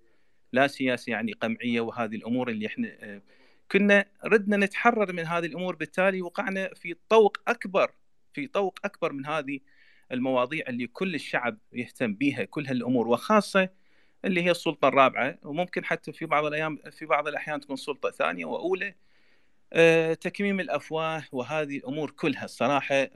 لا 0.54 0.68
سياسة 0.68 1.10
يعني 1.12 1.34
قمعية 1.34 1.82
وهذه 1.82 2.16
الأمور 2.16 2.50
اللي 2.50 2.68
إحنا 2.68 2.98
آه، 3.00 3.22
كنا 3.72 4.06
ردنا 4.26 4.58
نتحرر 4.58 5.14
من 5.14 5.26
هذه 5.26 5.46
الأمور 5.46 5.76
بالتالي 5.76 6.22
وقعنا 6.22 6.74
في 6.74 6.96
طوق 7.10 7.38
أكبر 7.48 7.92
في 8.34 8.48
طوق 8.48 8.80
أكبر 8.86 9.14
من 9.14 9.26
هذه 9.26 9.60
المواضيع 10.12 10.66
اللي 10.70 10.88
كل 10.88 11.16
الشعب 11.16 11.58
يهتم 11.74 12.14
بها 12.14 12.44
كل 12.44 12.68
هالأمور 12.68 13.08
وخاصة 13.08 13.70
اللي 14.26 14.44
هي 14.44 14.52
السلطة 14.52 14.88
الرابعة. 14.88 15.38
وممكن 15.44 15.86
حتى 15.86 16.14
في 16.14 16.26
بعض 16.26 16.46
الأيام 16.46 16.78
في 16.92 17.06
بعض 17.06 17.28
الأحيان 17.28 17.60
تكون 17.60 17.76
سلطة 17.76 18.12
ثانية 18.12 18.46
وأولى 18.46 18.96
آه، 19.74 20.14
تكميم 20.14 20.60
الأفواه 20.60 21.24
وهذه 21.32 21.78
الأمور 21.78 22.12
كلها. 22.12 22.46
الصراحة 22.46 23.08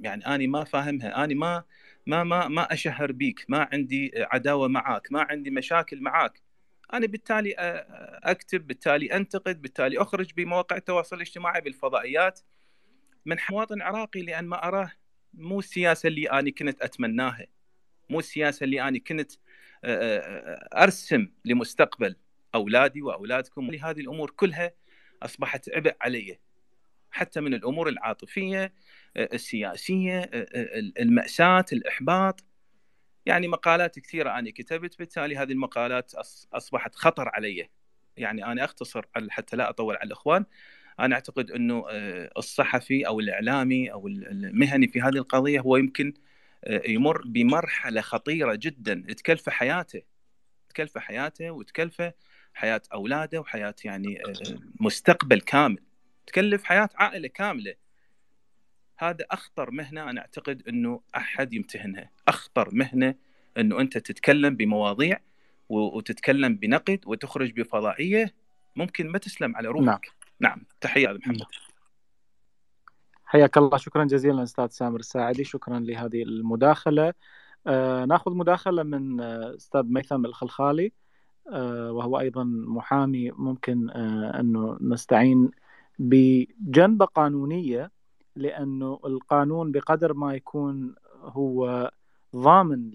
يعني 0.00 0.26
اني 0.26 0.46
ما 0.46 0.64
فاهمها 0.64 1.24
اني 1.24 1.34
ما 1.34 1.64
ما 2.06 2.24
ما 2.24 2.48
ما 2.48 2.72
أشهر 2.72 3.12
بيك 3.12 3.44
ما 3.48 3.68
عندي 3.72 4.12
عداوة 4.16 4.68
معاك 4.68 5.12
ما 5.12 5.22
عندي 5.22 5.50
مشاكل 5.50 6.00
معاك. 6.00 6.42
أنا 6.92 7.06
بالتالي 7.06 7.54
أكتب 8.24 8.66
بالتالي 8.66 9.16
أنتقد 9.16 9.62
بالتالي 9.62 9.98
أخرج 9.98 10.32
بمواقع 10.34 10.76
التواصل 10.76 11.16
الاجتماعي 11.16 11.60
بالفضائيات. 11.60 12.40
من 13.26 13.36
مواطن 13.50 13.82
عراقي 13.82 14.22
لأن 14.22 14.44
ما 14.44 14.68
أراه 14.68 14.92
مو 15.34 15.58
السياسة 15.58 16.06
اللي 16.06 16.30
أنا 16.30 16.50
كنت 16.50 16.82
أتمناها. 16.82 17.46
مو 18.10 18.18
السياسة 18.18 18.64
اللي 18.64 18.82
أنا 18.82 18.98
كنت 18.98 19.32
أرسم 20.76 21.28
لمستقبل 21.44 22.16
أولادي 22.54 23.02
وأولادكم. 23.02 23.70
هذه 23.70 24.00
الأمور 24.00 24.30
كلها 24.30 24.72
أصبحت 25.22 25.68
عبء 25.70 25.96
علي. 26.00 26.38
حتى 27.10 27.40
من 27.40 27.54
الأمور 27.54 27.88
العاطفية 27.88 28.72
السياسية 29.16 30.30
المأساة 31.00 31.64
الإحباط. 31.72 32.44
يعني 33.26 33.48
مقالات 33.48 33.98
كثيرة 33.98 34.38
أنا 34.38 34.50
كتبت 34.50 34.98
بالتالي 34.98 35.36
هذه 35.36 35.52
المقالات 35.52 36.14
أصبحت 36.52 36.94
خطر 36.94 37.28
علي. 37.28 37.68
يعني 38.16 38.44
أنا 38.44 38.64
أختصر 38.64 39.06
حتى 39.28 39.56
لا 39.56 39.70
أطول 39.70 39.96
على 39.96 40.06
الإخوان. 40.06 40.44
أنا 41.00 41.14
أعتقد 41.14 41.50
إنه 41.50 41.84
آه، 41.90 42.30
الصحفي 42.38 43.06
أو 43.06 43.20
الإعلامي 43.20 43.92
أو 43.92 44.08
المهني 44.08 44.88
في 44.88 45.00
هذه 45.00 45.16
القضية 45.16 45.60
هو 45.60 45.76
يمكن 45.76 46.14
آه، 46.64 46.82
يمر 46.86 47.22
بمرحلة 47.26 48.00
خطيرة 48.00 48.54
جدا. 48.54 49.04
تكلفة 49.08 49.52
حياته. 49.52 50.02
تكلفة 50.68 51.00
حياته 51.00 51.50
وتكلفة 51.50 52.12
حياة 52.54 52.82
أولاده 52.92 53.40
وحياة 53.40 53.74
يعني 53.84 54.22
آه، 54.26 54.32
مستقبل 54.80 55.40
كامل. 55.40 55.85
تكلف 56.26 56.64
حياة 56.64 56.88
عائلة 56.94 57.28
كاملة. 57.28 57.74
هذا 58.98 59.26
أخطر 59.30 59.70
مهنة 59.70 60.10
أنا 60.10 60.20
أعتقد 60.20 60.62
إنه 60.68 61.00
أحد 61.16 61.54
يمتهنها. 61.54 62.10
أخطر 62.28 62.74
مهنة 62.74 63.14
إنه 63.58 63.80
أنت 63.80 63.98
تتكلم 63.98 64.56
بمواضيع 64.56 65.20
وتتكلم 65.68 66.56
بنقد 66.56 67.00
وتخرج 67.06 67.52
بفضائية 67.52 68.34
ممكن 68.76 69.08
ما 69.08 69.18
تسلم 69.18 69.56
على 69.56 69.68
روحك. 69.68 69.84
نعم, 69.84 70.00
نعم. 70.40 70.66
تحية 70.80 71.08
محمد 71.08 71.38
نعم. 71.38 71.48
حياك 73.24 73.58
الله. 73.58 73.76
شكرا 73.76 74.04
جزيلا 74.04 74.42
أستاذ 74.42 74.68
سامر 74.68 75.00
الساعدي. 75.00 75.44
شكرا 75.44 75.78
لهذه 75.78 76.22
المداخلة. 76.22 77.12
آه 77.66 78.04
نأخذ 78.04 78.34
مداخلة 78.34 78.82
من 78.82 79.20
آه، 79.20 79.54
أستاذ 79.56 79.82
ميثم 79.82 80.24
الخلخالي 80.24 80.92
آه 81.52 81.92
وهو 81.92 82.20
أيضا 82.20 82.44
محامي. 82.44 83.30
ممكن 83.30 83.90
آه 83.90 84.40
أنه 84.40 84.78
نستعين 84.80 85.50
بجنبة 85.98 87.04
قانونية 87.04 87.90
لأنه 88.36 89.00
القانون 89.04 89.72
بقدر 89.72 90.14
ما 90.14 90.34
يكون 90.34 90.94
هو 91.22 91.90
ضامن 92.36 92.90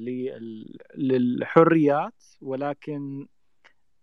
للحريات 0.95 2.23
ولكن 2.41 3.27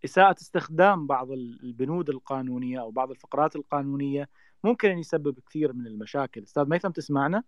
إساءة 0.05 0.37
استخدام 0.41 1.07
بعض 1.07 1.31
البنود 1.31 2.11
القانونية 2.11 2.81
أو 2.81 2.91
بعض 2.91 3.11
الفقرات 3.11 3.57
القانونية 3.57 4.29
ممكن 4.65 4.91
أن 4.91 4.99
يسبب 4.99 5.39
كثير 5.49 5.73
من 5.73 5.87
المشاكل. 5.87 6.43
أستاذ 6.43 6.69
ميثم 6.69 6.91
تسمعنا؟ 6.91 7.43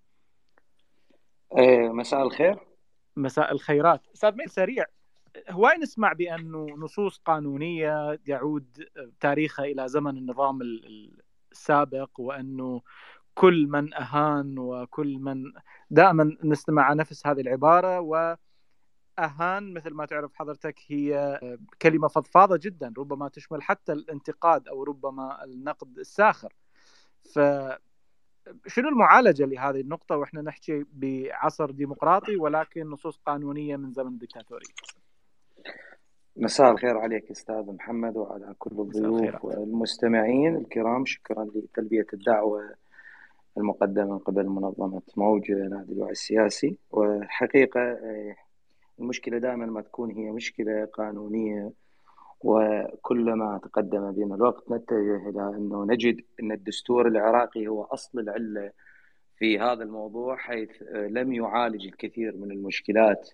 إيه، 1.58 1.88
مساء 1.88 2.22
الخير. 2.22 2.58
مساء 3.16 3.52
الخيرات. 3.52 4.06
أستاذ 4.14 4.36
ميثم 4.36 4.52
سريع. 4.52 4.84
هواي 5.50 5.78
نسمع 5.78 6.12
بأنه 6.12 6.66
نصوص 6.78 7.18
قانونية 7.18 8.18
يعود 8.26 8.84
تاريخها 9.20 9.64
إلى 9.64 9.88
زمن 9.88 10.16
النظام 10.16 10.58
السابق 11.52 12.10
وأنه 12.20 12.82
كل 13.34 13.66
من 13.66 13.94
أهان 13.94 14.58
وكل 14.58 15.18
من 15.18 15.52
دائما 15.90 16.36
نستمع 16.44 16.92
نفس 16.92 17.26
هذه 17.26 17.40
العبارة 17.40 18.00
و 18.00 18.36
اهان 19.18 19.74
مثل 19.74 19.90
ما 19.90 20.06
تعرف 20.06 20.34
حضرتك 20.34 20.78
هي 20.88 21.40
كلمة 21.82 22.08
فضفاضة 22.08 22.56
جدا 22.56 22.92
ربما 22.98 23.28
تشمل 23.28 23.62
حتى 23.62 23.92
الانتقاد 23.92 24.68
أو 24.68 24.82
ربما 24.82 25.44
النقد 25.44 25.98
الساخر. 25.98 26.52
ف 27.34 27.38
شنو 28.66 28.88
المعالجة 28.88 29.44
لهذه 29.44 29.80
النقطة؟ 29.80 30.16
وإحنا 30.16 30.42
نحكي 30.42 30.84
بعصر 30.92 31.70
ديمقراطي 31.70 32.36
ولكن 32.36 32.90
نصوص 32.90 33.20
قانونية 33.26 33.76
من 33.76 33.92
زمن 33.92 34.08
الدكتاتورية. 34.08 34.74
مساء 36.36 36.70
الخير 36.70 36.98
عليك 36.98 37.30
أستاذ 37.30 37.72
محمد 37.72 38.16
وعلى 38.16 38.54
كل 38.58 38.70
الضيوف 38.80 39.44
والمستمعين 39.44 40.56
الكرام. 40.56 41.04
شكرا 41.06 41.44
لتلبية 41.44 42.06
الدعوة 42.12 42.74
المقدمة 43.58 44.12
من 44.12 44.18
قبل 44.18 44.46
منظمة 44.46 45.02
موج 45.16 45.52
نادي 45.52 45.92
الوعي 45.92 46.10
السياسي. 46.10 46.76
والحقيقة 46.90 47.80
آه، 47.80 48.36
المشكلة 48.98 49.38
دائما 49.38 49.66
ما 49.66 49.80
تكون 49.80 50.10
هي 50.10 50.30
مشكلة 50.30 50.84
قانونية 50.84 51.72
وكلما 52.40 53.60
تقدم 53.62 54.10
بنا 54.12 54.34
الوقت 54.34 54.70
نتجه 54.70 55.28
إلى 55.28 55.48
أنه 55.56 55.84
نجد 55.84 56.20
أن 56.42 56.52
الدستور 56.52 57.08
العراقي 57.08 57.68
هو 57.68 57.82
أصل 57.82 58.18
العلة 58.18 58.72
في 59.36 59.58
هذا 59.58 59.82
الموضوع 59.82 60.36
حيث 60.36 60.82
آه، 60.82 61.06
لم 61.06 61.32
يعالج 61.32 61.86
الكثير 61.86 62.36
من 62.36 62.50
المشكلات 62.50 63.30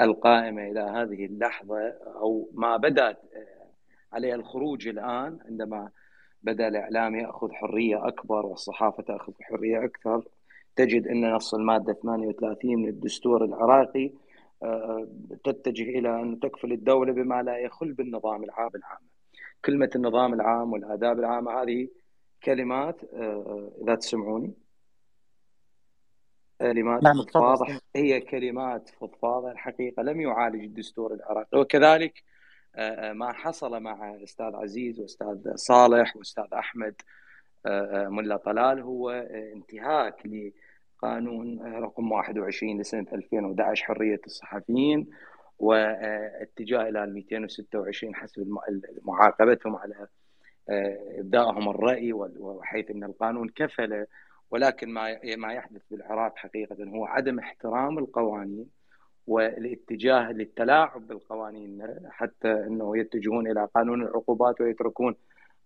القائمة 0.00 0.62
إلى 0.62 0.80
هذه 0.80 1.26
اللحظة 1.26 1.88
أو 2.20 2.50
ما 2.52 2.76
بدا 2.76 3.08
آه، 3.08 3.16
عليها 4.12 4.34
الخروج 4.34 4.88
الآن 4.88 5.38
عندما 5.48 5.90
بدأ 6.42 6.68
الإعلام 6.68 7.14
يأخذ 7.14 7.52
حرية 7.52 8.08
أكبر 8.08 8.46
والصحافة 8.46 9.02
تأخذ 9.02 9.32
حرية 9.40 9.84
أكثر 9.84 10.24
تجد 10.76 11.06
إن 11.06 11.34
نص 11.34 11.54
المادة 11.54 11.92
38 11.92 12.76
من 12.76 12.88
الدستور 12.88 13.44
العراقي 13.44 14.12
آه، 14.62 15.08
تتجه 15.44 15.82
إلى 15.98 16.20
أن 16.22 16.40
تكفل 16.40 16.72
الدولة 16.72 17.12
بما 17.12 17.42
لا 17.42 17.58
يخل 17.58 17.92
بالنظام 17.92 18.44
العام 18.44 18.70
العام. 18.74 18.98
كلمة 19.64 19.90
النظام 19.96 20.34
العام 20.34 20.72
والآداب 20.72 21.18
العامة 21.18 21.62
هذه 21.62 21.88
كلمات 22.44 23.04
آه، 23.14 23.72
إذا 23.82 23.94
تسمعوني. 23.94 24.54
كلمات 26.60 27.02
نعم 27.02 27.22
فضفاضة 27.22 27.80
هي 27.96 28.20
كلمات 28.20 28.88
فضفاضة 28.88 29.50
الحقيقة 29.50 30.02
لم 30.02 30.20
يعالج 30.20 30.64
الدستور 30.64 31.14
العراقي. 31.14 31.60
وكذلك 31.60 32.22
آه، 32.76 33.12
ما 33.12 33.32
حصل 33.32 33.80
مع 33.82 34.14
الأستاذ 34.14 34.54
عزيز 34.54 35.00
وأستاذ 35.00 35.54
صالح 35.54 36.16
وأستاذ 36.16 36.54
أحمد 36.54 36.94
ملا 38.08 38.36
طلال 38.36 38.80
هو 38.80 39.10
انتهاك 39.54 40.26
قانون 41.02 41.62
رقم 41.62 42.12
21 42.12 42.80
لسنة 42.80 43.06
2011 43.12 43.84
حرية 43.84 44.20
الصحفيين 44.26 45.06
واتجاه 45.58 46.88
إلى 46.88 47.06
226 47.06 48.14
حسب 48.14 48.58
معاقبتهم 49.02 49.76
على 49.76 50.06
آه، 50.68 50.98
ابدائهم 51.18 51.68
الرأي 51.68 52.12
وحيث 52.12 52.90
إن 52.90 53.04
القانون 53.04 53.48
كفل 53.48 54.06
ولكن 54.50 54.88
ما 54.90 55.18
ما 55.36 55.52
يحدث 55.52 55.82
بالعراق 55.90 56.36
حقيقة 56.36 56.84
هو 56.84 57.06
عدم 57.06 57.38
احترام 57.38 57.98
القوانين 57.98 58.66
والاتجاه 59.26 60.32
للتلاعب 60.32 61.06
بالقوانين 61.06 61.82
حتى 62.10 62.52
إنه 62.52 62.98
يتجهون 62.98 63.50
إلى 63.50 63.68
قانون 63.74 64.02
العقوبات 64.02 64.60
ويتركون 64.60 65.14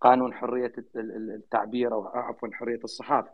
قانون 0.01 0.35
حرية 0.35 0.73
التعبير 0.97 1.93
أو 1.93 2.07
عفوا 2.07 2.49
حرية 2.53 2.81
الصحافة. 2.85 3.31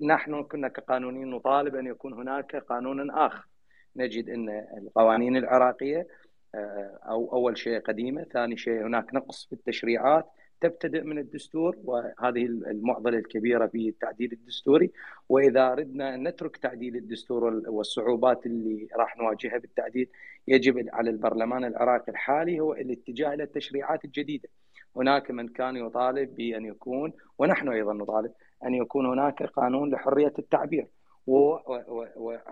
نحن 0.00 0.42
كنا 0.42 0.68
كقانونيين 0.68 1.30
نطالب 1.30 1.74
أن 1.76 1.86
يكون 1.86 2.12
هناك 2.12 2.56
قانون 2.56 3.10
آخر. 3.10 3.48
نجد 3.96 4.30
إن 4.30 4.48
القوانين 4.78 5.36
العراقية 5.36 6.06
آه، 6.54 6.98
أو 7.08 7.32
أول 7.32 7.58
شيء 7.58 7.80
قديمة، 7.80 8.24
ثاني 8.24 8.56
شيء 8.56 8.86
هناك 8.86 9.14
نقص 9.14 9.46
في 9.46 9.52
التشريعات 9.52 10.26
تبتدئ 10.60 11.02
من 11.02 11.18
الدستور 11.18 11.76
وهذه 11.84 12.44
المعضلة 12.46 13.18
الكبيرة 13.18 13.66
في 13.66 13.88
التعديل 13.88 14.32
الدستوري 14.32 14.90
وإذا 15.28 15.74
ردنا 15.74 16.14
أن 16.14 16.28
نترك 16.28 16.56
تعديل 16.56 16.96
الدستور 16.96 17.44
والصعوبات 17.68 18.46
اللي 18.46 18.88
راح 18.96 19.16
نواجهها 19.16 19.58
بالتعديل 19.58 20.08
يجب 20.48 20.88
على 20.92 21.10
البرلمان 21.10 21.64
العراقي 21.64 22.12
الحالي 22.12 22.60
هو 22.60 22.72
الاتجاه 22.74 23.34
إلى 23.34 23.42
التشريعات 23.42 24.04
الجديدة. 24.04 24.48
هناك 24.96 25.30
من 25.30 25.48
كان 25.48 25.76
يطالب 25.76 26.36
بأن 26.36 26.64
يكون 26.64 27.12
ونحن 27.38 27.68
أيضا 27.68 27.92
نطالب 27.92 28.32
أن 28.64 28.74
يكون 28.74 29.06
هناك 29.06 29.42
قانون 29.42 29.90
لحرية 29.90 30.32
التعبير 30.38 30.86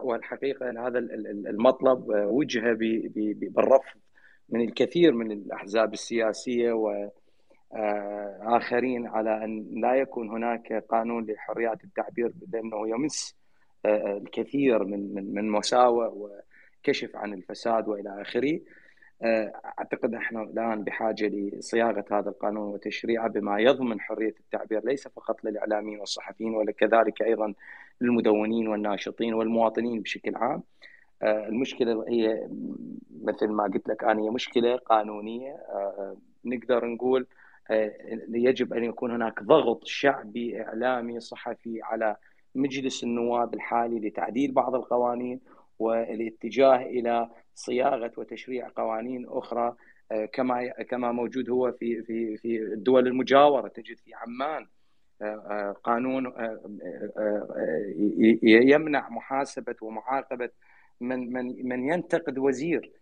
والحقيقة 0.02 0.70
إن 0.70 0.78
هذا 0.78 0.98
المطلب 0.98 2.04
وجه 2.08 2.76
بالرفض 3.24 3.98
من 4.48 4.60
الكثير 4.60 5.12
من 5.12 5.32
الأحزاب 5.32 5.92
السياسية 5.92 6.72
واخرين 7.74 9.06
على 9.06 9.44
أن 9.44 9.66
لا 9.80 9.94
يكون 9.94 10.30
هناك 10.30 10.72
قانون 10.72 11.26
لحريات 11.26 11.84
التعبير 11.84 12.32
لأنه 12.52 12.88
يمس 12.88 13.36
الكثير 13.86 14.84
من 14.84 15.14
من 15.14 15.34
من 15.34 15.50
مساوئ 15.50 16.08
وكشف 16.14 17.16
عن 17.16 17.32
الفساد 17.34 17.88
وإلى 17.88 18.20
آخره. 18.22 18.60
أعتقد 19.78 20.14
إحنا 20.14 20.42
الآن 20.42 20.84
بحاجة 20.84 21.26
لصياغة 21.26 22.04
هذا 22.10 22.28
القانون 22.30 22.74
وتشريعه 22.74 23.28
بما 23.28 23.60
يضمن 23.60 24.00
حرية 24.00 24.34
التعبير 24.40 24.84
ليس 24.84 25.08
فقط 25.08 25.44
للإعلاميين 25.44 26.00
والصحفيين 26.00 26.54
وكذلك 26.54 27.22
أيضا 27.22 27.54
للمدونين 28.00 28.68
والناشطين 28.68 29.34
والمواطنين 29.34 30.00
بشكل 30.02 30.36
عام. 30.36 30.62
المشكلة 31.22 32.04
هي 32.08 32.48
مثل 33.22 33.48
ما 33.48 33.64
قلت 33.64 33.88
لك 33.88 34.04
أنا 34.04 34.22
هي 34.22 34.30
مشكلة 34.30 34.76
قانونية. 34.76 35.56
نقدر 36.44 36.86
نقول 36.86 37.26
يجب 38.28 38.72
أن 38.72 38.84
يكون 38.84 39.10
هناك 39.10 39.42
ضغط 39.42 39.84
شعبي 39.84 40.62
إعلامي 40.62 41.20
صحفي 41.20 41.82
على 41.82 42.16
مجلس 42.54 43.04
النواب 43.04 43.54
الحالي 43.54 44.08
لتعديل 44.08 44.52
بعض 44.52 44.74
القوانين 44.74 45.40
والاتجاه 45.78 46.76
إلى 46.76 47.28
صياغة 47.54 48.12
وتشريع 48.16 48.70
قوانين 48.76 49.26
أخرى 49.28 49.76
كما 50.32 50.68
كما 50.68 51.12
موجود 51.12 51.50
هو 51.50 51.72
في 51.72 52.02
في 52.02 52.36
في 52.36 52.62
الدول 52.62 53.06
المجاورة. 53.06 53.68
تجد 53.68 53.98
في 53.98 54.14
عمان 54.14 54.66
قانون 55.84 56.32
يمنع 58.42 59.08
محاسبة 59.08 59.76
ومعاقبة 59.82 60.50
من 61.00 61.32
من 61.32 61.68
من 61.68 61.88
ينتقد 61.92 62.38
وزير 62.38 62.92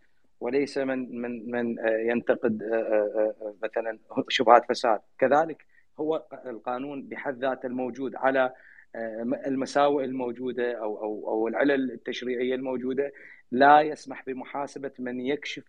وليس 0.43 0.79
من 0.79 1.21
من 1.23 1.51
من 1.51 1.77
ينتقد 2.11 2.63
مثلا 3.63 3.99
شبهات 4.29 4.65
فساد. 4.69 5.01
كذلك 5.19 5.67
هو 6.01 6.23
القانون 6.47 7.03
بحد 7.03 7.39
ذاته 7.39 7.67
الموجود 7.67 8.17
على 8.17 8.53
المساوئ 9.47 10.05
الموجودة 10.05 10.73
أو 10.73 11.03
أو 11.03 11.29
أو 11.29 11.49
العلل 11.49 11.93
التشريعية 11.93 12.55
الموجودة 12.55 13.13
لا 13.51 13.81
يسمح 13.81 14.25
بمحاسبة 14.27 14.93
من 14.99 15.21
يكشف 15.21 15.65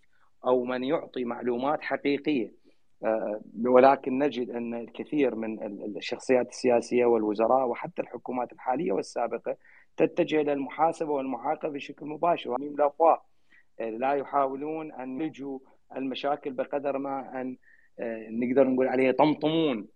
أو 0.45 0.63
من 0.63 0.83
يعطي 0.83 1.23
معلومات 1.23 1.81
حقيقية. 1.81 2.63
ولكن 3.65 4.19
نجد 4.19 4.49
أن 4.49 4.73
الكثير 4.73 5.35
من 5.35 5.63
الشخصيات 5.97 6.49
السياسية 6.49 7.05
والوزراء 7.05 7.67
وحتى 7.67 8.01
الحكومات 8.01 8.53
الحالية 8.53 8.91
والسابقة 8.91 9.57
تتجه 9.97 10.41
إلى 10.41 10.53
المحاسبة 10.53 11.11
والمعاقبة 11.11 11.73
بشكل 11.73 12.05
مباشر. 12.05 12.55
لا 13.79 14.13
يحاولون 14.13 14.91
أن 14.91 15.21
يلجوا 15.21 15.59
المشاكل 15.95 16.53
بقدر 16.53 16.97
ما 16.97 17.41
أن 17.41 17.57
نقدر 18.29 18.67
نقول 18.67 18.87
عليه 18.87 19.07
يطمطمون 19.07 19.87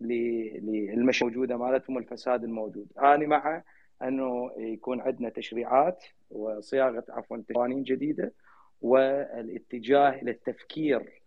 للمشاكل 0.00 1.26
الموجودة 1.26 1.56
مالتهم 1.56 1.96
والفساد 1.96 2.44
الموجود. 2.44 2.86
أنا 2.98 3.26
مع 3.26 3.62
أنه 4.02 4.50
يكون 4.56 5.00
عندنا 5.00 5.28
تشريعات 5.28 6.04
وصياغة 6.30 7.04
عفوا 7.08 7.42
قوانين 7.54 7.82
جديدة 7.82 8.32
والاتجاه 8.80 10.08
إلى 10.10 10.30
التفكير 10.30 11.22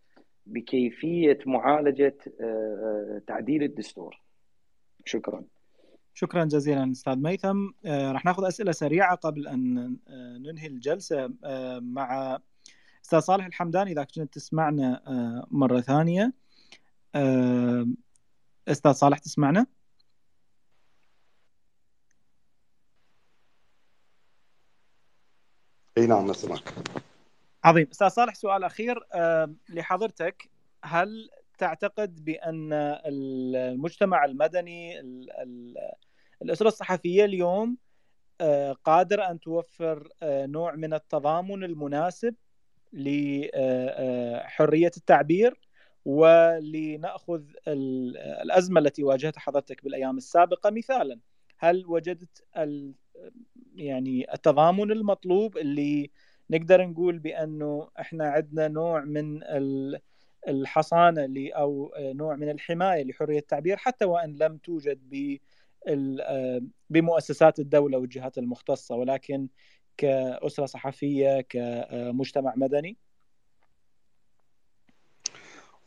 بكيفية 0.45 1.39
معالجة 1.45 2.17
تعديل 3.27 3.63
الدستور. 3.63 4.21
شكرا. 5.05 5.43
شكرا 6.17 6.45
جزيلا 6.45 6.91
أستاذ 6.91 7.15
ميثم. 7.15 7.69
راح 7.85 8.25
ناخذ 8.25 8.47
أسئلة 8.47 8.71
سريعة 8.71 9.15
قبل 9.15 9.47
أن 9.47 9.97
ننهي 10.41 10.67
الجلسة. 10.67 11.33
مع 11.79 12.39
أستاذ 13.05 13.19
صالح 13.19 13.45
الحمداني 13.45 13.91
إذا 13.91 14.03
كنت 14.03 14.33
تسمعنا 14.33 15.01
مرة 15.51 15.81
ثانية. 15.81 16.33
أستاذ 18.67 18.91
صالح 18.91 19.17
تسمعنا؟ 19.17 19.65
أي 25.97 26.07
نعم 26.07 26.29
نسمعك. 26.31 26.73
عظيم. 27.63 27.87
أستاذ 27.91 28.07
صالح 28.07 28.35
سؤال 28.35 28.63
أخير 28.63 28.99
لحضرتك. 29.69 30.49
هل 30.83 31.29
تعتقد 31.57 32.25
بأن 32.25 32.73
المجتمع 33.05 34.25
المدني 34.25 35.01
الأسرة 36.41 36.67
الصحفية 36.67 37.25
اليوم 37.25 37.77
قادره 38.83 39.23
أن 39.31 39.39
توفر 39.39 40.09
نوع 40.23 40.75
من 40.75 40.93
التضامن 40.93 41.63
المناسب 41.63 42.35
لحريه 42.93 44.91
التعبير 44.97 45.59
ولنأخذ 46.05 47.43
الأزمة 47.67 48.79
التي 48.79 49.03
واجهتها 49.03 49.39
حضرتك 49.39 49.83
بالأيام 49.83 50.17
السابقة. 50.17 50.69
مثالا 50.69 51.19
هل 51.57 51.83
وجدت 51.87 52.45
يعني 53.75 54.33
التضامن 54.33 54.91
المطلوب 54.91 55.57
اللي 55.57 56.11
نقدر 56.49 56.85
نقول 56.85 57.19
بأنه 57.19 57.89
إحنا 57.99 58.27
عندنا 58.29 58.67
نوع 58.67 59.01
من 59.01 59.39
الحصانة 60.47 61.49
أو 61.51 61.93
نوع 61.97 62.35
من 62.35 62.49
الحماية 62.49 63.03
لحرية 63.03 63.39
التعبير 63.39 63.77
حتى 63.77 64.05
وإن 64.05 64.35
لم 64.35 64.57
توجد 64.57 65.09
بمؤسسات 66.89 67.59
الدولة 67.59 67.97
والجهات 67.97 68.37
المختصة 68.37 68.95
ولكن 68.95 69.47
كأسرة 69.97 70.65
صحفية 70.65 71.41
كمجتمع 71.41 72.53
مدني؟ 72.55 72.97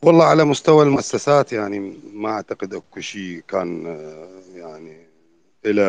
والله 0.01 0.25
على 0.25 0.43
مستوى 0.43 0.83
المؤسسات 0.85 1.53
يعني 1.53 1.79
ما 2.13 2.29
أعتقد 2.29 2.73
أكو 2.73 2.99
شيء 2.99 3.43
كان 3.47 3.85
يعني 4.55 5.07
إلى 5.65 5.81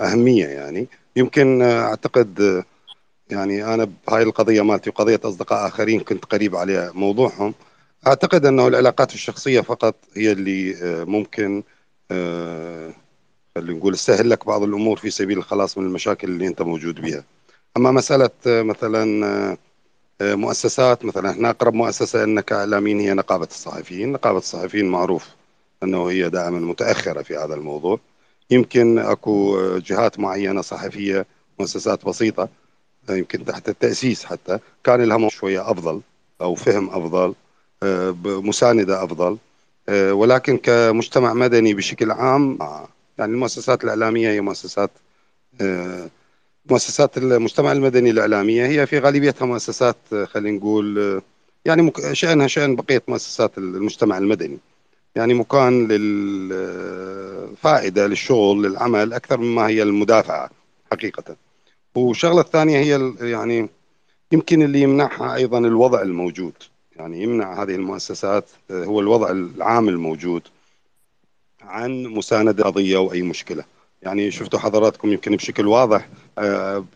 أهمية 0.00 0.46
يعني. 0.46 0.86
يمكن 1.16 1.62
أعتقد 1.62 2.64
يعني 3.30 3.64
أنا 3.74 3.88
بهاي 4.06 4.22
القضية 4.22 4.62
مالتي 4.62 4.90
وقضية 4.90 5.20
أصدقاء 5.24 5.66
آخرين 5.68 6.00
كنت 6.00 6.24
قريب 6.24 6.56
على 6.56 6.90
موضوعهم. 6.94 7.54
أعتقد 8.06 8.46
أنه 8.46 8.68
العلاقات 8.68 9.14
الشخصية 9.14 9.60
فقط 9.60 9.94
هي 10.16 10.32
اللي 10.32 10.76
ممكن 11.04 11.62
خلينا 13.56 13.78
نقول 13.78 13.94
تسهل 13.94 14.30
لك 14.30 14.46
بعض 14.46 14.62
الأمور 14.62 14.96
في 14.96 15.10
سبيل 15.10 15.38
الخلاص 15.38 15.78
من 15.78 15.86
المشاكل 15.86 16.28
اللي 16.28 16.46
أنت 16.46 16.62
موجود 16.62 17.00
بها. 17.00 17.24
أما 17.76 17.90
مسألة 17.90 18.30
مثلا 18.46 19.56
مؤسسات 20.20 21.04
مثلا 21.04 21.30
إحنا 21.30 21.50
أقرب 21.50 21.74
مؤسسة 21.74 22.24
لنا 22.24 22.40
كاعلاميين 22.40 23.00
هي 23.00 23.14
نقابة 23.14 23.44
الصحفيين، 23.44 24.12
نقابة 24.12 24.38
الصحفيين 24.38 24.88
معروف 24.88 25.28
أنه 25.82 26.06
هي 26.06 26.30
دائما 26.30 26.60
متأخرة 26.60 27.22
في 27.22 27.36
هذا 27.36 27.54
الموضوع. 27.54 28.00
يمكن 28.50 28.98
أكو 28.98 29.58
جهات 29.78 30.20
معينة 30.20 30.60
صحفية 30.60 31.26
مؤسسات 31.58 32.04
بسيطة 32.04 32.48
يمكن 33.10 33.44
تحت 33.44 33.68
التأسيس 33.68 34.24
حتى 34.24 34.58
كان 34.84 35.02
لها 35.02 35.28
شوية 35.28 35.70
أفضل 35.70 36.00
أو 36.40 36.54
فهم 36.54 36.90
أفضل 36.90 37.34
مساندة 38.24 39.04
أفضل. 39.04 39.38
ولكن 39.90 40.56
كمجتمع 40.58 41.34
مدني 41.34 41.74
بشكل 41.74 42.10
عام 42.10 42.58
يعني 43.18 43.32
المؤسسات 43.32 43.84
الإعلامية 43.84 44.30
هي 44.30 44.40
مؤسسات 44.40 44.90
مؤسسات 46.70 47.18
المجتمع 47.18 47.72
المدني 47.72 48.10
الإعلامية 48.10 48.66
هي 48.66 48.86
في 48.86 48.98
غالبيتها 48.98 49.46
مؤسسات 49.46 49.96
خلينا 50.24 50.58
نقول 50.58 51.22
يعني 51.64 51.92
شأنها 52.12 52.46
شأن 52.46 52.76
بقية 52.76 53.02
مؤسسات 53.08 53.58
المجتمع 53.58 54.18
المدني. 54.18 54.58
يعني 55.16 55.34
مكان 55.34 55.88
للفائدة 55.88 57.26
للشغل 58.06 58.62
للعمل 58.62 59.12
أكثر 59.12 59.40
مما 59.40 59.66
هي 59.68 59.82
المدافعة 59.82 60.50
حقيقة. 60.92 61.36
والشغلة 61.94 62.40
الثانية 62.40 62.78
هي 62.78 63.12
يعني 63.20 63.68
يمكن 64.32 64.62
اللي 64.62 64.80
يمنعها 64.80 65.34
أيضا 65.34 65.58
الوضع 65.58 66.02
الموجود. 66.02 66.52
يعني 66.96 67.22
يمنع 67.22 67.62
هذه 67.62 67.74
المؤسسات 67.74 68.50
هو 68.70 69.00
الوضع 69.00 69.30
العام 69.30 69.88
الموجود 69.88 70.42
عن 71.62 72.02
مساندة 72.02 72.64
قضية 72.64 72.96
أو 72.96 73.12
أي 73.12 73.22
مشكلة. 73.22 73.64
يعني 74.02 74.30
شفتوا 74.30 74.58
حضراتكم 74.58 75.12
يمكن 75.12 75.36
بشكل 75.36 75.66
واضح 75.66 76.08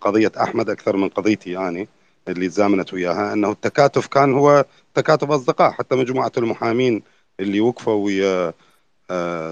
قضية 0.00 0.32
أحمد 0.40 0.70
أكثر 0.70 0.96
من 0.96 1.08
قضيتي 1.08 1.50
يعني 1.50 1.88
اللي 2.28 2.48
تزامنت 2.48 2.94
وياها 2.94 3.32
أنه 3.32 3.50
التكاتف 3.50 4.06
كان 4.06 4.34
هو 4.34 4.64
تكاتف 4.94 5.30
أصدقاء 5.30 5.70
حتى 5.70 5.96
مجموعة 5.96 6.32
المحامين 6.38 7.02
اللي 7.40 7.60
وقفوا 7.60 8.04
ويا 8.04 8.52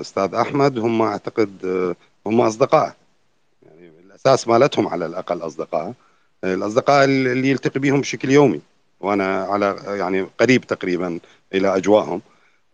أستاذ 0.01 0.35
أحمد 0.35 0.79
هم 0.79 1.03
أعتقد 1.03 1.67
هم 2.27 2.41
أصدقاء. 2.41 2.97
يعني 3.63 3.91
الأساس 4.07 4.49
مالتهم 4.49 4.89
على 4.89 5.07
الأقل 5.07 5.39
أصدقاء 5.41 5.93
الأصدقاء 6.45 7.05
اللي 7.05 7.51
يلتقي 7.51 7.81
بهم 7.81 8.01
بشكل 8.01 8.31
يومي. 8.31 8.61
وأنا 9.05 9.43
على 9.45 9.77
يعني 9.87 10.27
قريب 10.41 10.67
تقريبا 10.67 11.19
إلى 11.55 11.77
أجواءهم. 11.77 12.21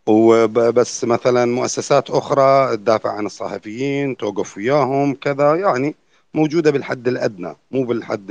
وبس 0.07 1.05
مثلا 1.05 1.45
مؤسسات 1.45 2.11
أخرى 2.11 2.77
تدافع 2.77 3.11
عن 3.11 3.27
الصحفيين 3.27 4.17
توقف 4.17 4.57
وياهم 4.57 5.15
كذا 5.15 5.55
يعني 5.55 5.95
موجودة 6.35 6.71
بالحد 6.71 7.09
الأدنى 7.09 7.57
مو 7.71 7.85
بالحد 7.85 8.27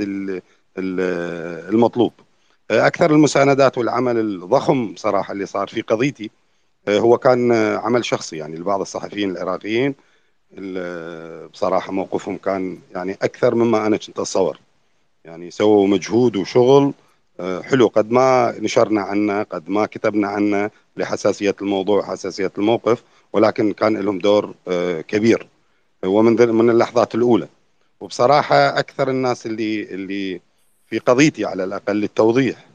المطلوب. 1.68 2.12
أكثر 2.70 3.10
المساندات 3.10 3.78
والعمل 3.78 4.18
الضخم 4.18 4.94
صراحة 4.96 5.32
اللي 5.32 5.46
صار 5.46 5.68
في 5.68 5.80
قضيتي 5.80 6.30
هو 6.88 7.18
كان 7.18 7.52
عمل 7.52 8.04
شخصي 8.04 8.36
يعني 8.36 8.56
لبعض 8.56 8.80
الصحفيين 8.80 9.30
العراقيين. 9.30 9.94
بصراحة 11.52 11.92
موقفهم 11.92 12.36
كان 12.36 12.78
يعني 12.94 13.12
أكثر 13.22 13.54
مما 13.54 13.86
أنا 13.86 13.96
كنت 13.96 14.18
أتصور. 14.18 14.58
يعني 15.24 15.50
سووا 15.50 15.88
مجهود 15.88 16.36
وشغل 16.36 16.92
حلو 17.62 17.86
قد 17.86 18.10
ما 18.10 18.54
نشرنا 18.58 19.00
عنه 19.00 19.42
قد 19.42 19.70
ما 19.70 19.86
كتبنا 19.86 20.28
عنه 20.28 20.70
لحساسية 20.96 21.54
الموضوع 21.62 21.98
وحساسيه 21.98 22.52
الموقف 22.58 23.02
ولكن 23.32 23.72
كان 23.72 23.96
لهم 23.96 24.18
دور 24.18 24.54
كبير. 25.08 25.46
ومن 26.04 26.52
من 26.54 26.70
اللحظات 26.70 27.14
الأولى. 27.14 27.48
وبصراحة 28.00 28.78
أكثر 28.78 29.10
الناس 29.10 29.46
اللي 29.46 29.82
اللي 29.82 30.40
في 30.86 30.98
قضيتي 30.98 31.44
على 31.44 31.64
الأقل 31.64 31.96
للتوضيح 31.96 32.66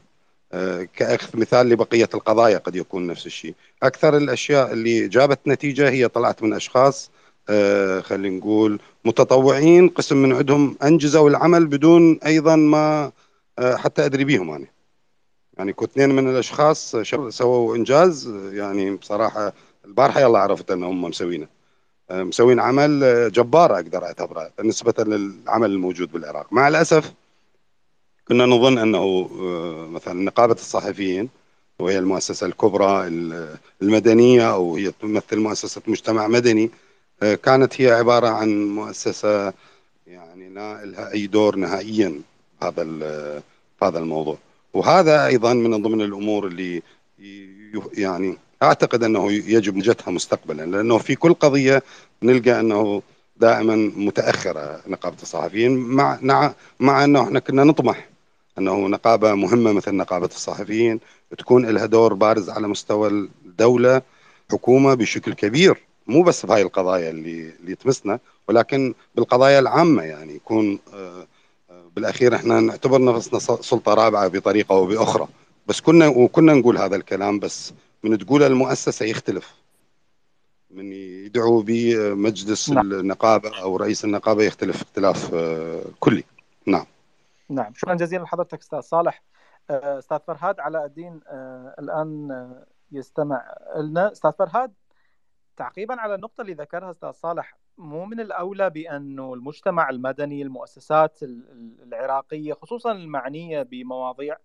كأخذ 0.96 1.38
مثال 1.38 1.68
لبقية 1.68 2.08
القضايا 2.14 2.58
قد 2.58 2.76
يكون 2.76 3.06
نفس 3.06 3.26
الشيء. 3.26 3.54
أكثر 3.82 4.16
الأشياء 4.16 4.72
اللي 4.72 5.08
جابت 5.08 5.38
نتيجة 5.46 5.90
هي 5.90 6.08
طلعت 6.08 6.42
من 6.42 6.52
أشخاص 6.52 7.10
خلينا 8.02 8.36
نقول 8.36 8.80
متطوعين 9.04 9.88
قسم 9.88 10.16
من 10.16 10.32
عندهم 10.32 10.76
انجزوا 10.82 11.30
العمل 11.30 11.66
بدون 11.66 12.18
أيضا 12.26 12.56
ما 12.56 13.12
حتى 13.60 14.04
أدري 14.04 14.24
بيهم 14.24 14.50
أنا. 14.50 14.66
يعني 15.58 15.72
كنت 15.72 15.90
اثنين 15.90 16.10
من 16.10 16.30
الأشخاص 16.30 16.96
سووا 17.28 17.76
إنجاز 17.76 18.28
يعني 18.52 18.96
بصراحة 18.96 19.52
البارحة 19.84 20.20
يلا 20.20 20.38
عرفت 20.38 20.70
أنهم 20.70 21.02
مسوينه. 21.02 21.46
مسوين 22.10 22.60
عمل 22.60 23.00
جبار 23.32 23.74
أقدر 23.74 24.04
أعتبره 24.04 24.50
نسبة 24.64 25.04
للعمل 25.04 25.70
الموجود 25.70 26.12
بالعراق. 26.12 26.52
مع 26.52 26.68
الأسف 26.68 27.12
كنا 28.28 28.46
نظن 28.46 28.78
أنه 28.78 29.28
مثلا 29.88 30.24
نقابة 30.24 30.54
الصحفيين 30.54 31.28
وهي 31.78 31.98
المؤسسة 31.98 32.46
الكبرى 32.46 33.06
المدنية 33.82 34.52
أو 34.52 34.76
هي 34.76 34.92
تمثل 34.92 35.38
مؤسسة 35.38 35.82
مجتمع 35.86 36.26
مدني 36.26 36.70
كانت 37.20 37.80
هي 37.80 37.90
عبارة 37.90 38.28
عن 38.28 38.68
مؤسسة 38.68 39.52
يعني 40.06 40.48
لا 40.48 40.84
لها 40.84 41.12
أي 41.12 41.26
دور 41.26 41.56
نهائيا. 41.56 42.20
هذا 42.68 43.42
هذا 43.82 43.98
الموضوع. 43.98 44.38
وهذا 44.74 45.26
أيضا 45.26 45.54
من 45.54 45.82
ضمن 45.82 46.00
الأمور 46.00 46.46
اللي 46.46 46.82
يعني 47.94 48.36
أعتقد 48.62 49.04
أنه 49.04 49.32
يجب 49.32 49.76
نجتها 49.76 50.10
مستقبلا 50.10 50.62
لأنه 50.62 50.98
في 50.98 51.14
كل 51.14 51.34
قضية 51.34 51.82
نلقى 52.22 52.60
أنه 52.60 53.02
دائما 53.36 53.76
متأخرة 53.96 54.80
نقابة 54.86 55.16
الصحفيين 55.22 55.76
مع 55.76 56.54
مع 56.80 57.04
أنه 57.04 57.22
إحنا 57.22 57.38
كنا 57.38 57.64
نطمح 57.64 58.08
أنه 58.58 58.86
نقابة 58.88 59.34
مهمة 59.34 59.72
مثل 59.72 59.94
نقابة 59.94 60.26
الصحفيين 60.26 61.00
تكون 61.38 61.66
لها 61.66 61.86
دور 61.86 62.14
بارز 62.14 62.50
على 62.50 62.68
مستوى 62.68 63.08
الدولة 63.08 64.02
حكومة 64.50 64.94
بشكل 64.94 65.34
كبير. 65.34 65.76
مو 66.06 66.22
بس 66.22 66.46
بهاي 66.46 66.62
القضايا 66.62 67.10
اللي 67.10 67.52
اللي 67.60 67.74
تمسنا 67.74 68.18
ولكن 68.48 68.94
بالقضايا 69.14 69.58
العامة 69.58 70.02
يعني 70.02 70.34
يكون 70.34 70.78
بالأخير 71.96 72.34
إحنا 72.34 72.60
نعتبر 72.60 73.04
نفسنا 73.04 73.38
سلطة 73.38 73.94
رابعة 73.94 74.28
بطريقة 74.28 74.74
أو 74.74 74.86
بأخرى. 74.86 75.28
بس 75.66 75.80
كنا 75.80 76.06
وكنا 76.08 76.54
نقول 76.54 76.78
هذا 76.78 76.96
الكلام 76.96 77.38
بس 77.38 77.74
من 78.02 78.18
تقوله 78.18 78.46
المؤسسة 78.46 79.06
يختلف. 79.06 79.54
من 80.70 80.92
يدعو 80.92 81.62
به 81.62 82.14
مجلس 82.14 82.70
نعم. 82.70 82.92
النقابة 82.92 83.60
أو 83.62 83.76
رئيس 83.76 84.04
النقابة 84.04 84.42
يختلف 84.42 84.82
اختلاف 84.82 85.34
كلي. 86.00 86.24
نعم. 86.66 86.86
نعم. 87.48 87.72
شكرا 87.74 87.94
جزيلا 87.94 88.22
لحضرتك 88.22 88.58
أستاذ 88.58 88.80
صالح. 88.80 89.22
أستاذ 89.70 90.18
فرهاد 90.26 90.60
على 90.60 90.84
الدين 90.84 91.20
الآن 91.78 92.50
يستمع 92.92 93.54
لنا 93.76 94.12
أستاذ 94.12 94.32
فرهاد 94.32 94.72
تعقيبا 95.56 96.00
على 96.00 96.14
النقطة 96.14 96.40
اللي 96.40 96.54
ذكرها 96.54 96.90
أستاذ 96.90 97.10
صالح 97.10 97.56
مو 97.78 98.04
من 98.04 98.20
الأولى 98.20 98.70
بأنه 98.70 99.34
المجتمع 99.34 99.90
المدني 99.90 100.42
المؤسسات 100.42 101.18
العراقية 101.82 102.52
خصوصا 102.52 102.92
المعنية 102.92 103.62
بمواضيع 103.62 104.36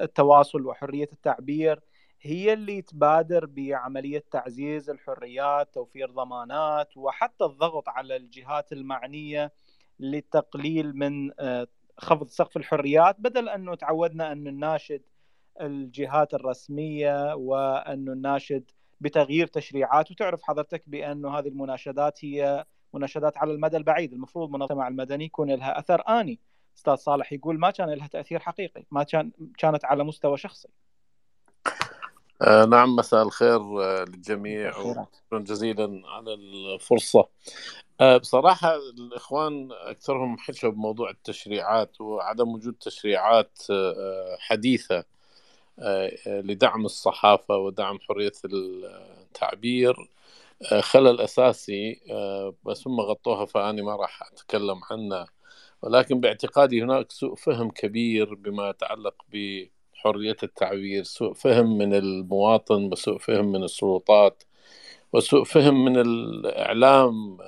التواصل 0.00 0.66
وحرية 0.66 1.08
التعبير 1.12 1.80
هي 2.20 2.52
اللي 2.52 2.82
تبادر 2.82 3.46
بعملية 3.46 4.24
تعزيز 4.30 4.90
الحريات، 4.90 5.74
توفير 5.74 6.10
ضمانات 6.10 6.96
وحتى 6.96 7.44
الضغط 7.44 7.88
على 7.88 8.16
الجهات 8.16 8.72
المعنية 8.72 9.52
للتقليل 10.00 10.96
من 10.96 11.30
خفض 11.98 12.28
سقف 12.28 12.56
الحريات 12.56 13.16
بدل 13.20 13.48
أنه 13.48 13.74
تعودنا 13.74 14.32
ان 14.32 14.44
نناشد 14.44 15.02
الجهات 15.60 16.34
الرسمية 16.34 17.34
وان 17.34 18.04
نناشد 18.04 18.70
بتغيير 19.00 19.46
تشريعات 19.46 20.10
وتعرف 20.10 20.42
حضرتك 20.42 20.82
بانه 20.86 21.38
هذه 21.38 21.48
المناشدات 21.48 22.24
هي 22.24 22.64
مناشدات 22.94 23.36
على 23.36 23.52
المدى 23.52 23.76
البعيد. 23.76 24.12
المفروض 24.12 24.54
المجتمع 24.54 24.88
المدني 24.88 25.24
يكون 25.24 25.50
لها 25.50 25.78
أثر 25.78 26.02
آني. 26.08 26.40
أستاذ 26.76 26.94
صالح 26.94 27.32
يقول 27.32 27.58
ما 27.58 27.70
كان 27.70 27.90
لها 27.90 28.06
تأثير 28.06 28.40
حقيقي 28.40 28.84
ما 28.90 29.02
كان 29.02 29.30
كانت 29.58 29.84
على 29.84 30.04
مستوى 30.04 30.36
شخصي. 30.36 30.68
آه 32.42 32.64
نعم 32.64 32.96
مساء 32.96 33.22
الخير 33.22 33.82
آه 33.82 34.04
للجميع 34.04 34.78
وشكرا 34.78 35.38
جزيلا 35.38 36.02
على 36.06 36.34
الفرصة. 36.34 37.28
آه 38.00 38.16
بصراحة 38.16 38.76
الإخوان 38.76 39.68
أكثرهم 39.72 40.38
حكوا 40.38 40.70
بموضوع 40.70 41.10
التشريعات 41.10 42.00
وعدم 42.00 42.48
وجود 42.48 42.74
تشريعات 42.74 43.58
حديثة. 44.38 45.04
لدعم 46.26 46.84
الصحافة 46.84 47.56
ودعم 47.56 47.98
حرية 48.00 48.32
التعبير. 48.44 50.10
خلل 50.80 51.20
أساسي 51.20 52.00
بس 52.66 52.86
هم 52.88 53.00
غطوها 53.00 53.46
فأنا 53.46 53.82
ما 53.82 53.96
راح 53.96 54.22
أتكلم 54.32 54.80
عنه. 54.90 55.26
ولكن 55.82 56.20
باعتقادي 56.20 56.82
هناك 56.82 57.12
سوء 57.12 57.34
فهم 57.34 57.70
كبير 57.70 58.34
بما 58.34 58.68
يتعلق 58.70 59.14
بحرية 59.32 60.36
التعبير 60.42 61.02
سوء 61.02 61.32
فهم 61.34 61.78
من 61.78 61.94
المواطن 61.94 62.84
وسوء 62.92 63.18
فهم 63.18 63.52
من 63.52 63.64
السلطات 63.64 64.42
وسوء 65.12 65.44
فهم 65.44 65.84
من 65.84 65.96
الإعلام 66.00 67.38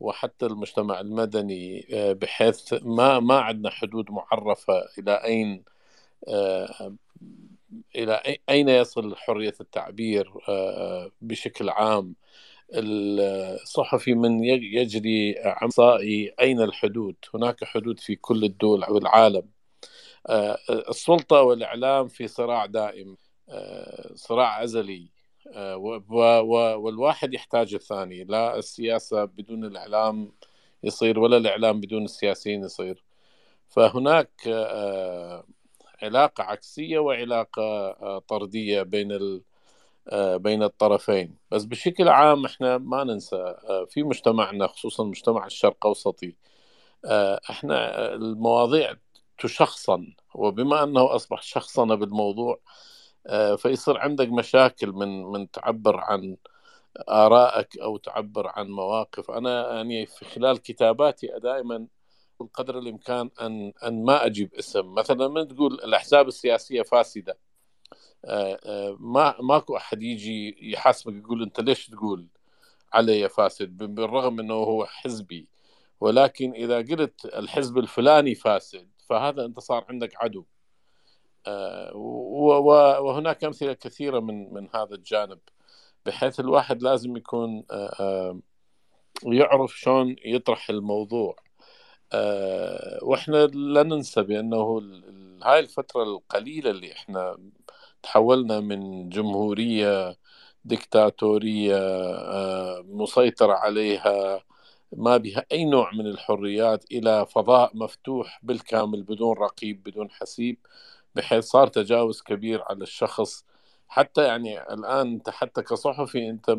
وحتى 0.00 0.46
المجتمع 0.46 1.00
المدني 1.00 1.86
بحيث 1.92 2.74
ما 2.82 3.20
ما 3.20 3.40
عندنا 3.40 3.70
حدود 3.70 4.10
معرفة 4.10 4.82
إلى 4.98 5.12
أين 5.24 5.64
إلى 7.96 8.22
أين 8.48 8.68
يصل 8.68 9.16
حرية 9.16 9.54
التعبير 9.60 10.32
بشكل 11.20 11.68
عام؟ 11.68 12.14
الصحفي 12.72 14.14
من 14.14 14.44
يجري 14.44 15.34
عمصائي 15.38 16.34
أين 16.40 16.60
الحدود؟ 16.62 17.16
هناك 17.34 17.64
حدود 17.64 18.00
في 18.00 18.16
كل 18.16 18.44
الدول 18.44 18.84
أو 18.84 18.98
العالم. 18.98 19.48
السلطة 20.70 21.42
والإعلام 21.42 22.08
في 22.08 22.28
صراع 22.28 22.66
دائم 22.66 23.16
صراع 24.14 24.64
أزلي 24.64 25.08
والواحد 26.76 27.34
يحتاج 27.34 27.74
الثاني. 27.74 28.24
لا 28.24 28.58
السياسة 28.58 29.24
بدون 29.24 29.64
الإعلام 29.64 30.32
يصير 30.82 31.18
ولا 31.18 31.36
الإعلام 31.36 31.80
بدون 31.80 32.04
السياسيين 32.04 32.64
يصير. 32.64 33.04
فهناك 33.68 34.30
علاقة 36.02 36.44
عكسية 36.44 36.98
وعلاقة 36.98 38.18
طردية 38.18 38.82
بين 38.82 39.42
بين 40.14 40.62
الطرفين. 40.62 41.36
بس 41.50 41.64
بشكل 41.64 42.08
عام 42.08 42.44
إحنا 42.44 42.78
ما 42.78 43.04
ننسى 43.04 43.54
في 43.88 44.02
مجتمعنا 44.02 44.66
خصوصا 44.66 45.02
المجتمع 45.04 45.46
الشرق 45.46 45.86
أوسطي 45.86 46.34
إحنا 47.50 48.06
المواضيع 48.14 48.94
تشخصن. 49.38 50.14
وبما 50.34 50.82
أنه 50.82 51.14
أصبح 51.14 51.42
شخصنه 51.42 51.94
بالموضوع 51.94 52.60
فيصير 53.56 53.98
عندك 53.98 54.28
مشاكل 54.28 54.92
من 54.92 55.24
من 55.24 55.50
تعبر 55.50 55.96
عن 55.96 56.36
آرائك 57.08 57.78
أو 57.78 57.96
تعبر 57.96 58.46
عن 58.46 58.70
مواقف. 58.70 59.30
أنا 59.30 59.74
يعني 59.76 60.06
في 60.06 60.24
خلال 60.24 60.62
كتاباتي 60.62 61.26
دائما 61.42 61.86
قدر 62.46 62.78
الإمكان 62.78 63.30
أن 63.40 63.72
أن 63.86 64.04
ما 64.04 64.26
أجيب 64.26 64.54
اسم. 64.54 64.94
مثلا 64.94 65.28
من 65.28 65.48
تقول 65.48 65.74
الأحزاب 65.74 66.28
السياسية 66.28 66.82
فاسدة. 66.82 67.38
ما 68.98 69.34
ماكو 69.40 69.76
أحد 69.76 70.02
يجي 70.02 70.70
يحاسبك 70.72 71.14
يقول 71.14 71.42
أنت 71.42 71.60
ليش 71.60 71.88
تقول 71.88 72.26
علي 72.92 73.28
فاسد؟ 73.28 73.76
بالرغم 73.76 74.40
إنه 74.40 74.54
هو 74.54 74.86
حزبي. 74.86 75.48
ولكن 76.00 76.52
إذا 76.52 76.76
قلت 76.76 77.24
الحزب 77.24 77.78
الفلاني 77.78 78.34
فاسد 78.34 78.88
فهذا 79.08 79.44
أنت 79.44 79.60
صار 79.60 79.84
عندك 79.88 80.16
عدو. 80.16 80.44
وهناك 81.94 83.44
أمثلة 83.44 83.72
كثيرة 83.72 84.20
من 84.20 84.54
من 84.54 84.68
هذا 84.74 84.94
الجانب 84.94 85.38
بحيث 86.06 86.40
الواحد 86.40 86.82
لازم 86.82 87.16
يكون 87.16 87.64
يعرف 89.24 89.78
شلون 89.78 90.16
يطرح 90.24 90.70
الموضوع. 90.70 91.36
وإحنا 93.02 93.46
لا 93.46 93.82
ننسى 93.82 94.22
بأنه 94.22 94.82
هاي 95.44 95.58
الفترة 95.60 96.02
القليلة 96.02 96.70
اللي 96.70 96.92
إحنا 96.92 97.38
تحولنا 98.02 98.60
من 98.60 99.08
جمهورية 99.08 100.16
دكتاتورية 100.64 101.76
مسيطره 102.82 103.52
عليها 103.52 104.42
ما 104.92 105.16
بها 105.16 105.44
أي 105.52 105.64
نوع 105.64 105.90
من 105.94 106.06
الحريات 106.06 106.84
إلى 106.92 107.26
فضاء 107.26 107.70
مفتوح 107.76 108.40
بالكامل 108.42 109.02
بدون 109.02 109.36
رقيب 109.38 109.82
بدون 109.82 110.10
حسيب 110.10 110.58
بحيث 111.14 111.44
صار 111.44 111.66
تجاوز 111.68 112.22
كبير 112.22 112.62
على 112.62 112.82
الشخص 112.82 113.44
حتى 113.90 114.24
يعني 114.24 114.62
الآن 114.74 115.08
أنت 115.12 115.30
حتى 115.30 115.62
كصحفي 115.62 116.30
أنت 116.30 116.58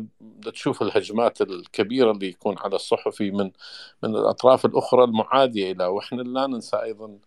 تشوف 0.52 0.82
الهجمات 0.82 1.42
الكبيرة 1.42 2.10
اللي 2.12 2.28
يكون 2.28 2.56
على 2.58 2.76
الصحفي 2.76 3.30
من 3.30 3.52
من 4.02 4.16
الأطراف 4.16 4.66
الأخرى 4.66 5.04
المعادية 5.04 5.72
له 5.72 5.88
وإحنا 5.90 6.22
لا 6.22 6.46
ننسى 6.46 6.76
أيضا 6.76 7.18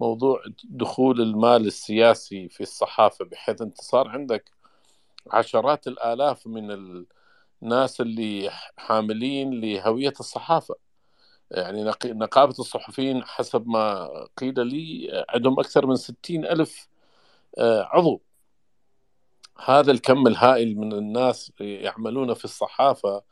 موضوع 0.00 0.42
دخول 0.64 1.20
المال 1.20 1.66
السياسي 1.66 2.48
في 2.48 2.62
الصحافة 2.62 3.24
بحيث 3.24 3.62
أنت 3.62 3.80
صار 3.80 4.08
عندك 4.08 4.50
عشرات 5.32 5.86
الآلاف 5.88 6.46
من 6.46 6.70
ال 6.72 7.06
ناس 7.62 8.00
اللي 8.00 8.50
حاملين 8.78 9.60
لهوية 9.60 10.14
الصحافة. 10.20 10.74
يعني 11.50 11.84
نقابة 12.06 12.54
الصحفيين 12.60 13.24
حسب 13.24 13.68
ما 13.68 14.08
قيل 14.38 14.66
لي 14.68 15.08
عندهم 15.30 15.60
أكثر 15.60 15.86
من 15.86 15.96
ستين 15.96 16.46
ألف 16.46 16.88
آه، 17.58 17.82
عضو. 17.92 18.22
هذا 19.64 19.90
الكم 19.92 20.26
الهائل 20.26 20.76
من 20.78 20.92
الناس 20.92 21.52
يعملون 21.60 22.34
في 22.34 22.44
الصحافة. 22.44 23.22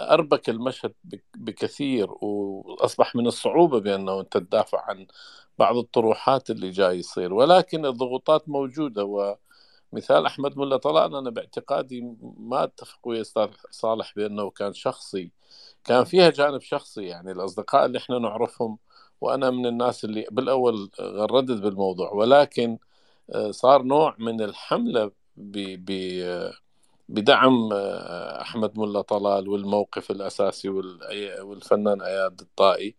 أربك 0.00 0.48
المشهد 0.48 0.94
بكثير 1.36 2.08
وأصبح 2.10 3.16
من 3.16 3.26
الصعوبة 3.26 3.80
بأنه 3.80 4.20
أنت 4.20 4.32
تدافع 4.36 4.80
عن 4.90 5.06
بعض 5.58 5.76
الطروحات 5.76 6.50
اللي 6.50 6.70
جاي 6.70 6.98
يصير. 6.98 7.32
ولكن 7.34 7.86
الضغوطات 7.86 8.48
موجودة 8.48 9.04
و 9.04 9.36
مثال 9.92 10.26
أحمد 10.26 10.58
ملا 10.58 10.76
طلال 10.76 11.16
أنا 11.16 11.30
باعتقادي 11.30 12.14
ما 12.38 12.64
أتفق 12.64 12.98
ويا 13.08 13.20
أستاذ 13.20 13.48
صالح 13.70 14.12
بأنه 14.16 14.50
كان 14.50 14.72
شخصي 14.72 15.30
كان 15.84 16.04
فيها 16.04 16.30
جانب 16.30 16.60
شخصي. 16.60 17.02
يعني 17.04 17.32
الأصدقاء 17.32 17.86
اللي 17.86 17.98
إحنا 17.98 18.18
نعرفهم 18.18 18.78
وأنا 19.20 19.50
من 19.50 19.66
الناس 19.66 20.04
اللي 20.04 20.26
بالأول 20.30 20.90
غردت 21.00 21.60
بالموضوع 21.62 22.12
ولكن 22.12 22.78
صار 23.50 23.82
نوع 23.82 24.16
من 24.18 24.40
الحملة 24.42 25.10
بدعم 27.08 27.72
آه، 27.72 28.40
أحمد 28.40 28.78
ملا 28.78 29.00
طلال 29.00 29.48
والموقف 29.48 30.10
الأساسي 30.10 30.68
والفنان 31.40 32.02
أياد 32.02 32.40
الطائي 32.40 32.96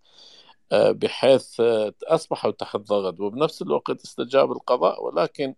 آه، 0.72 0.92
بحيث 0.92 1.62
أصبحوا 2.08 2.52
تحت 2.52 2.78
ضغط 2.78 3.20
وبنفس 3.20 3.62
الوقت 3.62 4.04
استجاب 4.04 4.52
القضاء 4.52 5.04
ولكن 5.06 5.56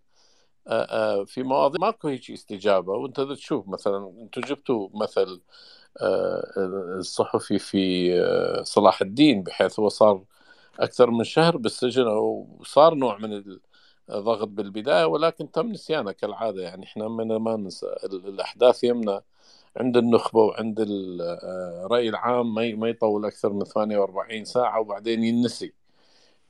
في 1.25 1.43
مواضيع 1.43 1.77
ماكو 1.81 2.07
هيك 2.07 2.31
استجابة. 2.31 2.93
وأنت 2.93 3.21
تشوف 3.21 3.67
مثلا 3.67 4.13
أنتم 4.21 4.41
جبتوا 4.41 4.89
مثل 4.93 5.41
الصحفي 6.97 7.59
في 7.59 8.11
صلاح 8.63 9.01
الدين 9.01 9.43
بحيث 9.43 9.79
هو 9.79 9.89
صار 9.89 10.23
أكثر 10.79 11.11
من 11.11 11.23
شهر 11.23 11.57
بالسجن 11.57 12.07
وصار 12.07 12.93
نوع 12.93 13.17
من 13.17 13.43
الضغط 14.09 14.47
بالبداية 14.47 15.05
ولكن 15.05 15.51
تم 15.51 15.67
نسيانه 15.67 16.11
كالعادة. 16.11 16.63
يعني 16.63 16.85
إحنا 16.85 17.07
ما 17.07 17.55
ننسى. 17.57 17.95
الأحداث 18.03 18.83
يمنا 18.83 19.21
عند 19.77 19.97
النخبة 19.97 20.39
وعند 20.39 20.75
الراي 20.79 22.09
العام 22.09 22.55
ما 22.55 22.89
يطول 22.89 23.25
أكثر 23.25 23.53
من 23.53 23.63
48 23.63 24.45
ساعة 24.45 24.79
وبعدين 24.79 25.23
ينسي. 25.23 25.73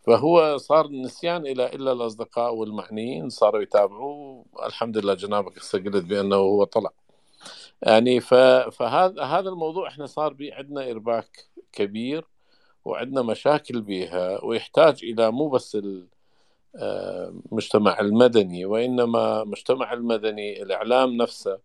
فهو 0.02 0.58
صار 0.58 0.88
نسيان 0.92 1.48
إلى 1.48 1.66
الا 1.66 1.92
الأصدقاء 1.92 2.56
والمعنيين 2.56 3.30
صاروا 3.30 3.62
يتابعوه. 3.62 4.46
الحمد 4.66 4.98
لله 4.98 5.14
جنابك 5.14 5.58
استقلت 5.58 6.06
بأنه 6.06 6.36
هو 6.36 6.64
طلع. 6.64 6.90
يعني 7.82 8.20
فهذا 8.72 9.24
هذا 9.24 9.50
الموضوع 9.50 9.88
إحنا 9.88 10.06
صار 10.06 10.34
بي 10.34 10.52
عندنا 10.52 10.92
إرباك 10.92 11.48
كبير 11.72 12.26
وعندنا 12.86 13.22
مشاكل 13.22 13.82
بها 13.82 14.44
ويحتاج 14.46 15.00
إلى 15.04 15.32
مو 15.32 15.50
بس 15.50 15.78
المجتمع 16.76 18.00
المدني 18.00 18.66
وإنما 18.66 19.42
المجتمع 19.42 19.94
المدني 19.94 20.64
الإعلام 20.64 21.18
نفسه 21.18 21.60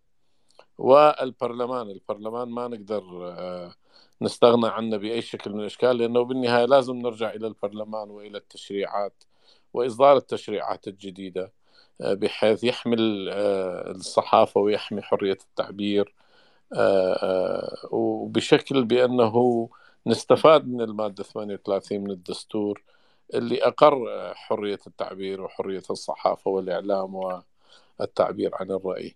والبرلمان. 0.79 1.89
البرلمان 1.91 2.49
ما 2.49 2.67
نقدر 2.67 3.03
آه، 3.39 3.73
نستغنى 4.21 4.67
عنه 4.67 4.97
بأي 4.97 5.21
شكل 5.21 5.51
من 5.53 5.59
الأشكال 5.59 5.97
لأنه 5.97 6.21
بالنهاية 6.23 6.65
لازم 6.65 6.95
نرجع 6.95 7.29
إلى 7.33 7.47
البرلمان 7.47 8.09
وإلى 8.09 8.37
التشريعات 8.37 9.23
وإصدار 9.73 10.17
التشريعات 10.17 10.87
الجديدة 10.87 11.53
آه، 12.01 12.13
بحيث 12.13 12.63
يحمي 12.63 12.95
آه، 13.31 13.91
الصحافة 13.91 14.61
ويحمي 14.61 15.01
حرية 15.01 15.37
التعبير 15.49 16.15
وبشكل 17.91 18.83
بأنه 18.85 19.69
نستفاد 20.07 20.67
من 20.67 20.81
المادة 20.81 21.23
38 21.23 22.01
من 22.01 22.11
الدستور 22.11 22.83
اللي 23.33 23.63
أقر 23.63 23.95
حرية 24.35 24.79
التعبير 24.87 25.41
وحرية 25.41 25.83
الصحافة 25.89 26.51
والإعلام 26.51 27.15
والتعبير 27.99 28.51
عن 28.55 28.71
الرأي. 28.71 29.15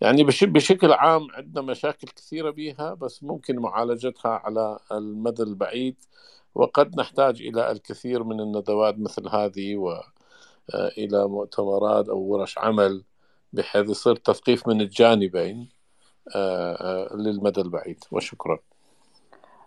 يعني 0.00 0.24
بشكل 0.24 0.92
عام 0.92 1.28
عندنا 1.30 1.62
مشاكل 1.62 2.08
كثيرة 2.08 2.50
بها 2.50 2.94
بس 2.94 3.22
ممكن 3.24 3.58
معالجتها 3.58 4.30
على 4.30 4.78
المدى 4.92 5.42
البعيد 5.42 5.96
وقد 6.54 6.96
نحتاج 6.96 7.42
إلى 7.42 7.70
الكثير 7.70 8.24
من 8.24 8.40
الندوات 8.40 8.98
مثل 8.98 9.28
هذه 9.28 9.76
وإلى 9.76 11.22
آه، 11.22 11.26
مؤتمرات 11.26 12.08
أو 12.08 12.18
ورش 12.18 12.58
عمل 12.58 13.04
بحيث 13.52 13.90
يصير 13.90 14.16
تثقيف 14.16 14.68
من 14.68 14.80
الجانبين 14.80 15.68
آه، 16.36 16.74
آه، 17.12 17.16
للمدى 17.16 17.60
البعيد 17.60 18.04
وشكرا 18.12 18.58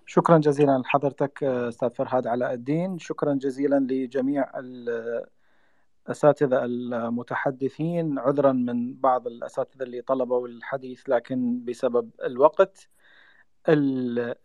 شكرا 0.05 0.37
جزيلا 0.37 0.77
لحضرتك 0.77 1.43
أستاذ 1.43 1.89
فرهاد 1.89 2.27
علاء 2.27 2.53
الدين. 2.53 2.99
شكرا 2.99 3.33
جزيلا 3.33 3.79
لجميع 3.79 4.51
الأساتذة 6.07 6.65
المتحدثين 6.65 8.19
عذرا 8.19 8.51
من 8.51 8.93
بعض 8.93 9.27
الأساتذة 9.27 9.83
اللي 9.83 10.01
طلبوا 10.01 10.47
الحديث 10.47 11.09
لكن 11.09 11.65
بسبب 11.65 12.09
الوقت. 12.23 12.89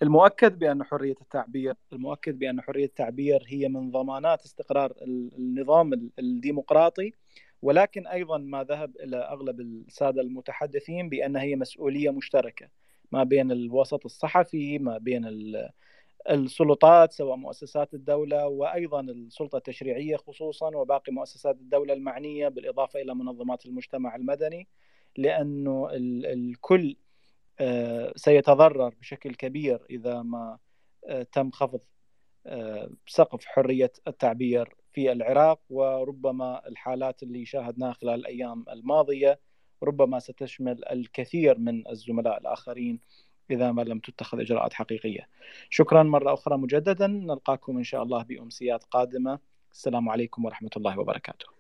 المؤكد 0.02 0.58
بأن 0.58 0.84
حرية 0.84 1.16
التعبير 1.20 1.74
المؤكد 1.92 2.38
بأن 2.38 2.60
حرية 2.60 2.84
التعبير 2.84 3.44
هي 3.46 3.68
من 3.68 3.90
ضمانات 3.90 4.44
استقرار 4.44 4.92
النظام 5.38 6.10
الديمقراطي. 6.18 7.12
ولكن 7.62 8.06
أيضا 8.06 8.38
ما 8.38 8.64
ذهب 8.64 8.96
إلى 8.96 9.16
أغلب 9.16 9.60
السادة 9.60 10.22
المتحدثين 10.22 11.08
بأن 11.08 11.36
هي 11.36 11.56
مسؤولية 11.56 12.10
مشتركة. 12.10 12.68
ما 13.12 13.24
بين 13.24 13.52
الوسط 13.52 14.04
الصحفي 14.04 14.78
ما 14.78 14.98
بين 14.98 15.24
السلطات 16.30 17.12
سواء 17.12 17.36
مؤسسات 17.36 17.94
الدولة 17.94 18.46
وأيضا 18.46 19.00
السلطة 19.00 19.56
التشريعية 19.56 20.16
خصوصا 20.16 20.76
وباقي 20.76 21.12
مؤسسات 21.12 21.56
الدولة 21.56 21.94
المعنية 21.94 22.48
بالإضافة 22.48 23.00
إلى 23.00 23.14
منظمات 23.14 23.66
المجتمع 23.66 24.16
المدني 24.16 24.68
لأنه 25.16 25.88
الكل 25.92 26.96
آه، 27.60 28.12
سيتضرر 28.16 28.94
بشكل 29.00 29.34
كبير 29.34 29.86
إذا 29.90 30.22
ما 30.22 30.58
آه، 31.08 31.22
تم 31.22 31.50
خفض 31.50 31.80
آه، 32.46 32.90
سقف 33.06 33.44
حرية 33.44 33.92
التعبير 34.08 34.76
في 34.92 35.12
العراق 35.12 35.60
وربما 35.70 36.68
الحالات 36.68 37.22
اللي 37.22 37.46
شاهدناها 37.46 37.92
خلال 37.92 38.14
الأيام 38.14 38.64
الماضية 38.68 39.40
ربما 39.82 40.18
ستشمل 40.18 40.84
الكثير 40.90 41.58
من 41.58 41.88
الزملاء 41.88 42.38
الآخرين 42.38 43.00
إذا 43.50 43.72
ما 43.72 43.82
لم 43.82 43.98
تتخذ 43.98 44.40
إجراءات 44.40 44.72
حقيقية. 44.72 45.28
شكرا 45.70 46.02
مرة 46.02 46.34
أخرى 46.34 46.58
مجددا. 46.58 47.06
نلقاكم 47.06 47.76
إن 47.76 47.84
شاء 47.84 48.02
الله 48.02 48.22
بأمسيات 48.22 48.84
قادمة. 48.84 49.38
السلام 49.72 50.08
عليكم 50.08 50.44
ورحمة 50.44 50.70
الله 50.76 50.98
وبركاته. 50.98 51.57